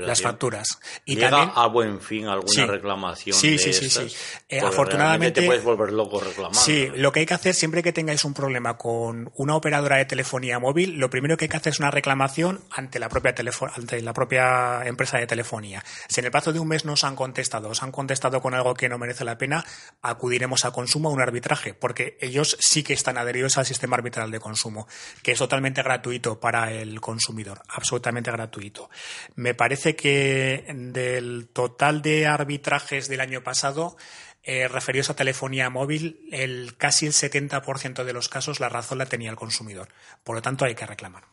las 0.00 0.22
facturas. 0.22 0.78
Y 1.04 1.16
¿Llega 1.16 1.42
a 1.42 1.66
buen 1.66 2.00
fin 2.00 2.26
alguna 2.26 2.66
reclamación? 2.66 3.36
Sí, 3.36 3.52
de 3.52 3.58
sí, 3.58 3.72
sí, 3.72 3.90
sí. 3.90 4.16
Eh, 4.48 4.60
afortunadamente. 4.60 5.42
Te 5.42 5.46
puedes 5.46 5.62
volver 5.62 5.92
loco 5.92 6.20
reclamando. 6.20 6.58
Sí, 6.58 6.88
lo 6.96 7.12
que 7.12 7.20
hay 7.20 7.26
que 7.26 7.34
hacer 7.34 7.54
siempre 7.54 7.82
que 7.82 7.92
tengáis 7.92 8.24
un 8.24 8.34
problema 8.34 8.76
con 8.76 9.30
una 9.36 9.56
operadora 9.56 9.96
de 9.96 10.06
telefonía 10.06 10.58
móvil, 10.58 10.98
lo 10.98 11.10
primero 11.10 11.36
que 11.36 11.44
hay 11.44 11.48
que 11.48 11.56
hacer 11.56 11.72
es 11.72 11.78
una 11.78 11.90
reclamación 11.90 12.60
ante 12.70 12.98
la 12.98 13.08
propia, 13.08 13.34
ante 13.74 14.00
la 14.00 14.12
propia 14.12 14.82
empresa 14.84 15.18
de 15.18 15.26
telefonía. 15.26 15.84
Si 16.08 16.20
en 16.20 16.26
el 16.26 16.32
plazo 16.32 16.52
de 16.52 16.60
un 16.60 16.68
mes 16.68 16.84
nos 16.84 17.04
han 17.04 17.16
contestado, 17.16 17.68
os 17.68 17.82
han 17.82 17.92
contestado 17.92 18.40
con 18.40 18.54
algo 18.54 18.74
que 18.74 18.88
no 18.88 18.98
merece 18.98 19.24
la 19.24 19.38
pena, 19.38 19.64
acudiremos 20.02 20.64
a 20.64 20.72
consumo 20.72 21.10
a 21.10 21.12
un 21.12 21.20
arbitraje, 21.20 21.74
porque 21.74 22.16
ellos 22.20 22.56
sí 22.60 22.82
que 22.82 22.94
están 22.94 23.18
adheridos 23.18 23.58
al 23.58 23.66
sistema 23.66 23.96
arbitral 23.96 24.30
de 24.30 24.40
consumo, 24.40 24.88
que 25.22 25.32
es 25.32 25.38
totalmente 25.38 25.82
gratuito 25.82 26.40
para 26.40 26.72
el 26.72 27.00
consumidor, 27.00 27.62
absolutamente 27.68 28.30
gratuito. 28.30 28.88
Me 29.34 29.49
parece 29.54 29.96
que 29.96 30.64
del 30.68 31.48
total 31.52 32.02
de 32.02 32.26
arbitrajes 32.26 33.08
del 33.08 33.20
año 33.20 33.42
pasado, 33.42 33.96
eh, 34.42 34.68
referidos 34.68 35.10
a 35.10 35.16
telefonía 35.16 35.68
móvil, 35.68 36.26
el 36.32 36.76
casi 36.76 37.06
el 37.06 37.12
70% 37.12 38.04
de 38.04 38.12
los 38.12 38.28
casos 38.28 38.58
la 38.58 38.68
razón 38.68 38.98
la 38.98 39.06
tenía 39.06 39.30
el 39.30 39.36
consumidor. 39.36 39.88
Por 40.24 40.36
lo 40.36 40.42
tanto, 40.42 40.64
hay 40.64 40.74
que 40.74 40.86
reclamar. 40.86 41.24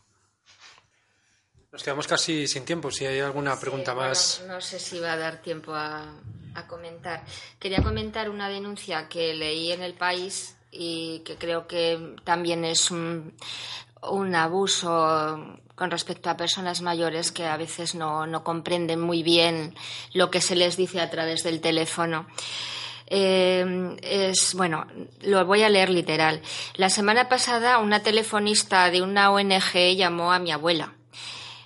Nos 1.72 1.82
quedamos 1.82 2.06
casi 2.06 2.46
sin 2.46 2.64
tiempo. 2.64 2.90
Si 2.90 3.06
hay 3.06 3.20
alguna 3.20 3.58
pregunta 3.58 3.94
más. 3.94 4.42
no 4.46 4.60
sé 4.60 4.78
si 4.78 4.98
va 4.98 5.12
a 5.12 5.16
dar 5.16 5.40
tiempo 5.42 5.74
a, 5.74 6.14
comentar. 6.66 7.24
Quería 7.58 7.82
comentar 7.82 8.28
una 8.28 8.48
denuncia 8.48 9.08
que 9.08 9.32
leí 9.32 9.70
en 9.70 9.82
el 9.82 9.94
país 9.94 10.56
y 10.72 11.20
que 11.20 11.36
creo 11.36 11.68
que 11.68 12.16
también 12.24 12.64
es 12.64 12.90
un, 12.90 13.32
un 14.02 14.34
abuso 14.34 15.58
con 15.78 15.90
respecto 15.90 16.28
a 16.28 16.36
personas 16.36 16.82
mayores 16.82 17.30
que 17.30 17.46
a 17.46 17.56
veces 17.56 17.94
no, 17.94 18.42
comprenden 18.42 19.00
muy 19.00 19.22
bien 19.22 19.74
lo 20.12 20.30
que 20.30 20.40
se 20.40 20.56
les 20.56 20.76
dice 20.76 21.00
a 21.00 21.08
través 21.08 21.44
del 21.44 21.60
teléfono. 21.60 22.26
Eh, 23.06 23.96
es 24.02 24.54
bueno, 24.54 24.86
lo 25.22 25.46
voy 25.46 25.62
a 25.62 25.70
leer 25.70 25.88
literal. 25.88 26.42
La 26.74 26.90
semana 26.90 27.28
pasada 27.28 27.78
una 27.78 28.02
telefonista 28.02 28.90
de 28.90 29.02
una 29.02 29.30
ONG 29.30 29.96
llamó 29.96 30.32
a 30.32 30.40
mi 30.40 30.50
abuela. 30.50 30.94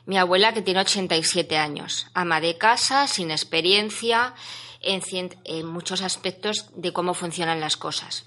Mi 0.05 0.18
abuela 0.18 0.53
que 0.53 0.62
tiene 0.62 0.81
87 0.81 1.57
años, 1.57 2.09
ama 2.12 2.40
de 2.40 2.59
casa, 2.59 3.07
sin 3.07 3.31
experiencia 3.31 4.35
en, 4.81 5.01
en 5.45 5.66
muchos 5.66 6.03
aspectos 6.03 6.71
de 6.75 6.92
cómo 6.92 7.14
funcionan 7.14 7.61
las 7.61 7.77
cosas. 7.77 8.27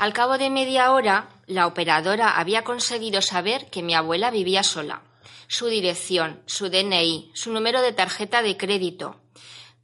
Al 0.00 0.14
cabo 0.14 0.38
de 0.38 0.48
media 0.48 0.92
hora, 0.92 1.28
la 1.46 1.66
operadora 1.66 2.38
había 2.38 2.64
conseguido 2.64 3.20
saber 3.20 3.68
que 3.68 3.82
mi 3.82 3.92
abuela 3.92 4.30
vivía 4.30 4.62
sola, 4.62 5.02
su 5.46 5.66
dirección, 5.66 6.40
su 6.46 6.70
DNI, 6.70 7.30
su 7.34 7.52
número 7.52 7.82
de 7.82 7.92
tarjeta 7.92 8.40
de 8.40 8.56
crédito, 8.56 9.20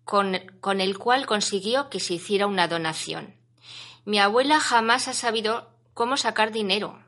con, 0.06 0.34
el 0.80 0.98
cual 0.98 1.26
consiguió 1.26 1.90
que 1.90 2.00
se 2.00 2.14
hiciera 2.14 2.46
una 2.46 2.66
donación. 2.66 3.36
Mi 4.06 4.18
abuela 4.18 4.58
jamás 4.58 5.06
ha 5.06 5.12
sabido 5.12 5.68
cómo 5.92 6.16
sacar 6.16 6.50
dinero, 6.50 6.98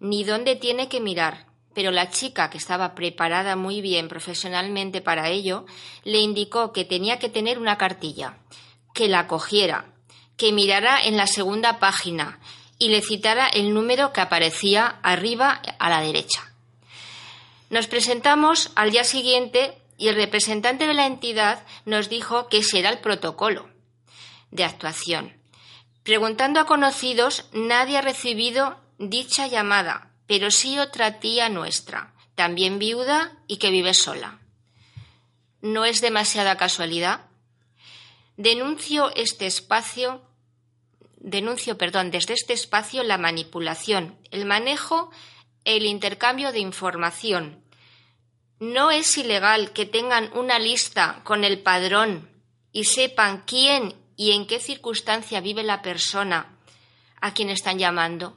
ni 0.00 0.24
dónde 0.24 0.56
tiene 0.56 0.88
que 0.88 1.02
mirar, 1.02 1.48
pero 1.74 1.90
la 1.90 2.08
chica, 2.08 2.48
que 2.48 2.56
estaba 2.56 2.94
preparada 2.94 3.54
muy 3.56 3.82
bien 3.82 4.08
profesionalmente 4.08 5.02
para 5.02 5.28
ello, 5.28 5.66
le 6.04 6.20
indicó 6.20 6.72
que 6.72 6.86
tenía 6.86 7.18
que 7.18 7.28
tener 7.28 7.58
una 7.58 7.76
cartilla, 7.76 8.38
que 8.94 9.08
la 9.08 9.26
cogiera, 9.26 9.92
que 10.36 10.52
mirara 10.52 11.00
en 11.00 11.16
la 11.16 11.26
segunda 11.26 11.78
página 11.78 12.38
y 12.78 12.88
le 12.88 13.02
citara 13.02 13.46
el 13.46 13.72
número 13.72 14.12
que 14.12 14.20
aparecía 14.20 14.98
arriba 15.02 15.62
a 15.78 15.90
la 15.90 16.00
derecha. 16.00 16.52
Nos 17.70 17.86
presentamos 17.86 18.70
al 18.74 18.90
día 18.90 19.04
siguiente 19.04 19.78
y 19.98 20.08
el 20.08 20.16
representante 20.16 20.86
de 20.86 20.94
la 20.94 21.06
entidad 21.06 21.64
nos 21.84 22.08
dijo 22.08 22.48
que 22.48 22.58
ese 22.58 22.78
era 22.78 22.90
el 22.90 22.98
protocolo 22.98 23.68
de 24.50 24.64
actuación. 24.64 25.36
Preguntando 26.02 26.60
a 26.60 26.66
conocidos, 26.66 27.46
nadie 27.52 27.98
ha 27.98 28.02
recibido 28.02 28.76
dicha 28.98 29.46
llamada, 29.48 30.12
pero 30.26 30.50
sí 30.50 30.78
otra 30.78 31.18
tía 31.18 31.48
nuestra, 31.48 32.14
también 32.34 32.78
viuda 32.78 33.32
y 33.46 33.56
que 33.56 33.70
vive 33.70 33.94
sola. 33.94 34.38
¿No 35.62 35.84
es 35.84 36.00
demasiada 36.00 36.56
casualidad? 36.56 37.22
Denuncio 38.36 39.10
este 39.16 39.46
espacio, 39.46 40.22
denuncio, 41.26 41.76
perdón, 41.76 42.12
desde 42.12 42.34
este 42.34 42.52
espacio 42.52 43.02
la 43.02 43.18
manipulación, 43.18 44.16
el 44.30 44.46
manejo, 44.46 45.10
el 45.64 45.84
intercambio 45.84 46.52
de 46.52 46.60
información. 46.60 47.62
No 48.60 48.92
es 48.92 49.18
ilegal 49.18 49.72
que 49.72 49.86
tengan 49.86 50.30
una 50.34 50.58
lista 50.60 51.20
con 51.24 51.44
el 51.44 51.60
padrón 51.60 52.30
y 52.72 52.84
sepan 52.84 53.42
quién 53.44 53.94
y 54.16 54.32
en 54.32 54.46
qué 54.46 54.60
circunstancia 54.60 55.40
vive 55.40 55.64
la 55.64 55.82
persona 55.82 56.56
a 57.20 57.34
quien 57.34 57.50
están 57.50 57.78
llamando. 57.78 58.36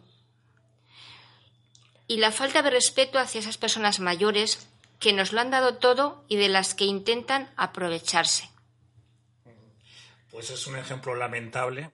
Y 2.08 2.18
la 2.18 2.32
falta 2.32 2.64
de 2.64 2.72
respeto 2.72 3.20
hacia 3.20 3.40
esas 3.40 3.60
personas 3.60 4.00
mayores 4.00 4.68
que 5.00 5.14
nos 5.14 5.32
lo 5.32 5.42
han 5.42 5.52
dado 5.52 5.76
todo 5.76 6.26
y 6.28 6.38
de 6.38 6.50
las 6.50 6.74
que 6.74 6.86
intentan 6.86 7.54
aprovecharse. 7.56 8.50
Pues 10.32 10.50
es 10.50 10.66
un 10.66 10.76
ejemplo 10.76 11.14
lamentable, 11.14 11.92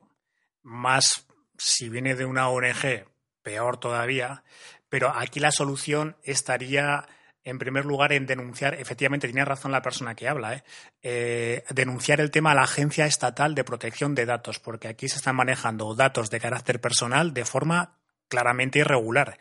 más 0.66 1.28
si 1.57 1.88
viene 1.88 2.16
de 2.16 2.26
una 2.26 2.49
ONG, 2.49 3.05
peor 3.41 3.78
todavía, 3.78 4.43
pero 4.89 5.13
aquí 5.16 5.39
la 5.39 5.51
solución 5.51 6.18
estaría 6.24 7.07
en 7.43 7.59
primer 7.59 7.86
lugar, 7.86 8.11
en 8.11 8.26
denunciar, 8.26 8.74
efectivamente 8.74 9.28
tiene 9.28 9.45
razón 9.45 9.72
la 9.72 9.84
persona 9.84 10.16
que 10.16 10.28
habla, 10.28 10.55
¿eh? 10.55 10.63
Eh, 11.03 11.63
denunciar 11.70 12.20
el 12.20 12.32
tema 12.32 12.51
a 12.51 12.55
la 12.55 12.63
Agencia 12.63 13.05
Estatal 13.05 13.53
de 13.53 13.63
Protección 13.63 14.16
de 14.16 14.26
Datos, 14.26 14.59
porque 14.59 14.88
aquí 14.88 15.07
se 15.07 15.18
están 15.18 15.36
manejando 15.36 15.93
datos 15.93 16.32
de 16.32 16.39
carácter 16.39 16.82
personal 16.82 17.36
de 17.36 17.45
forma 17.45 17.99
claramente 18.28 18.80
irregular. 18.80 19.38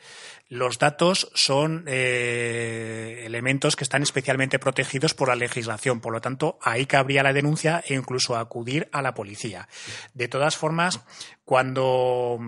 Los 0.49 0.79
datos 0.79 1.31
son 1.35 1.85
eh, 1.87 3.23
elementos 3.25 3.77
que 3.77 3.85
están 3.85 4.03
especialmente 4.03 4.59
protegidos 4.59 5.15
por 5.15 5.29
la 5.29 5.35
legislación, 5.35 6.01
por 6.01 6.13
lo 6.13 6.21
tanto, 6.21 6.59
ahí 6.63 6.87
cabría 6.87 7.23
la 7.23 7.33
denuncia 7.33 7.83
e 7.87 7.95
incluso 7.95 8.37
acudir 8.37 8.89
a 8.93 9.03
la 9.03 9.15
policía. 9.15 9.69
De 10.13 10.29
todas 10.29 10.57
formas, 10.57 11.01
cuando 11.45 12.39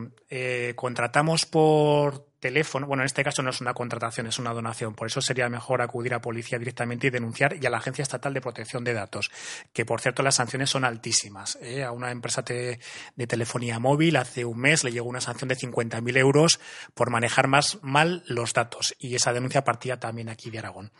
contratamos 0.76 1.46
por 1.46 2.26
teléfono, 2.46 2.86
bueno, 2.86 3.02
en 3.02 3.06
este 3.06 3.24
caso 3.24 3.42
no 3.42 3.50
es 3.50 3.60
una 3.60 3.74
contratación, 3.74 4.28
es 4.28 4.38
una 4.38 4.52
donación, 4.52 4.94
por 4.94 5.08
eso 5.08 5.20
sería 5.20 5.48
mejor 5.48 5.82
acudir 5.82 6.14
a 6.14 6.20
policía 6.20 6.60
directamente 6.60 7.08
y 7.08 7.10
denunciar 7.10 7.56
y 7.60 7.66
a 7.66 7.70
la 7.70 7.78
Agencia 7.78 8.02
Estatal 8.02 8.32
de 8.32 8.40
Protección 8.40 8.84
de 8.84 8.94
Datos, 8.94 9.32
que 9.72 9.84
por 9.84 10.00
cierto 10.00 10.22
las 10.22 10.36
sanciones 10.36 10.70
son 10.70 10.84
altísimas. 10.84 11.58
¿eh? 11.60 11.82
A 11.82 11.90
una 11.90 12.12
empresa 12.12 12.42
de 12.42 12.78
telefonía 13.26 13.80
móvil 13.80 14.16
hace 14.16 14.44
un 14.44 14.60
mes 14.60 14.84
le 14.84 14.92
llegó 14.92 15.08
una 15.08 15.20
sanción 15.20 15.48
de 15.48 15.56
50.000 15.56 16.16
euros 16.18 16.60
por 16.94 17.10
manejar 17.10 17.48
más 17.48 17.78
mal 17.82 18.22
los 18.28 18.52
datos 18.52 18.94
y 18.98 19.16
esa 19.16 19.32
denuncia 19.32 19.64
partía 19.64 19.98
también 19.98 20.28
aquí 20.28 20.50
de 20.50 20.60
Aragón. 20.60 20.92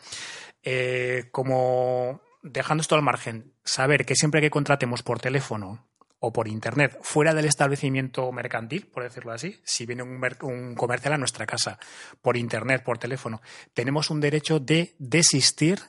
Eh, 0.64 1.28
como 1.30 2.22
dejando 2.42 2.80
esto 2.80 2.96
al 2.96 3.02
margen, 3.02 3.52
saber 3.64 4.04
que 4.04 4.16
siempre 4.16 4.40
que 4.40 4.50
contratemos 4.50 5.04
por 5.04 5.20
teléfono 5.20 5.86
o 6.26 6.32
por 6.32 6.48
Internet 6.48 6.98
fuera 7.02 7.34
del 7.34 7.44
establecimiento 7.44 8.30
mercantil, 8.32 8.86
por 8.86 9.04
decirlo 9.04 9.32
así, 9.32 9.60
si 9.64 9.86
viene 9.86 10.02
un, 10.02 10.74
comercial 10.74 11.14
a 11.14 11.18
nuestra 11.18 11.46
casa, 11.46 11.78
por 12.20 12.36
Internet, 12.36 12.82
por 12.82 12.98
teléfono, 12.98 13.40
tenemos 13.74 14.10
un 14.10 14.20
derecho 14.20 14.58
de 14.58 14.94
desistir 14.98 15.80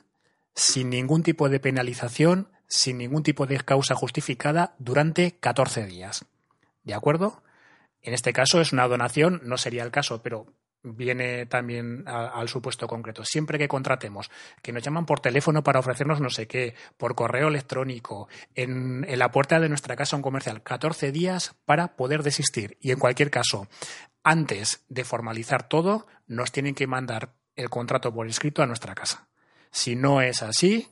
sin 0.54 0.90
ningún 0.90 1.24
tipo 1.24 1.50
de 1.50 1.60
penalización, 1.60 2.50
sin 2.68 3.00
ningún 3.00 3.24
tipo 3.24 3.46
de 3.48 3.60
causa 3.60 3.96
justificada 3.96 4.76
durante 4.78 5.38
14 5.40 5.86
días. 5.86 6.26
¿De 6.84 6.94
acuerdo? 6.94 7.42
En 8.02 8.14
este 8.14 8.32
caso 8.32 8.62
es 8.62 8.72
una 8.72 8.88
donación, 8.88 9.42
no 9.44 9.58
sería 9.58 9.84
el 9.84 9.92
caso, 9.92 10.22
pero 10.22 10.46
viene 10.84 11.46
también 11.46 12.04
al 12.08 12.50
supuesto 12.50 12.88
concreto. 12.88 13.24
Siempre 13.24 13.58
que 13.58 13.68
contratemos, 13.68 14.30
que 14.62 14.72
nos 14.72 14.84
llaman 14.84 15.06
por 15.06 15.20
teléfono 15.20 15.64
para 15.64 15.80
ofrecernos 15.80 16.22
no 16.22 16.30
sé 16.30 16.48
qué, 16.48 16.76
por 16.98 17.16
correo 17.16 17.48
electrónico, 17.48 18.28
en, 18.56 19.06
la 19.18 19.32
puerta 19.32 19.60
de 19.60 19.70
nuestra 19.70 19.96
casa 19.96 20.16
un 20.16 20.22
comercial, 20.22 20.64
14 20.64 21.12
días 21.12 21.56
para 21.66 21.96
poder 21.96 22.24
desistir. 22.24 22.78
Y 22.82 22.92
en 22.92 23.00
cualquier 23.00 23.30
caso, 23.30 23.68
antes 24.24 24.84
de 24.90 25.04
formalizar 25.04 25.68
todo, 25.68 26.08
nos 26.28 26.52
tienen 26.52 26.76
que 26.76 26.88
mandar 26.88 27.34
el 27.56 27.70
contrato 27.70 28.14
por 28.14 28.28
escrito 28.28 28.62
a 28.62 28.68
nuestra 28.68 28.96
casa. 28.96 29.28
Si 29.72 29.96
no 29.96 30.22
es 30.22 30.44
así, 30.44 30.88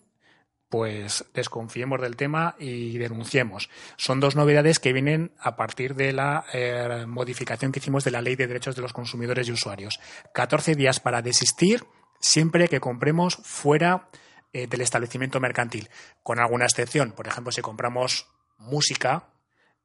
pues 0.70 1.26
desconfiemos 1.34 2.02
del 2.02 2.16
tema 2.16 2.56
y 2.60 2.98
denunciemos. 2.98 3.70
Son 3.98 4.20
dos 4.20 4.36
novedades 4.36 4.80
que 4.80 4.94
vienen 4.94 5.32
a 5.40 5.56
partir 5.56 5.96
de 5.96 6.14
la 6.14 6.46
eh, 6.54 7.06
modificación 7.08 7.72
que 7.72 7.80
hicimos 7.80 8.04
de 8.04 8.12
la 8.12 8.22
Ley 8.22 8.36
de 8.36 8.48
Derechos 8.48 8.76
de 8.76 8.82
los 8.82 8.94
Consumidores 8.94 9.48
y 9.48 9.52
Usuarios. 9.52 10.00
14 10.34 10.76
días 10.76 11.00
para 11.00 11.22
desistir 11.22 11.84
siempre 12.20 12.68
que 12.68 12.80
compremos 12.80 13.36
fuera 13.44 14.10
eh, 14.54 14.68
del 14.68 14.82
establecimiento 14.82 15.40
mercantil, 15.40 15.90
con 16.24 16.40
alguna 16.40 16.66
excepción. 16.66 17.12
Por 17.12 17.28
ejemplo, 17.28 17.52
si 17.52 17.62
compramos 17.62 18.28
música, 18.58 19.30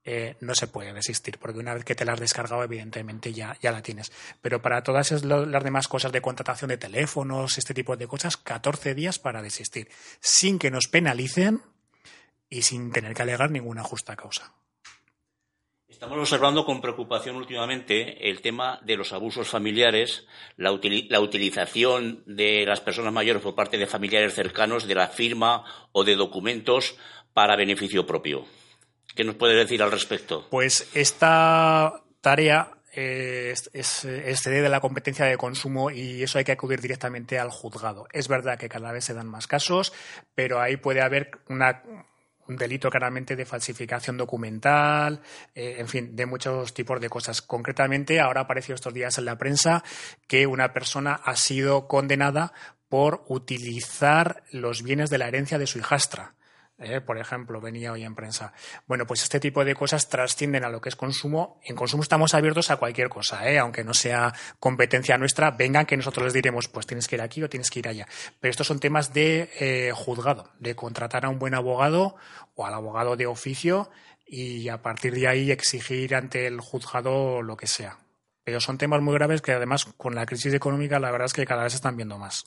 eh, 0.05 0.37
no 0.41 0.55
se 0.55 0.67
puede 0.67 0.93
desistir, 0.93 1.39
porque 1.39 1.59
una 1.59 1.75
vez 1.75 1.85
que 1.85 1.95
te 1.95 2.05
la 2.05 2.13
has 2.13 2.21
descargado, 2.21 2.63
evidentemente 2.63 3.33
ya, 3.33 3.57
ya 3.61 3.71
la 3.71 3.83
tienes. 3.83 4.13
Pero 4.41 4.63
para 4.63 4.83
todas 4.83 5.25
las 5.25 5.65
demás 5.65 5.89
cosas 5.89 6.13
de 6.13 6.23
contratación 6.23 6.71
de 6.71 6.79
teléfonos, 6.79 7.59
este 7.59 7.75
tipo 7.75 7.97
de 7.97 8.07
cosas, 8.07 8.37
14 8.37 8.95
días 8.95 9.19
para 9.19 9.43
desistir, 9.43 9.89
sin 10.21 10.59
que 10.59 10.71
nos 10.71 10.89
penalicen 10.89 11.63
y 12.49 12.63
sin 12.63 12.93
tener 12.93 13.15
que 13.15 13.23
alegar 13.23 13.51
ninguna 13.51 13.83
justa 13.83 14.17
causa. 14.17 14.55
Estamos 15.87 16.19
observando 16.19 16.65
con 16.65 16.81
preocupación 16.81 17.37
últimamente 17.37 18.31
el 18.31 18.41
tema 18.41 18.81
de 18.83 18.97
los 18.97 19.13
abusos 19.13 19.49
familiares, 19.49 20.27
la, 20.57 20.71
la, 21.11 21.21
utilización 21.21 22.23
de 22.25 22.65
las 22.65 22.81
personas 22.81 23.13
mayores 23.13 23.43
por 23.43 23.55
parte 23.55 23.77
de 23.77 23.87
familiares 23.87 24.35
cercanos 24.35 24.87
de 24.87 24.95
la 24.95 25.09
firma 25.09 25.63
o 25.93 26.03
de 26.03 26.17
documentos 26.17 26.97
para 27.35 27.55
beneficio 27.55 28.07
propio. 28.07 28.47
¿Qué 29.15 29.25
nos 29.25 29.35
puede 29.35 29.55
decir 29.55 29.83
al 29.83 29.91
respecto? 29.91 30.47
Pues 30.51 30.89
esta 30.95 32.03
tarea 32.21 32.73
eh, 32.93 33.55
es, 33.73 34.05
excede 34.05 34.63
de 34.63 34.69
la 34.69 34.81
competencia 34.81 35.25
de 35.25 35.37
consumo 35.37 35.91
y 35.91 36.23
eso 36.23 36.39
hay 36.39 36.45
que 36.45 36.53
acudir 36.53 36.81
directamente 36.81 37.39
al 37.39 37.51
juzgado. 37.51 38.07
Es 38.13 38.27
verdad 38.29 38.59
que 38.59 38.69
cada 38.69 38.93
vez 38.93 39.05
se 39.05 39.15
dan 39.15 39.29
más 39.29 39.47
casos, 39.47 39.93
pero 40.35 40.61
ahí 40.61 40.77
puede 40.77 41.01
haber 41.01 41.31
un 41.49 42.57
delito 42.57 42.91
claramente 42.91 43.37
de 43.37 43.47
falsificación 43.47 44.17
documental, 44.17 45.21
eh, 45.55 45.77
en 45.79 45.87
fin, 45.87 46.17
de 46.17 46.27
muchos 46.27 46.75
tipos 46.75 47.01
de 47.01 47.09
cosas. 47.09 47.43
Concretamente, 47.43 48.19
ahora 48.19 48.43
apareció 48.43 48.75
estos 48.75 48.93
días 48.93 49.19
en 49.19 49.25
la 49.27 49.39
prensa 49.39 49.85
que 50.27 50.49
una 50.49 50.73
persona 50.73 51.15
ha 51.15 51.37
sido 51.37 51.87
condenada 51.87 52.53
por 52.89 53.25
utilizar 53.29 54.43
los 54.51 54.83
bienes 54.83 55.11
de 55.11 55.19
la 55.19 55.29
herencia 55.29 55.59
de 55.59 55.69
su 55.69 55.79
hijastra. 55.79 56.35
¿Eh? 56.81 57.01
por 57.01 57.19
ejemplo, 57.19 57.61
venía 57.61 57.93
hoy 57.93 58.05
en 58.05 58.15
prensa. 58.15 58.53
Bueno, 58.87 59.07
pues 59.07 59.23
este 59.23 59.41
tipo 59.41 59.65
de 59.65 59.75
cosas 59.75 60.09
trascienden 60.09 60.65
a 60.65 60.69
lo 60.69 60.81
que 60.81 60.89
es 60.89 60.97
consumo. 60.97 61.61
En 61.65 61.77
consumo 61.77 62.03
estamos 62.03 62.35
abiertos 62.35 62.71
a 62.71 62.77
cualquier 62.77 63.09
cosa, 63.09 63.49
¿eh? 63.49 63.59
aunque 63.59 63.85
no 63.85 63.95
sea 63.95 64.33
competencia 64.59 65.17
nuestra, 65.19 65.51
vengan 65.53 65.87
que 65.87 65.97
nosotros 65.97 66.25
les 66.25 66.33
diremos, 66.33 66.69
pues 66.69 66.87
tienes 66.87 67.07
que 67.09 67.17
ir 67.17 67.23
aquí 67.23 67.43
o 67.43 67.49
tienes 67.49 67.71
que 67.71 67.81
ir 67.81 67.89
allá. 67.89 68.07
Pero 68.41 68.51
estos 68.51 68.67
son 68.67 68.81
temas 68.81 69.13
de 69.13 69.51
eh, 69.61 69.93
juzgado, 69.95 70.51
de 70.59 70.75
contratar 70.75 71.25
a 71.25 71.29
un 71.29 71.39
buen 71.39 71.55
abogado 71.55 72.17
o 72.55 72.67
al 72.67 72.75
abogado 72.75 73.17
de 73.17 73.27
oficio 73.27 73.91
y 74.27 74.69
a 74.69 74.81
partir 74.81 75.15
de 75.15 75.29
ahí 75.29 75.51
exigir 75.51 76.15
ante 76.15 76.47
el 76.47 76.61
juzgado 76.61 77.43
lo 77.43 77.57
que 77.57 77.67
sea. 77.67 77.99
Pero 78.45 78.61
son 78.61 78.79
temas 78.79 79.03
muy 79.03 79.15
graves 79.15 79.43
que 79.43 79.53
además 79.53 79.85
con 79.97 80.15
la 80.15 80.27
crisis 80.27 80.55
económica 80.55 80.99
la 80.99 81.11
verdad 81.11 81.27
es 81.27 81.33
que 81.33 81.47
cada 81.47 81.65
vez 81.65 81.73
se 81.73 81.77
están 81.77 81.97
viendo 81.97 82.19
más 82.19 82.45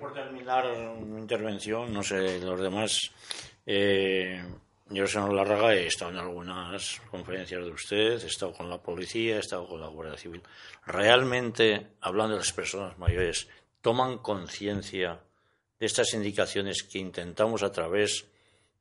por 0.00 0.14
terminar 0.14 0.64
mi 0.98 1.20
intervención, 1.20 1.92
no 1.92 2.02
sé, 2.02 2.40
los 2.40 2.58
demás. 2.58 3.12
Eh, 3.66 4.42
yo, 4.88 5.06
señor 5.06 5.34
Larraga, 5.34 5.74
he 5.74 5.86
estado 5.86 6.10
en 6.10 6.18
algunas 6.18 7.00
conferencias 7.10 7.62
de 7.62 7.70
usted, 7.70 8.22
he 8.22 8.26
estado 8.26 8.52
con 8.52 8.70
la 8.70 8.78
policía, 8.78 9.36
he 9.36 9.40
estado 9.40 9.68
con 9.68 9.80
la 9.80 9.88
Guardia 9.88 10.16
Civil. 10.16 10.42
Realmente, 10.86 11.88
hablando 12.00 12.32
de 12.32 12.40
las 12.40 12.52
personas 12.52 12.98
mayores, 12.98 13.46
toman 13.82 14.18
conciencia 14.18 15.20
de 15.78 15.86
estas 15.86 16.12
indicaciones 16.14 16.82
que 16.82 16.98
intentamos 16.98 17.62
a 17.62 17.70
través 17.70 18.26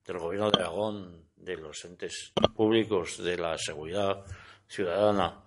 del 0.06 0.18
Gobierno 0.18 0.50
de 0.50 0.60
Aragón, 0.60 1.26
de 1.36 1.58
los 1.58 1.84
entes 1.86 2.32
públicos, 2.56 3.22
de 3.22 3.38
la 3.38 3.58
seguridad 3.58 4.26
ciudadana, 4.68 5.44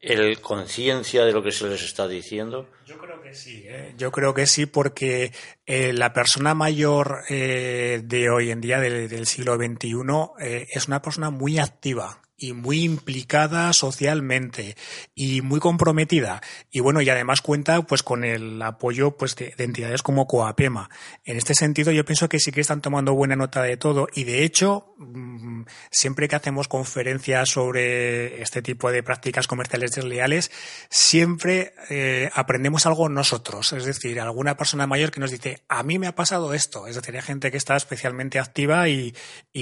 el 0.00 0.40
conciencia 0.40 1.24
de 1.24 1.32
lo 1.32 1.42
que 1.42 1.52
se 1.52 1.68
les 1.68 1.82
está 1.82 2.06
diciendo? 2.06 2.68
Yo 2.86 2.98
creo 2.98 3.20
que 3.20 3.34
sí, 3.34 3.64
¿eh? 3.66 3.94
yo 3.96 4.12
creo 4.12 4.34
que 4.34 4.46
sí, 4.46 4.66
porque 4.66 5.32
eh, 5.66 5.92
la 5.92 6.12
persona 6.12 6.54
mayor 6.54 7.24
eh, 7.28 8.00
de 8.04 8.30
hoy 8.30 8.50
en 8.50 8.60
día, 8.60 8.78
del 8.80 9.26
siglo 9.26 9.56
XXI, 9.56 9.96
es 10.38 10.86
una 10.86 11.02
persona 11.02 11.30
muy 11.30 11.58
activa 11.58 12.22
y 12.38 12.52
muy 12.52 12.84
implicada 12.84 13.72
socialmente 13.72 14.76
y 15.14 15.42
muy 15.42 15.58
comprometida. 15.58 16.40
Y 16.70 16.80
bueno, 16.80 17.02
y 17.02 17.10
además 17.10 17.42
cuenta 17.42 17.82
pues 17.82 18.04
con 18.04 18.24
el 18.24 18.62
apoyo 18.62 19.16
pues 19.16 19.34
de, 19.34 19.54
entidades 19.58 20.02
como 20.02 20.26
Coapema. 20.28 20.88
En 21.24 21.36
este 21.36 21.54
sentido, 21.54 21.90
yo 21.90 22.04
pienso 22.04 22.28
que 22.28 22.38
sí 22.38 22.52
que 22.52 22.60
están 22.60 22.80
tomando 22.80 23.12
buena 23.14 23.34
nota 23.34 23.62
de 23.62 23.76
todo 23.76 24.06
y 24.14 24.24
de 24.24 24.44
hecho, 24.44 24.94
mm, 24.98 25.62
siempre 25.90 26.28
que 26.28 26.36
hacemos 26.36 26.68
conferencias 26.68 27.50
sobre 27.50 28.40
este 28.40 28.62
tipo 28.62 28.92
de 28.92 29.02
prácticas 29.02 29.48
comerciales 29.48 29.92
desleales, 29.92 30.52
siempre 30.90 31.74
eh, 31.90 32.30
aprendemos 32.34 32.86
algo 32.86 33.08
nosotros. 33.08 33.72
Es 33.72 33.84
decir, 33.84 34.20
alguna 34.20 34.56
persona 34.56 34.86
mayor 34.86 35.10
que 35.10 35.20
nos 35.20 35.32
dice, 35.32 35.62
a 35.68 35.82
mí 35.82 35.98
me 35.98 36.06
ha 36.06 36.14
pasado 36.14 36.54
esto. 36.54 36.86
Es 36.86 36.94
decir, 36.94 37.16
hay 37.16 37.22
gente 37.22 37.50
que 37.50 37.56
está 37.56 37.76
especialmente 37.76 38.38
activa 38.38 38.88
y, 38.88 39.14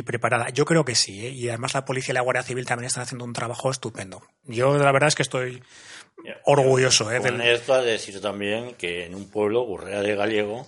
preparada. 0.05 0.51
Yo 0.51 0.67
creo 0.67 0.85
que 0.85 0.95
sí. 0.95 1.27
¿eh? 1.27 1.31
Y 1.31 1.49
además 1.49 1.73
la 1.73 1.87
policía 1.87 2.13
y 2.13 2.15
la 2.15 2.21
Guardia 2.21 2.43
Civil 2.43 2.66
también 2.67 2.89
están 2.89 3.05
haciendo 3.05 3.25
un 3.25 3.33
trabajo 3.33 3.71
estupendo. 3.71 4.23
Yo 4.45 4.77
la 4.77 4.93
verdad 4.93 5.09
es 5.09 5.15
que 5.15 5.23
estoy 5.23 5.63
orgulloso. 6.45 7.11
¿eh? 7.13 7.21
Con 7.21 7.41
esto 7.41 7.81
decir 7.83 8.21
también 8.21 8.75
que 8.75 9.07
en 9.07 9.15
un 9.15 9.29
pueblo, 9.29 9.63
Gurrea 9.63 10.03
de 10.03 10.15
Gallego, 10.15 10.67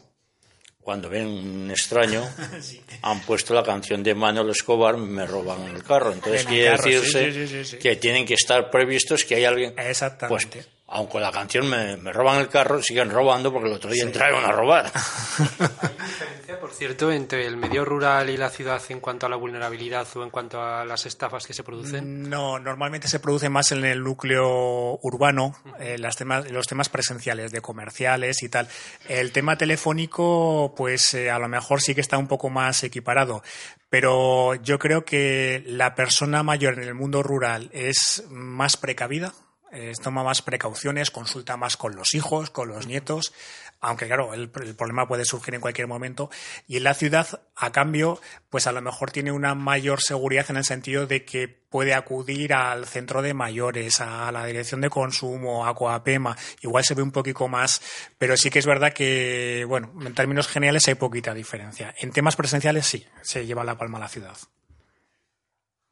cuando 0.80 1.10
ven 1.10 1.26
un 1.26 1.70
extraño, 1.70 2.22
han 3.02 3.20
puesto 3.20 3.54
la 3.54 3.62
canción 3.62 4.02
de 4.02 4.14
Manuel 4.14 4.50
Escobar, 4.50 4.96
me 4.96 5.26
roban 5.26 5.62
el 5.64 5.82
carro. 5.82 6.12
Entonces 6.12 6.46
quiere 6.46 6.70
decirse 6.70 7.78
que 7.78 7.96
tienen 7.96 8.24
que 8.24 8.34
estar 8.34 8.70
previstos 8.70 9.24
que 9.24 9.34
hay 9.34 9.44
alguien. 9.44 9.74
Exactamente. 9.78 10.48
Pues, 10.48 10.77
aunque 10.90 11.20
la 11.20 11.30
canción 11.30 11.68
me, 11.68 11.96
roban 12.12 12.38
el 12.38 12.48
carro, 12.48 12.82
siguen 12.82 13.10
robando 13.10 13.52
porque 13.52 13.68
el 13.68 13.74
otro 13.74 13.90
día 13.90 14.04
entraron 14.04 14.42
a 14.42 14.52
robar. 14.52 14.86
¿Hay 15.38 16.06
diferencia, 16.06 16.58
por 16.58 16.72
cierto, 16.72 17.12
entre 17.12 17.46
el 17.46 17.58
medio 17.58 17.84
rural 17.84 18.30
y 18.30 18.38
la 18.38 18.48
ciudad 18.48 18.82
en 18.88 19.00
cuanto 19.00 19.26
a 19.26 19.28
la 19.28 19.36
vulnerabilidad 19.36 20.06
o 20.16 20.22
en 20.22 20.30
cuanto 20.30 20.62
a 20.62 20.86
las 20.86 21.04
estafas 21.04 21.46
que 21.46 21.52
se 21.52 21.62
producen? 21.62 22.30
No, 22.30 22.58
normalmente 22.58 23.06
se 23.06 23.20
produce 23.20 23.50
más 23.50 23.70
en 23.72 23.84
el 23.84 24.02
núcleo 24.02 24.98
urbano, 25.02 25.54
eh, 25.78 25.98
las 25.98 26.16
temas, 26.16 26.50
los 26.50 26.66
temas 26.66 26.88
presenciales, 26.88 27.52
de 27.52 27.60
comerciales 27.60 28.42
y 28.42 28.48
tal. 28.48 28.66
El 29.06 29.30
tema 29.30 29.58
telefónico, 29.58 30.72
pues 30.74 31.12
eh, 31.12 31.30
a 31.30 31.38
lo 31.38 31.48
mejor 31.48 31.82
sí 31.82 31.94
que 31.94 32.00
está 32.00 32.16
un 32.16 32.28
poco 32.28 32.48
más 32.48 32.82
equiparado, 32.82 33.42
pero 33.90 34.54
yo 34.54 34.78
creo 34.78 35.04
que 35.04 35.62
la 35.66 35.94
persona 35.94 36.42
mayor 36.42 36.74
en 36.74 36.84
el 36.84 36.94
mundo 36.94 37.22
rural 37.22 37.68
es 37.74 38.24
más 38.30 38.78
precavida 38.78 39.34
eh, 39.72 39.92
toma 40.02 40.22
más 40.22 40.42
precauciones, 40.42 41.10
consulta 41.10 41.56
más 41.56 41.76
con 41.76 41.94
los 41.94 42.14
hijos, 42.14 42.50
con 42.50 42.68
los 42.68 42.86
nietos, 42.86 43.32
aunque 43.80 44.06
claro, 44.06 44.34
el, 44.34 44.48
problema 44.48 45.06
puede 45.06 45.24
surgir 45.24 45.54
en 45.54 45.60
cualquier 45.60 45.86
momento. 45.86 46.30
Y 46.66 46.78
en 46.78 46.84
la 46.84 46.94
ciudad, 46.94 47.42
a 47.54 47.70
cambio, 47.70 48.20
pues 48.50 48.66
a 48.66 48.72
lo 48.72 48.82
mejor 48.82 49.10
tiene 49.10 49.30
una 49.30 49.54
mayor 49.54 50.00
seguridad 50.00 50.46
en 50.48 50.56
el 50.56 50.64
sentido 50.64 51.06
de 51.06 51.24
que 51.24 51.48
puede 51.48 51.94
acudir 51.94 52.54
al 52.54 52.86
centro 52.86 53.22
de 53.22 53.34
mayores, 53.34 54.00
a 54.00 54.32
la 54.32 54.46
dirección 54.46 54.80
de 54.80 54.90
consumo, 54.90 55.66
a 55.66 55.74
Coapema, 55.74 56.36
igual 56.62 56.84
se 56.84 56.94
ve 56.94 57.02
un 57.02 57.12
poquito 57.12 57.46
más, 57.46 57.82
pero 58.16 58.36
sí 58.36 58.50
que 58.50 58.58
es 58.58 58.66
verdad 58.66 58.92
que, 58.92 59.64
bueno, 59.68 59.92
en 60.00 60.14
términos 60.14 60.48
generales 60.48 60.88
hay 60.88 60.94
poquita 60.94 61.34
diferencia. 61.34 61.94
En 61.98 62.10
temas 62.10 62.36
presenciales 62.36 62.86
sí, 62.86 63.06
se 63.22 63.46
lleva 63.46 63.64
la 63.64 63.76
palma 63.76 63.98
a 63.98 64.02
la 64.02 64.08
ciudad. 64.08 64.36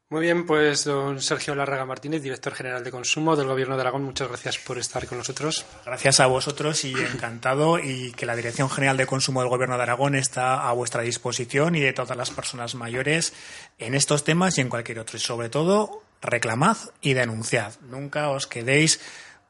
Muy 0.09 0.21
bien, 0.21 0.47
pues 0.47 0.85
don 0.85 1.21
Sergio 1.21 1.57
Larraga 1.57 1.85
Martínez, 1.85 2.23
director 2.23 2.55
general 2.55 2.85
de 2.85 2.93
consumo 2.93 3.35
del 3.35 3.49
Gobierno 3.49 3.75
de 3.75 3.81
Aragón, 3.81 4.05
muchas 4.05 4.29
gracias 4.29 4.57
por 4.57 4.79
estar 4.79 5.05
con 5.09 5.19
nosotros. 5.19 5.67
Gracias 5.85 6.21
a 6.21 6.27
vosotros 6.27 6.85
y 6.85 6.93
encantado 6.93 7.81
y 7.81 8.13
que 8.13 8.25
la 8.25 8.37
Dirección 8.37 8.71
General 8.71 8.97
de 8.97 9.05
Consumo 9.05 9.41
del 9.41 9.49
Gobierno 9.49 9.77
de 9.77 9.83
Aragón 9.83 10.15
está 10.15 10.69
a 10.69 10.73
vuestra 10.73 11.03
disposición 11.03 11.75
y 11.75 11.81
de 11.81 11.93
todas 11.93 12.17
las 12.17 12.31
personas 12.31 12.77
mayores 12.77 13.33
en 13.79 13.97
estos 13.97 14.23
temas 14.23 14.57
y 14.59 14.61
en 14.61 14.69
cualquier 14.69 15.01
otro. 15.01 15.17
Y 15.17 15.21
sobre 15.21 15.49
todo, 15.49 16.05
reclamad 16.23 16.77
y 17.01 17.15
denunciad. 17.15 17.73
Nunca 17.81 18.31
os 18.31 18.47
quedéis 18.47 19.01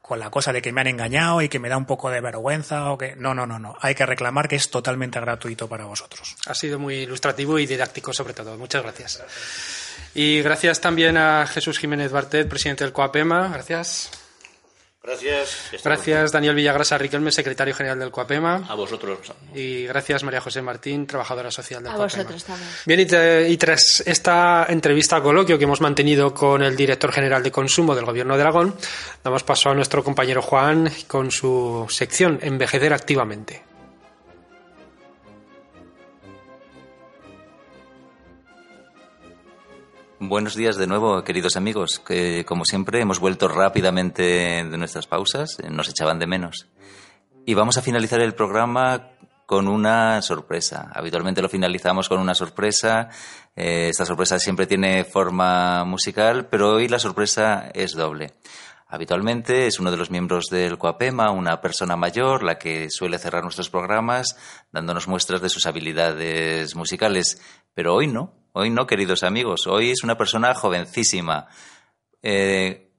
con 0.01 0.19
la 0.19 0.31
cosa 0.31 0.53
de 0.53 0.63
que 0.63 0.71
me 0.71 0.81
han 0.81 0.87
engañado 0.87 1.41
y 1.43 1.49
que 1.49 1.59
me 1.59 1.69
da 1.69 1.77
un 1.77 1.85
poco 1.85 2.09
de 2.09 2.21
vergüenza 2.21 2.91
o 2.91 2.97
que 2.97 3.15
no, 3.15 3.35
no, 3.35 3.45
no, 3.45 3.59
no. 3.59 3.75
Hay 3.79 3.93
que 3.93 4.07
reclamar 4.07 4.47
que 4.47 4.55
es 4.55 4.71
totalmente 4.71 5.19
gratuito 5.19 5.67
para 5.67 5.85
vosotros. 5.85 6.35
Ha 6.47 6.55
sido 6.55 6.79
muy 6.79 6.95
ilustrativo 6.95 7.59
y 7.59 7.67
didáctico 7.67 8.11
sobre 8.11 8.33
todo. 8.33 8.57
Muchas 8.57 8.81
gracias. 8.81 9.21
Y 10.17 10.41
gracias 10.41 10.81
también 10.81 11.15
a 11.15 11.45
Jesús 11.45 11.77
Jiménez 11.77 12.11
Bartet, 12.11 12.49
presidente 12.49 12.83
del 12.83 12.91
COAPEMA. 12.91 13.49
Gracias. 13.53 14.09
Gracias. 15.03 15.69
Gracias, 15.83 16.31
Daniel 16.31 16.55
Villagrasa 16.55 16.97
Riquelme, 16.97 17.31
secretario 17.31 17.75
general 17.75 17.99
del 17.99 18.09
COAPEMA. 18.09 18.65
A 18.67 18.73
vosotros. 18.73 19.19
Y 19.53 19.85
gracias, 19.85 20.23
María 20.23 20.41
José 20.41 20.63
Martín, 20.63 21.05
trabajadora 21.05 21.51
social 21.51 21.83
del 21.83 21.91
a 21.91 21.95
COAPEMA. 21.97 22.23
vosotros 22.23 22.43
también. 22.45 22.69
Bien, 22.87 23.47
y, 23.47 23.57
tras 23.57 24.01
esta 24.07 24.65
entrevista 24.69 25.21
coloquio 25.21 25.55
que 25.59 25.65
hemos 25.65 25.81
mantenido 25.81 26.33
con 26.33 26.63
el 26.63 26.75
director 26.75 27.11
general 27.11 27.43
de 27.43 27.51
consumo 27.51 27.93
del 27.93 28.05
Gobierno 28.05 28.35
de 28.37 28.41
Aragón, 28.41 28.75
damos 29.23 29.43
paso 29.43 29.69
a 29.69 29.75
nuestro 29.75 30.03
compañero 30.03 30.41
Juan 30.41 30.91
con 31.05 31.29
su 31.29 31.85
sección 31.89 32.39
Envejecer 32.41 32.91
activamente. 32.91 33.66
Buenos 40.19 40.55
días 40.55 40.77
de 40.77 40.87
nuevo, 40.87 41.23
queridos 41.23 41.57
amigos. 41.57 42.01
Como 42.47 42.65
siempre, 42.65 43.01
hemos 43.01 43.19
vuelto 43.19 43.47
rápidamente 43.47 44.23
de 44.23 44.77
nuestras 44.77 45.05
pausas. 45.05 45.59
Nos 45.69 45.89
echaban 45.89 46.17
de 46.17 46.25
menos. 46.25 46.65
Y 47.45 47.53
vamos 47.53 47.77
a 47.77 47.83
finalizar 47.83 48.19
el 48.21 48.33
programa 48.33 49.11
con 49.45 49.67
una 49.67 50.19
sorpresa. 50.23 50.89
Habitualmente 50.91 51.43
lo 51.43 51.49
finalizamos 51.49 52.09
con 52.09 52.19
una 52.19 52.33
sorpresa. 52.33 53.09
Eh, 53.55 53.89
esta 53.89 54.05
sorpresa 54.05 54.39
siempre 54.39 54.65
tiene 54.65 55.03
forma 55.03 55.83
musical, 55.85 56.47
pero 56.47 56.71
hoy 56.71 56.87
la 56.87 56.97
sorpresa 56.97 57.69
es 57.75 57.93
doble. 57.93 58.33
Habitualmente 58.87 59.67
es 59.67 59.79
uno 59.79 59.91
de 59.91 59.97
los 59.97 60.09
miembros 60.09 60.45
del 60.49 60.79
Coapema, 60.79 61.29
una 61.29 61.61
persona 61.61 61.95
mayor, 61.95 62.41
la 62.41 62.57
que 62.57 62.89
suele 62.89 63.19
cerrar 63.19 63.43
nuestros 63.43 63.69
programas 63.69 64.35
dándonos 64.71 65.07
muestras 65.07 65.41
de 65.41 65.49
sus 65.49 65.67
habilidades 65.67 66.75
musicales. 66.75 67.39
Pero 67.73 67.93
hoy 67.93 68.07
no, 68.07 68.33
Hoy 68.59 68.71
no, 68.71 68.87
queridos 68.87 69.21
amigos, 69.21 69.67
hoy 69.67 69.91
es 69.91 70.03
una 70.03 70.17
persona 70.17 70.55
jovencísima. 70.55 71.45
Eh, 72.23 72.89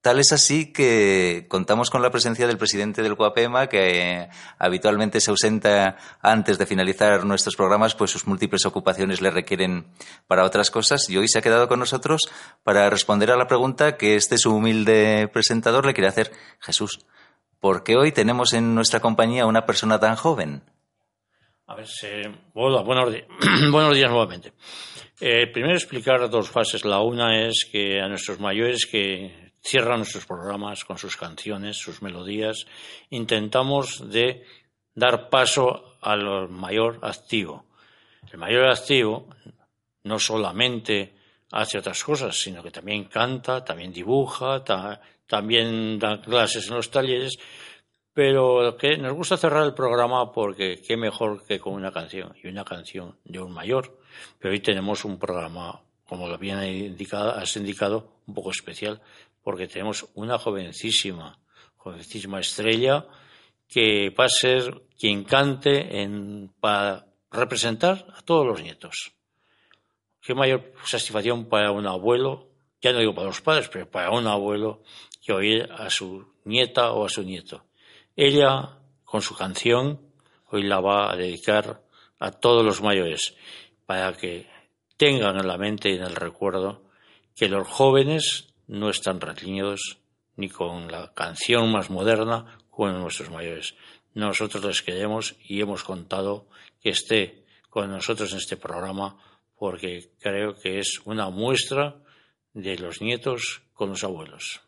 tal 0.00 0.20
es 0.20 0.32
así 0.32 0.72
que 0.72 1.44
contamos 1.50 1.90
con 1.90 2.00
la 2.00 2.10
presencia 2.10 2.46
del 2.46 2.56
presidente 2.56 3.02
del 3.02 3.14
Coapema, 3.14 3.66
que 3.66 4.30
habitualmente 4.58 5.20
se 5.20 5.30
ausenta 5.30 5.98
antes 6.22 6.56
de 6.56 6.64
finalizar 6.64 7.26
nuestros 7.26 7.56
programas, 7.56 7.94
pues 7.94 8.10
sus 8.10 8.26
múltiples 8.26 8.64
ocupaciones 8.64 9.20
le 9.20 9.30
requieren 9.30 9.86
para 10.26 10.44
otras 10.44 10.70
cosas, 10.70 11.10
y 11.10 11.18
hoy 11.18 11.28
se 11.28 11.40
ha 11.40 11.42
quedado 11.42 11.68
con 11.68 11.78
nosotros 11.78 12.22
para 12.64 12.88
responder 12.88 13.30
a 13.30 13.36
la 13.36 13.48
pregunta 13.48 13.98
que 13.98 14.16
este 14.16 14.38
su 14.38 14.54
humilde 14.54 15.28
presentador 15.30 15.84
le 15.84 15.92
quiere 15.92 16.08
hacer. 16.08 16.32
Jesús, 16.58 17.04
¿por 17.60 17.82
qué 17.82 17.96
hoy 17.96 18.12
tenemos 18.12 18.54
en 18.54 18.74
nuestra 18.74 19.00
compañía 19.00 19.44
una 19.44 19.66
persona 19.66 20.00
tan 20.00 20.16
joven? 20.16 20.62
A 21.68 21.74
ver, 21.74 21.88
hola, 22.54 22.82
buenos, 22.82 23.12
días. 23.12 23.26
buenos 23.72 23.96
días 23.96 24.08
nuevamente. 24.08 24.52
Eh, 25.20 25.48
primero 25.48 25.74
explicar 25.74 26.30
dos 26.30 26.48
fases. 26.48 26.84
La 26.84 27.00
una 27.00 27.44
es 27.44 27.66
que 27.68 28.00
a 28.00 28.06
nuestros 28.06 28.38
mayores 28.38 28.86
que 28.86 29.52
cierran 29.60 29.98
nuestros 29.98 30.26
programas 30.26 30.84
con 30.84 30.96
sus 30.96 31.16
canciones, 31.16 31.76
sus 31.76 32.02
melodías, 32.02 32.66
intentamos 33.10 34.08
de 34.08 34.44
dar 34.94 35.28
paso 35.28 35.96
al 36.02 36.48
mayor 36.50 37.00
activo. 37.02 37.64
El 38.30 38.38
mayor 38.38 38.68
activo 38.68 39.26
no 40.04 40.20
solamente 40.20 41.16
hace 41.50 41.78
otras 41.78 42.04
cosas, 42.04 42.40
sino 42.40 42.62
que 42.62 42.70
también 42.70 43.06
canta, 43.06 43.64
también 43.64 43.92
dibuja, 43.92 44.62
también 45.26 45.98
da 45.98 46.20
clases 46.20 46.68
en 46.68 46.76
los 46.76 46.92
talleres 46.92 47.36
pero 48.16 48.78
que 48.78 48.96
nos 48.96 49.12
gusta 49.12 49.36
cerrar 49.36 49.66
el 49.66 49.74
programa 49.74 50.32
porque 50.32 50.80
qué 50.80 50.96
mejor 50.96 51.44
que 51.44 51.60
con 51.60 51.74
una 51.74 51.92
canción, 51.92 52.34
y 52.42 52.46
una 52.46 52.64
canción 52.64 53.18
de 53.26 53.40
un 53.40 53.52
mayor. 53.52 53.98
Pero 54.38 54.54
hoy 54.54 54.60
tenemos 54.60 55.04
un 55.04 55.18
programa, 55.18 55.82
como 56.08 56.26
lo 56.26 56.38
bien 56.38 56.62
indicado, 56.64 57.32
has 57.32 57.54
indicado, 57.58 58.20
un 58.26 58.32
poco 58.32 58.52
especial, 58.52 59.02
porque 59.42 59.68
tenemos 59.68 60.08
una 60.14 60.38
jovencísima, 60.38 61.38
jovencísima 61.76 62.40
estrella 62.40 63.06
que 63.68 64.08
va 64.18 64.24
a 64.24 64.30
ser 64.30 64.80
quien 64.98 65.24
cante 65.24 66.08
para 66.58 67.04
representar 67.30 68.06
a 68.16 68.22
todos 68.22 68.46
los 68.46 68.62
nietos. 68.62 69.12
Qué 70.22 70.34
mayor 70.34 70.72
satisfacción 70.86 71.50
para 71.50 71.70
un 71.70 71.86
abuelo, 71.86 72.48
ya 72.80 72.94
no 72.94 72.98
digo 72.98 73.14
para 73.14 73.26
los 73.26 73.42
padres, 73.42 73.68
pero 73.68 73.90
para 73.90 74.10
un 74.10 74.26
abuelo 74.26 74.82
que 75.22 75.34
oír 75.34 75.68
a 75.70 75.90
su 75.90 76.26
nieta 76.46 76.92
o 76.92 77.04
a 77.04 77.10
su 77.10 77.22
nieto. 77.22 77.66
Ella, 78.18 78.78
con 79.04 79.20
su 79.20 79.36
canción, 79.36 80.00
hoy 80.46 80.62
la 80.62 80.80
va 80.80 81.12
a 81.12 81.16
dedicar 81.16 81.82
a 82.18 82.30
todos 82.30 82.64
los 82.64 82.80
mayores, 82.80 83.36
para 83.84 84.14
que 84.14 84.46
tengan 84.96 85.36
en 85.36 85.46
la 85.46 85.58
mente 85.58 85.90
y 85.90 85.96
en 85.96 86.02
el 86.02 86.16
recuerdo 86.16 86.82
que 87.34 87.50
los 87.50 87.68
jóvenes 87.68 88.54
no 88.68 88.88
están 88.88 89.20
reñidos 89.20 89.98
ni 90.36 90.48
con 90.48 90.90
la 90.90 91.12
canción 91.12 91.70
más 91.70 91.90
moderna 91.90 92.58
con 92.70 92.98
nuestros 92.98 93.28
mayores. 93.28 93.74
Nosotros 94.14 94.64
les 94.64 94.80
queremos 94.80 95.36
y 95.46 95.60
hemos 95.60 95.84
contado 95.84 96.48
que 96.80 96.90
esté 96.90 97.44
con 97.68 97.90
nosotros 97.90 98.32
en 98.32 98.38
este 98.38 98.56
programa 98.56 99.18
porque 99.58 100.10
creo 100.20 100.54
que 100.54 100.78
es 100.78 101.02
una 101.04 101.28
muestra 101.28 101.96
de 102.54 102.78
los 102.78 103.02
nietos 103.02 103.60
con 103.74 103.90
los 103.90 104.04
abuelos. 104.04 104.65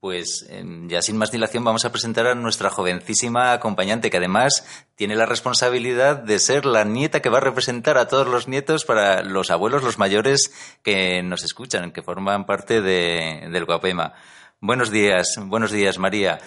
Pues 0.00 0.46
em, 0.50 0.88
ya 0.88 1.00
sin 1.00 1.16
más 1.16 1.30
dilación 1.30 1.64
vamos 1.64 1.84
a 1.84 1.90
presentar 1.90 2.26
a 2.26 2.34
nuestra 2.34 2.70
jovencísima 2.70 3.52
acompañante, 3.52 4.10
que 4.10 4.18
además 4.18 4.66
tiene 4.94 5.16
la 5.16 5.26
responsabilidad 5.26 6.16
de 6.16 6.38
ser 6.38 6.66
la 6.66 6.84
nieta 6.84 7.20
que 7.20 7.30
va 7.30 7.38
a 7.38 7.42
representar 7.42 7.96
a 7.96 8.06
todos 8.06 8.26
los 8.26 8.46
nietos 8.46 8.84
para 8.84 9.22
los 9.22 9.50
abuelos, 9.50 9.82
los 9.82 9.98
mayores 9.98 10.52
que 10.82 11.22
nos 11.22 11.42
escuchan, 11.42 11.92
que 11.92 12.02
forman 12.02 12.44
parte 12.44 12.82
de, 12.82 13.48
del 13.50 13.64
Guapema. 13.64 14.14
Buenos 14.60 14.90
días, 14.90 15.36
buenos 15.38 15.70
días, 15.70 15.98
María. 15.98 16.40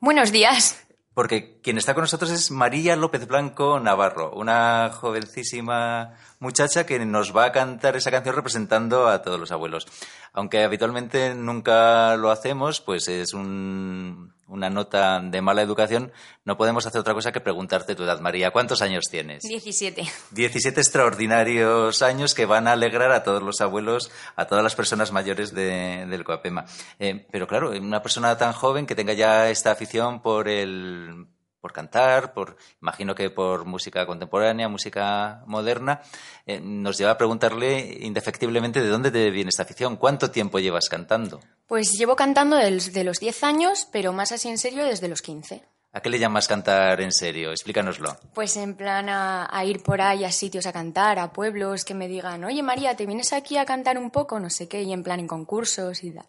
Buenos 0.00 0.32
días. 0.32 0.84
Porque 1.18 1.60
quien 1.62 1.78
está 1.78 1.94
con 1.94 2.02
nosotros 2.02 2.30
es 2.30 2.52
María 2.52 2.94
López 2.94 3.26
Blanco 3.26 3.80
Navarro, 3.80 4.30
una 4.34 4.90
jovencísima 4.92 6.14
muchacha 6.38 6.86
que 6.86 6.98
nos 7.04 7.36
va 7.36 7.46
a 7.46 7.52
cantar 7.52 7.96
esa 7.96 8.10
canción 8.10 8.34
representando 8.34 9.08
a 9.08 9.22
todos 9.22 9.38
los 9.38 9.52
abuelos. 9.52 9.86
Aunque 10.32 10.62
habitualmente 10.62 11.34
nunca 11.34 12.16
lo 12.16 12.30
hacemos, 12.30 12.80
pues 12.80 13.08
es 13.08 13.34
una 13.34 14.70
nota 14.70 15.20
de 15.20 15.42
mala 15.42 15.62
educación, 15.62 16.12
no 16.44 16.56
podemos 16.56 16.86
hacer 16.86 17.00
otra 17.00 17.14
cosa 17.14 17.32
que 17.32 17.40
preguntarte 17.40 17.94
tu 17.94 18.04
edad, 18.04 18.20
María. 18.20 18.50
¿Cuántos 18.50 18.82
años 18.82 19.06
tienes? 19.10 19.42
Diecisiete. 19.42 20.04
Diecisiete 20.30 20.80
extraordinarios 20.80 22.02
años 22.02 22.34
que 22.34 22.46
van 22.46 22.68
a 22.68 22.72
alegrar 22.72 23.12
a 23.12 23.22
todos 23.22 23.42
los 23.42 23.60
abuelos, 23.60 24.10
a 24.36 24.46
todas 24.46 24.62
las 24.62 24.74
personas 24.74 25.12
mayores 25.12 25.54
del 25.54 26.24
Coapema. 26.24 26.66
Eh, 26.98 27.26
pero 27.30 27.46
claro, 27.46 27.70
una 27.70 28.02
persona 28.02 28.36
tan 28.38 28.52
joven 28.52 28.86
que 28.86 28.94
tenga 28.94 29.12
ya 29.12 29.50
esta 29.50 29.72
afición 29.72 30.22
por 30.22 30.48
el 30.48 31.26
por 31.60 31.72
cantar, 31.72 32.32
por 32.32 32.56
imagino 32.80 33.14
que 33.14 33.30
por 33.30 33.64
música 33.64 34.06
contemporánea, 34.06 34.68
música 34.68 35.42
moderna, 35.46 36.02
eh, 36.46 36.60
nos 36.60 36.98
lleva 36.98 37.12
a 37.12 37.18
preguntarle 37.18 37.98
indefectiblemente 38.00 38.80
de 38.80 38.88
dónde 38.88 39.10
te 39.10 39.30
viene 39.30 39.50
esta 39.50 39.64
afición, 39.64 39.96
cuánto 39.96 40.30
tiempo 40.30 40.58
llevas 40.58 40.88
cantando. 40.88 41.40
Pues 41.66 41.92
llevo 41.92 42.16
cantando 42.16 42.56
desde 42.56 43.04
los 43.04 43.20
10 43.20 43.44
años, 43.44 43.88
pero 43.92 44.12
más 44.12 44.32
así 44.32 44.48
en 44.48 44.58
serio 44.58 44.84
desde 44.84 45.08
los 45.08 45.22
15. 45.22 45.62
¿A 45.92 46.00
qué 46.00 46.10
le 46.10 46.18
llamas 46.18 46.46
cantar 46.46 47.00
en 47.00 47.12
serio? 47.12 47.50
Explícanoslo. 47.50 48.16
Pues 48.34 48.56
en 48.56 48.74
plan 48.74 49.08
a, 49.08 49.48
a, 49.50 49.64
ir 49.64 49.82
por 49.82 50.00
ahí 50.00 50.24
a 50.24 50.30
sitios 50.30 50.66
a 50.66 50.72
cantar, 50.72 51.18
a 51.18 51.32
pueblos 51.32 51.84
que 51.84 51.94
me 51.94 52.08
digan, 52.08 52.44
oye 52.44 52.62
María, 52.62 52.94
¿te 52.94 53.06
vienes 53.06 53.32
aquí 53.32 53.56
a 53.56 53.64
cantar 53.64 53.96
un 53.98 54.10
poco? 54.10 54.38
No 54.38 54.50
sé 54.50 54.68
qué, 54.68 54.82
y 54.82 54.92
en 54.92 55.02
plan 55.02 55.18
en 55.18 55.26
concursos 55.26 56.04
y 56.04 56.10
tal. 56.12 56.26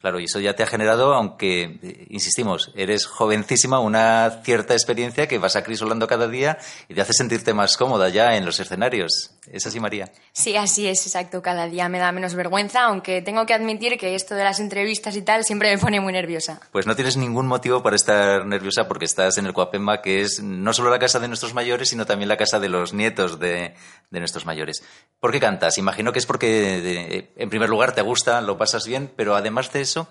Claro, 0.00 0.18
y 0.18 0.24
eso 0.24 0.40
ya 0.40 0.54
te 0.54 0.62
ha 0.62 0.66
generado, 0.66 1.12
aunque, 1.12 1.78
eh, 1.82 2.06
insistimos, 2.08 2.72
eres 2.74 3.04
jovencísima, 3.04 3.80
una 3.80 4.40
cierta 4.42 4.72
experiencia 4.72 5.28
que 5.28 5.36
vas 5.36 5.56
acrisolando 5.56 6.06
cada 6.06 6.26
día 6.26 6.56
y 6.88 6.94
te 6.94 7.02
hace 7.02 7.12
sentirte 7.12 7.52
más 7.52 7.76
cómoda 7.76 8.08
ya 8.08 8.34
en 8.34 8.46
los 8.46 8.58
escenarios. 8.60 9.32
¿Es 9.52 9.66
así, 9.66 9.78
María? 9.78 10.10
Sí, 10.32 10.56
así 10.56 10.88
es, 10.88 11.04
exacto. 11.06 11.42
Cada 11.42 11.66
día 11.66 11.90
me 11.90 11.98
da 11.98 12.12
menos 12.12 12.34
vergüenza, 12.34 12.84
aunque 12.84 13.20
tengo 13.20 13.44
que 13.44 13.52
admitir 13.52 13.98
que 13.98 14.14
esto 14.14 14.34
de 14.34 14.44
las 14.44 14.58
entrevistas 14.58 15.16
y 15.16 15.22
tal 15.22 15.44
siempre 15.44 15.70
me 15.70 15.78
pone 15.78 16.00
muy 16.00 16.14
nerviosa. 16.14 16.60
Pues 16.72 16.86
no 16.86 16.96
tienes 16.96 17.18
ningún 17.18 17.46
motivo 17.46 17.82
para 17.82 17.96
estar 17.96 18.46
nerviosa 18.46 18.88
porque 18.88 19.04
estás 19.04 19.36
en 19.36 19.44
el 19.44 19.52
Coapema, 19.52 20.00
que 20.00 20.22
es 20.22 20.42
no 20.42 20.72
solo 20.72 20.88
la 20.88 20.98
casa 20.98 21.20
de 21.20 21.28
nuestros 21.28 21.52
mayores, 21.52 21.90
sino 21.90 22.06
también 22.06 22.30
la 22.30 22.38
casa 22.38 22.58
de 22.58 22.70
los 22.70 22.94
nietos 22.94 23.38
de, 23.38 23.74
de 24.10 24.18
nuestros 24.18 24.46
mayores. 24.46 24.82
¿Por 25.20 25.30
qué 25.30 25.40
cantas? 25.40 25.76
Imagino 25.76 26.12
que 26.12 26.20
es 26.20 26.26
porque, 26.26 27.30
en 27.36 27.50
primer 27.50 27.68
lugar, 27.68 27.94
te 27.94 28.00
gusta, 28.00 28.40
lo 28.40 28.56
pasas 28.56 28.86
bien, 28.86 29.12
pero 29.14 29.36
además 29.36 29.70
de 29.72 29.89
eso, 29.90 30.08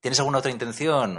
¿Tienes 0.00 0.18
alguna 0.18 0.38
otra 0.38 0.50
intención 0.50 1.18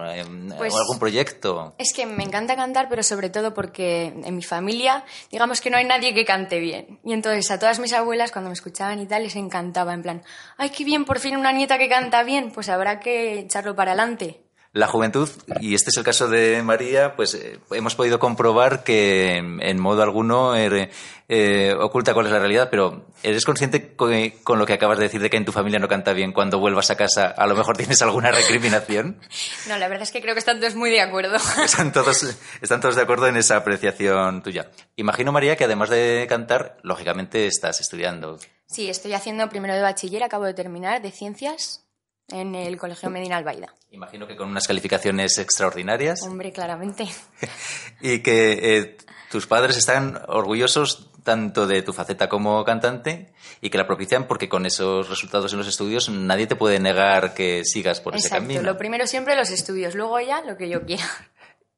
pues, 0.57 0.73
o 0.73 0.77
algún 0.79 0.97
proyecto? 0.97 1.75
Es 1.77 1.93
que 1.93 2.07
me 2.07 2.23
encanta 2.23 2.55
cantar, 2.55 2.89
pero 2.89 3.03
sobre 3.03 3.29
todo 3.29 3.53
porque 3.53 4.05
en 4.05 4.35
mi 4.35 4.41
familia, 4.41 5.05
digamos 5.31 5.61
que 5.61 5.69
no 5.69 5.77
hay 5.77 5.85
nadie 5.85 6.15
que 6.15 6.25
cante 6.25 6.57
bien. 6.57 6.99
Y 7.03 7.13
entonces 7.13 7.51
a 7.51 7.59
todas 7.59 7.77
mis 7.77 7.93
abuelas, 7.93 8.31
cuando 8.31 8.49
me 8.49 8.55
escuchaban 8.55 8.99
y 8.99 9.05
tal, 9.05 9.21
les 9.21 9.35
encantaba, 9.35 9.93
en 9.93 10.01
plan, 10.01 10.23
¡ay, 10.57 10.71
qué 10.71 10.83
bien, 10.83 11.05
por 11.05 11.19
fin 11.19 11.37
una 11.37 11.51
nieta 11.51 11.77
que 11.77 11.89
canta 11.89 12.23
bien! 12.23 12.51
Pues 12.51 12.69
habrá 12.69 12.99
que 12.99 13.41
echarlo 13.41 13.75
para 13.75 13.91
adelante 13.91 14.40
la 14.73 14.87
juventud, 14.87 15.29
y 15.59 15.75
este 15.75 15.89
es 15.89 15.97
el 15.97 16.05
caso 16.05 16.29
de 16.29 16.63
María, 16.63 17.17
pues 17.17 17.33
eh, 17.33 17.59
hemos 17.71 17.95
podido 17.95 18.19
comprobar 18.19 18.85
que 18.85 19.35
en 19.35 19.79
modo 19.79 20.01
alguno 20.01 20.55
er, 20.55 20.89
eh, 21.27 21.75
oculta 21.77 22.13
cuál 22.13 22.27
es 22.27 22.31
la 22.31 22.39
realidad, 22.39 22.69
pero 22.71 23.05
¿eres 23.21 23.43
consciente 23.43 23.95
con, 23.97 24.13
con, 24.43 24.59
lo 24.59 24.65
que 24.65 24.71
acabas 24.71 24.97
de 24.97 25.03
decir 25.03 25.21
de 25.21 25.29
que 25.29 25.35
en 25.35 25.43
tu 25.43 25.51
familia 25.51 25.77
no 25.77 25.89
canta 25.89 26.13
bien? 26.13 26.31
Cuando 26.31 26.59
vuelvas 26.59 26.89
a 26.89 26.95
casa, 26.95 27.27
a 27.27 27.47
lo 27.47 27.55
mejor 27.55 27.75
tienes 27.75 28.01
alguna 28.01 28.31
recriminación. 28.31 29.19
No, 29.67 29.77
la 29.77 29.89
verdad 29.89 30.03
es 30.03 30.11
que 30.11 30.21
creo 30.21 30.35
que 30.35 30.39
están 30.39 30.61
todos 30.61 30.75
muy 30.75 30.89
de 30.89 31.01
acuerdo. 31.01 31.35
Están 31.65 31.91
todos, 31.91 32.35
están 32.61 32.79
todos 32.79 32.95
de 32.95 33.01
acuerdo 33.01 33.27
en 33.27 33.35
esa 33.35 33.57
apreciación 33.57 34.41
tuya. 34.41 34.71
Imagino, 34.95 35.33
María, 35.33 35.57
que 35.57 35.65
además 35.65 35.89
de 35.89 36.25
cantar, 36.29 36.77
lógicamente 36.81 37.45
estás 37.45 37.81
estudiando. 37.81 38.39
Sí, 38.67 38.89
estoy 38.89 39.13
haciendo 39.13 39.47
primero 39.49 39.73
de 39.73 39.81
bachiller, 39.81 40.23
acabo 40.23 40.45
de 40.45 40.53
terminar, 40.53 41.01
de 41.01 41.11
ciencias 41.11 41.85
en 42.31 42.55
el 42.55 42.77
Colegio 42.77 43.09
Medina 43.09 43.37
Albaida. 43.37 43.73
Imagino 43.91 44.27
que 44.27 44.35
con 44.35 44.49
unas 44.49 44.67
calificaciones 44.67 45.37
extraordinarias. 45.37 46.21
Hombre, 46.23 46.51
claramente. 46.51 47.07
y 48.01 48.19
que 48.19 48.77
eh, 48.77 48.97
tus 49.29 49.47
padres 49.47 49.77
están 49.77 50.21
orgullosos 50.27 51.11
tanto 51.23 51.67
de 51.67 51.81
tu 51.81 51.93
faceta 51.93 52.29
como 52.29 52.63
cantante 52.63 53.31
y 53.61 53.69
que 53.69 53.77
la 53.77 53.85
propician 53.85 54.27
porque 54.27 54.49
con 54.49 54.65
esos 54.65 55.09
resultados 55.09 55.51
en 55.53 55.59
los 55.59 55.67
estudios 55.67 56.09
nadie 56.09 56.47
te 56.47 56.55
puede 56.55 56.79
negar 56.79 57.33
que 57.33 57.63
sigas 57.63 58.01
por 58.01 58.15
Exacto. 58.15 58.37
ese 58.37 58.47
camino. 58.47 58.61
Lo 58.63 58.77
primero 58.77 59.05
siempre 59.07 59.35
los 59.35 59.51
estudios, 59.51 59.95
luego 59.95 60.19
ya 60.19 60.41
lo 60.41 60.57
que 60.57 60.69
yo 60.69 60.85
quiera. 60.85 61.05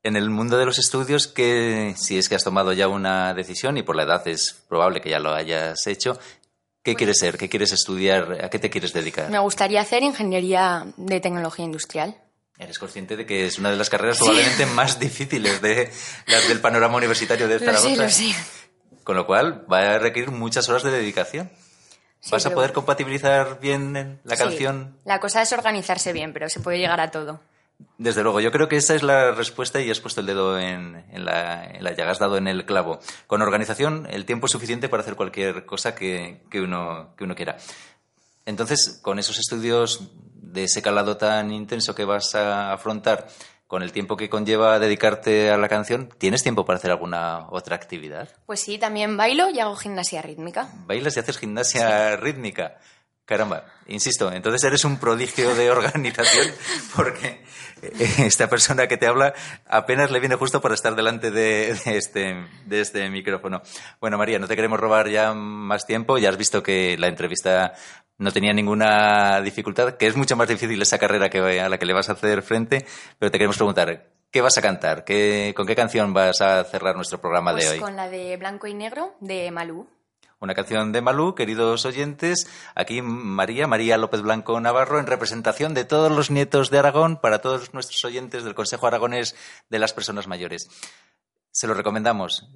En 0.06 0.18
el 0.18 0.30
mundo 0.30 0.58
de 0.58 0.66
los 0.66 0.80
estudios, 0.80 1.30
que 1.30 1.96
si 1.96 2.18
es 2.18 2.28
que 2.28 2.36
has 2.36 2.44
tomado 2.44 2.74
ya 2.74 2.90
una 2.90 3.34
decisión 3.34 3.78
y 3.78 3.84
por 3.84 3.96
la 3.96 4.04
edad 4.04 4.28
es 4.28 4.62
probable 4.68 5.00
que 5.00 5.10
ya 5.10 5.20
lo 5.20 5.34
hayas 5.34 5.88
hecho, 5.88 6.20
¿Qué 6.84 6.96
quieres 6.96 7.18
ser? 7.20 7.38
¿Qué 7.38 7.48
quieres 7.50 7.72
estudiar? 7.72 8.40
¿A 8.44 8.50
qué 8.50 8.60
te 8.60 8.70
quieres 8.70 8.92
dedicar? 8.94 9.30
Me 9.30 9.40
gustaría 9.40 9.80
hacer 9.82 10.04
ingeniería 10.04 10.86
de 10.98 11.20
tecnología 11.22 11.64
industrial. 11.64 12.18
Eres 12.60 12.78
consciente 12.78 13.16
de 13.16 13.26
que 13.26 13.46
es 13.48 13.58
una 13.58 13.72
de 13.72 13.78
las 13.78 13.90
carreras 13.90 14.18
probablemente 14.18 14.66
más 14.68 15.00
difíciles 15.00 15.62
de 15.62 15.90
las 16.28 16.48
del 16.48 16.60
panorama 16.60 16.98
universitario 16.98 17.48
de 17.48 17.60
Zaragoza. 17.60 17.90
Lo 17.90 17.96
sé, 17.96 18.02
lo 18.04 18.10
sé. 18.10 18.36
Con 19.04 19.16
lo 19.16 19.26
cual 19.26 19.66
va 19.72 19.94
a 19.96 20.00
requerir 20.00 20.32
muchas 20.32 20.68
horas 20.70 20.84
de 20.84 20.92
dedicación. 20.92 21.50
Sí, 22.20 22.32
¿Vas 22.32 22.46
a 22.46 22.54
poder 22.54 22.72
compatibilizar 22.74 23.60
bien 23.60 24.20
la 24.24 24.36
Sí. 24.36 24.44
canción? 24.44 24.98
La 25.04 25.20
cosa 25.20 25.42
es 25.42 25.52
organizarse 25.52 26.14
bien, 26.14 26.32
pero 26.32 26.48
se 26.50 26.60
puede 26.62 26.78
llegar 26.80 27.02
a 27.02 27.12
todo. 27.12 27.42
Desde 27.98 28.24
luego, 28.24 28.40
yo 28.40 28.52
creo 28.52 28.68
que 28.68 28.76
esa 28.76 28.96
es 28.96 29.04
la 29.04 29.32
respuesta 29.32 29.82
y 29.82 29.90
has 29.90 30.00
puesto 30.00 30.22
el 30.22 30.28
dedo 30.28 30.60
en, 30.60 31.06
en 31.12 31.26
la, 31.26 31.66
en 31.66 31.84
la 31.84 31.94
llaga, 31.94 32.12
has 32.12 32.20
dado 32.20 32.38
en 32.38 32.48
el 32.48 32.66
clavo. 32.66 33.00
Con 33.28 33.42
organización, 33.42 34.08
el 34.10 34.26
tiempo 34.26 34.48
es 34.48 34.52
suficiente 34.52 34.90
para 34.90 35.04
hacer 35.04 35.16
cualquier 35.16 35.66
cosa 35.66 35.96
que, 35.96 36.42
que 36.50 36.62
uno, 36.62 37.14
que 37.18 37.24
uno 37.24 37.36
quiera. 37.36 37.58
Entonces, 38.46 39.00
con 39.02 39.20
esos 39.20 39.38
estudios 39.40 40.12
de 40.34 40.66
ese 40.66 40.82
calado 40.82 41.18
tan 41.18 41.52
intenso 41.52 41.96
que 41.96 42.06
vas 42.06 42.36
a 42.36 42.74
afrontar, 42.74 43.28
con 43.68 43.82
el 43.82 43.92
tiempo 43.92 44.18
que 44.18 44.30
conlleva 44.30 44.78
dedicarte 44.78 45.50
a 45.50 45.58
la 45.58 45.68
canción, 45.68 46.10
¿tienes 46.20 46.44
tiempo 46.44 46.64
para 46.64 46.78
hacer 46.78 46.92
alguna 46.92 47.48
otra 47.50 47.76
actividad? 47.76 48.30
Pues 48.46 48.60
sí, 48.60 48.78
también 48.78 49.18
bailo 49.18 49.50
y 49.50 49.60
hago 49.60 49.76
gimnasia 49.76 50.22
rítmica. 50.22 50.70
¿Bailas 50.86 51.18
y 51.18 51.22
haces 51.22 51.40
gimnasia 51.40 52.16
rítmica? 52.18 52.78
Caramba, 53.26 53.64
insisto, 53.88 54.32
entonces 54.32 54.64
eres 54.66 54.84
un 54.84 54.98
prodigio 54.98 55.56
de 55.56 55.72
organización 55.72 56.48
porque 56.96 57.42
eh, 57.82 57.92
esta 58.20 58.50
persona 58.50 58.88
que 58.88 58.98
te 58.98 59.08
habla 59.08 59.34
apenas 59.66 60.12
le 60.12 60.20
viene 60.20 60.36
justo 60.36 60.60
para 60.60 60.74
estar 60.76 60.94
delante 60.96 61.32
de, 61.32 61.74
de 61.86 61.98
este, 61.98 62.46
de 62.66 62.82
este 62.82 63.10
micrófono. 63.10 63.62
Bueno, 64.02 64.18
María, 64.18 64.40
no 64.40 64.48
te 64.48 64.56
queremos 64.58 64.80
robar 64.80 65.08
ya 65.10 65.34
más 65.34 65.86
tiempo. 65.86 66.18
Ya 66.18 66.30
has 66.30 66.38
visto 66.38 66.62
que 66.62 66.98
la 66.98 67.08
entrevista 67.08 67.74
no 68.18 68.32
tenía 68.32 68.52
ninguna 68.54 69.40
dificultad, 69.42 69.96
que 69.96 70.08
es 70.08 70.16
mucho 70.18 70.36
más 70.36 70.48
difícil 70.50 70.82
esa 70.82 71.00
carrera 71.00 71.30
que, 71.30 71.62
a 71.62 71.70
la 71.70 71.78
que 71.78 71.86
le 71.86 71.94
vas 71.94 72.10
a 72.10 72.14
hacer 72.14 72.42
frente, 72.42 72.86
pero 73.20 73.32
te 73.32 73.38
queremos 73.38 73.56
preguntar, 73.58 74.06
¿qué 74.32 74.42
vas 74.42 74.58
a 74.58 74.62
cantar? 74.62 75.04
¿Qué, 75.06 75.54
¿Con 75.56 75.66
qué 75.66 75.76
canción 75.76 76.14
vas 76.14 76.42
a 76.42 76.64
cerrar 76.66 76.96
nuestro 76.96 77.20
programa 77.22 77.52
Pues 77.54 77.66
de 77.66 77.72
hoy? 77.72 77.80
con 77.80 77.96
la 77.96 78.10
de 78.10 78.36
Blanco 78.38 78.68
y 78.68 78.74
Negro 78.74 79.16
de 79.20 79.50
Malú. 79.52 79.88
Una 80.44 80.56
canción 80.56 80.92
de 80.92 81.00
Malú, 81.00 81.36
queridos 81.36 81.86
oyentes. 81.86 82.48
Aquí 82.76 83.02
María, 83.02 83.66
María 83.66 83.98
López 83.98 84.22
Blanco 84.22 84.60
Navarro, 84.60 85.00
en 85.00 85.08
representación 85.08 85.74
de 85.74 85.86
todos 85.86 86.12
los 86.12 86.32
nietos 86.32 86.70
de 86.70 86.80
Aragón, 86.80 87.16
para 87.16 87.40
todos 87.40 87.74
nuestros 87.74 88.04
oyentes 88.04 88.44
del 88.44 88.54
Consejo 88.54 88.86
Aragonés 88.86 89.38
de 89.70 89.80
las 89.80 89.94
Personas 89.94 90.28
Mayores. 90.28 90.68
Se 91.52 91.66
lo 91.66 91.74
recomendamos. 91.74 92.50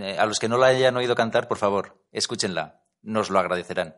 Eh, 0.00 0.18
A 0.18 0.26
los 0.26 0.38
que 0.38 0.50
no 0.50 0.58
la 0.58 0.66
hayan 0.66 0.98
oído 0.98 1.14
cantar, 1.14 1.48
por 1.48 1.56
favor, 1.56 2.04
escúchenla. 2.12 2.82
Nos 3.00 3.30
lo 3.30 3.38
agradecerán. 3.38 3.96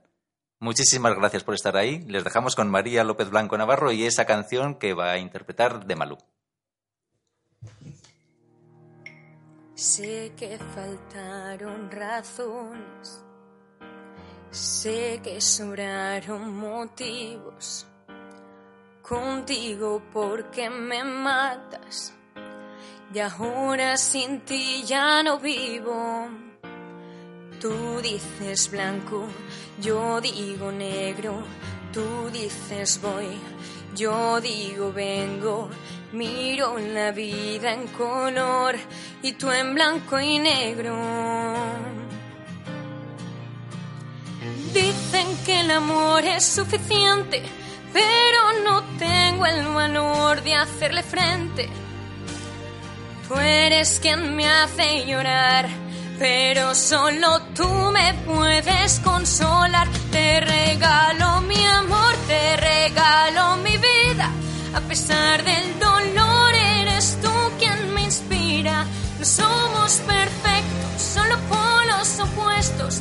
Muchísimas 0.60 1.16
gracias 1.16 1.42
por 1.42 1.56
estar 1.56 1.76
ahí. 1.76 1.98
Les 2.02 2.22
dejamos 2.22 2.54
con 2.54 2.70
María 2.70 3.02
López 3.02 3.28
Blanco 3.28 3.58
Navarro 3.58 3.90
y 3.90 4.04
esa 4.04 4.24
canción 4.24 4.76
que 4.76 4.94
va 4.94 5.10
a 5.10 5.18
interpretar 5.18 5.84
de 5.84 5.96
Malú. 5.96 6.18
Sé 9.74 10.32
que 10.36 10.58
faltaron 10.76 11.90
razones, 11.90 13.24
sé 14.52 15.20
que 15.24 15.40
sobraron 15.40 16.56
motivos 16.56 17.86
contigo 19.02 20.00
porque 20.12 20.70
me 20.70 21.02
matas 21.02 22.14
y 23.12 23.18
ahora 23.18 23.96
sin 23.96 24.42
ti 24.42 24.84
ya 24.86 25.22
no 25.22 25.38
vivo. 25.38 26.28
Tú 27.60 28.00
dices 28.00 28.70
blanco, 28.70 29.26
yo 29.80 30.20
digo 30.20 30.70
negro, 30.70 31.42
Tú 31.92 32.30
dices 32.32 33.02
voy, 33.02 33.38
yo 33.94 34.40
digo 34.40 34.94
vengo, 34.94 35.68
miro 36.12 36.78
la 36.78 37.12
vida 37.12 37.74
en 37.74 37.86
color 37.88 38.76
y 39.20 39.32
tú 39.32 39.50
en 39.50 39.74
blanco 39.74 40.18
y 40.18 40.38
negro. 40.38 40.96
Dicen 44.72 45.26
que 45.44 45.60
el 45.60 45.70
amor 45.70 46.24
es 46.24 46.44
suficiente, 46.44 47.42
pero 47.92 48.38
no 48.64 48.82
tengo 48.98 49.46
el 49.46 49.66
valor 49.66 50.42
de 50.42 50.54
hacerle 50.54 51.02
frente. 51.02 51.68
Tú 53.28 53.34
eres 53.38 53.98
quien 54.00 54.36
me 54.36 54.48
hace 54.48 55.06
llorar 55.06 55.68
pero 56.22 56.72
solo 56.72 57.40
tú 57.52 57.68
me 57.92 58.14
puedes 58.24 59.00
consolar. 59.00 59.88
Te 60.12 60.40
regalo 60.40 61.40
mi 61.40 61.66
amor, 61.66 62.14
te 62.28 62.56
regalo 62.56 63.56
mi 63.56 63.76
vida. 63.76 64.30
A 64.72 64.80
pesar 64.82 65.42
del 65.42 65.80
dolor, 65.80 66.54
eres 66.54 67.18
tú 67.20 67.32
quien 67.58 67.92
me 67.92 68.02
inspira. 68.02 68.86
No 69.18 69.24
somos 69.24 69.94
perfectos, 70.06 71.02
solo 71.14 71.36
polos 71.48 72.20
opuestos. 72.20 73.00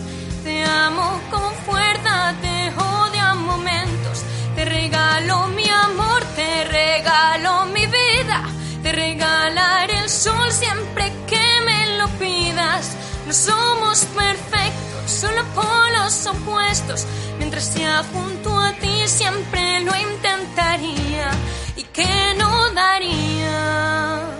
Te 0.61 0.67
amo 0.67 1.19
con 1.31 1.55
fuerza, 1.65 2.35
te 2.39 2.69
odio 2.69 3.21
a 3.23 3.33
momentos. 3.33 4.21
Te 4.55 4.63
regalo 4.63 5.47
mi 5.47 5.67
amor, 5.67 6.23
te 6.35 6.65
regalo 6.65 7.65
mi 7.65 7.87
vida. 7.87 8.43
Te 8.83 8.91
regalaré 8.91 9.97
el 9.97 10.07
sol 10.07 10.51
siempre 10.51 11.11
que 11.25 11.61
me 11.65 11.97
lo 11.97 12.07
pidas. 12.19 12.95
No 13.25 13.33
somos 13.33 14.05
perfectos, 14.05 15.09
solo 15.09 15.43
polos 15.55 16.27
opuestos. 16.27 17.07
Mientras 17.39 17.63
sea 17.63 18.03
junto 18.13 18.55
a 18.55 18.71
ti 18.73 19.07
siempre 19.07 19.79
lo 19.79 19.95
intentaría 19.95 21.31
y 21.75 21.83
que 21.85 22.35
no 22.37 22.69
daría. 22.75 24.30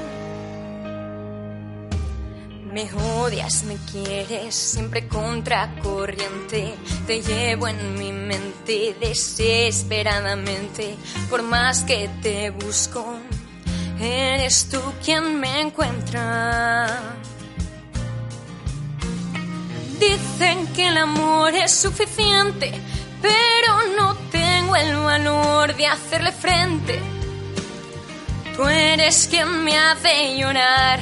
Me 2.72 2.90
odias, 2.94 3.64
me 3.64 3.76
quieres, 3.92 4.56
siempre 4.56 5.06
contracorriente. 5.06 6.74
Te 7.06 7.22
llevo 7.22 7.68
en 7.68 8.00
mi 8.00 8.14
mente 8.14 8.96
desesperadamente. 8.98 10.96
Por 11.30 11.44
más 11.44 11.84
que 11.84 12.10
te 12.22 12.50
busco, 12.52 13.18
eres 14.00 14.70
tú 14.70 14.80
quien 15.04 15.38
me 15.38 15.60
encuentra. 15.60 16.88
Dicen 20.00 20.68
que 20.68 20.88
el 20.88 20.98
amor 20.98 21.54
es 21.54 21.74
suficiente, 21.74 22.72
pero 23.22 23.80
no 23.98 24.16
tengo 24.32 24.78
el 24.78 24.96
valor 24.96 25.76
de 25.76 25.88
hacerle 25.88 26.32
frente. 26.32 27.02
Tú 28.56 28.66
eres 28.66 29.28
quien 29.30 29.62
me 29.66 29.78
hace 29.78 30.38
llorar, 30.38 31.02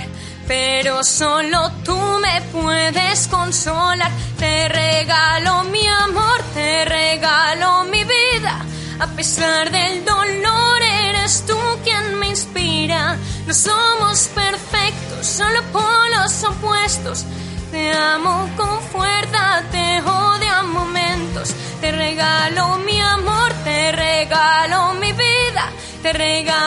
pero 0.50 1.04
solo 1.04 1.72
tú 1.86 1.96
me 2.24 2.42
puedes 2.52 3.28
consolar. 3.28 4.12
Te 4.40 4.68
regalo 4.68 5.64
mi 5.66 5.86
amor, 5.86 6.42
te 6.56 6.86
regalo 6.86 7.84
mi 7.84 8.04
vida. 8.04 8.66
A 9.00 9.06
pesar 9.16 9.70
del 9.70 10.04
dolor, 10.04 10.82
eres 10.82 11.46
tú 11.46 11.56
quien 11.84 12.18
me 12.18 12.30
inspira. 12.30 13.16
No 13.46 13.54
somos 13.54 14.28
perfectos, 14.34 15.28
solo 15.28 15.62
polos 15.72 16.44
opuestos 16.44 17.26
te 17.72 17.92
amo 17.92 18.50
con 18.58 18.82
fuerza, 18.92 19.64
te 19.72 20.02
odio 20.02 20.52
a 20.52 20.64
momentos. 20.64 21.54
Te 21.80 21.92
regalo 21.92 22.78
mi 22.78 23.00
amor, 23.00 23.54
te 23.64 23.92
regalo 23.92 24.96
mi 24.96 25.12
vida. 25.12 25.70
Te 26.02 26.12
regalaré 26.14 26.59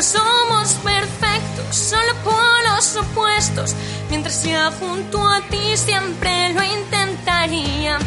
No 0.00 0.04
somos 0.04 0.72
perfectos, 0.82 1.76
solo 1.76 2.14
polos 2.24 2.96
opuestos. 2.96 3.74
Mientras 4.08 4.34
sea 4.34 4.70
junto 4.70 5.22
a 5.28 5.42
ti 5.42 5.76
siempre 5.76 6.54
lo 6.54 6.62
intentaría. 6.62 7.98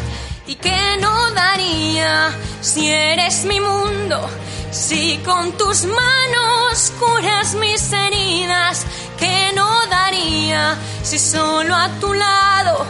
¿Y 0.44 0.56
que 0.56 0.96
no 1.00 1.30
daría 1.30 2.32
si 2.60 2.90
eres 2.90 3.44
mi 3.44 3.60
mundo? 3.60 4.28
Si 4.72 5.18
con 5.18 5.52
tus 5.52 5.84
manos 5.84 6.92
curas 6.98 7.54
mis 7.54 7.92
heridas, 7.92 8.84
que 9.16 9.52
no 9.54 9.86
daría 9.86 10.76
si 11.04 11.20
solo 11.20 11.76
a 11.76 11.88
tu 12.00 12.12
lado 12.12 12.86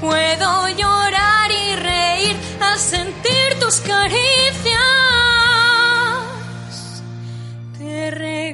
puedo 0.00 0.68
llorar 0.68 1.50
y 1.50 1.76
reír 1.76 2.36
al 2.62 2.78
sentir 2.78 3.60
tus 3.60 3.80
caricias. 3.80 5.35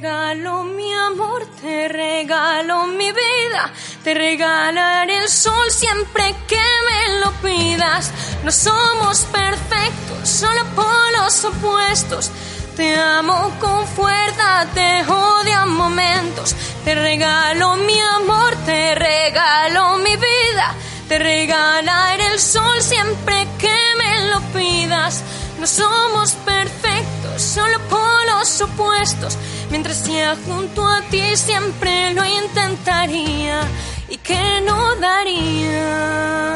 Regalo 0.03 0.65
mi 0.65 0.93
amor, 0.93 1.47
te 1.61 1.87
regalo 1.87 2.89
mi 2.89 3.13
vida, 3.13 3.73
te 4.03 4.13
regalaré 4.13 5.17
el 5.19 5.29
sol 5.29 5.71
siempre 5.71 6.35
que 6.49 6.57
me 6.57 7.21
lo 7.21 7.31
pidas. 7.41 8.11
No 8.43 8.51
somos 8.51 9.21
perfectos, 9.27 10.29
solo 10.29 10.65
polos 10.75 11.45
opuestos 11.45 12.33
te 12.77 12.97
amo 12.97 13.53
con 13.61 13.87
fuerza, 13.87 14.67
te 14.75 15.05
odio 15.07 15.59
a 15.59 15.67
momentos. 15.67 16.57
Te 16.85 16.95
regalo 16.97 17.77
mi 17.77 18.01
amor, 18.01 18.57
te 18.65 18.97
regalo 18.97 19.99
mi 19.99 20.17
vida. 20.17 20.75
Te 21.07 21.19
regalaré 21.19 22.27
el 22.27 22.41
sol 22.41 22.81
siempre 22.81 23.47
que 23.59 23.79
me 23.99 24.31
lo 24.31 24.41
pidas. 24.53 25.23
No 25.61 25.67
somos 25.67 26.33
perfectos, 26.45 27.43
solo 27.43 27.79
polos 27.89 28.61
opuestos. 28.63 29.37
Mientras 29.73 29.97
sea 29.97 30.37
junto 30.47 30.87
a 30.87 31.01
ti 31.11 31.23
siempre 31.35 32.13
lo 32.13 32.23
intentaría 32.27 33.63
y 34.07 34.19
que 34.19 34.61
no 34.67 34.95
daría. 34.97 36.53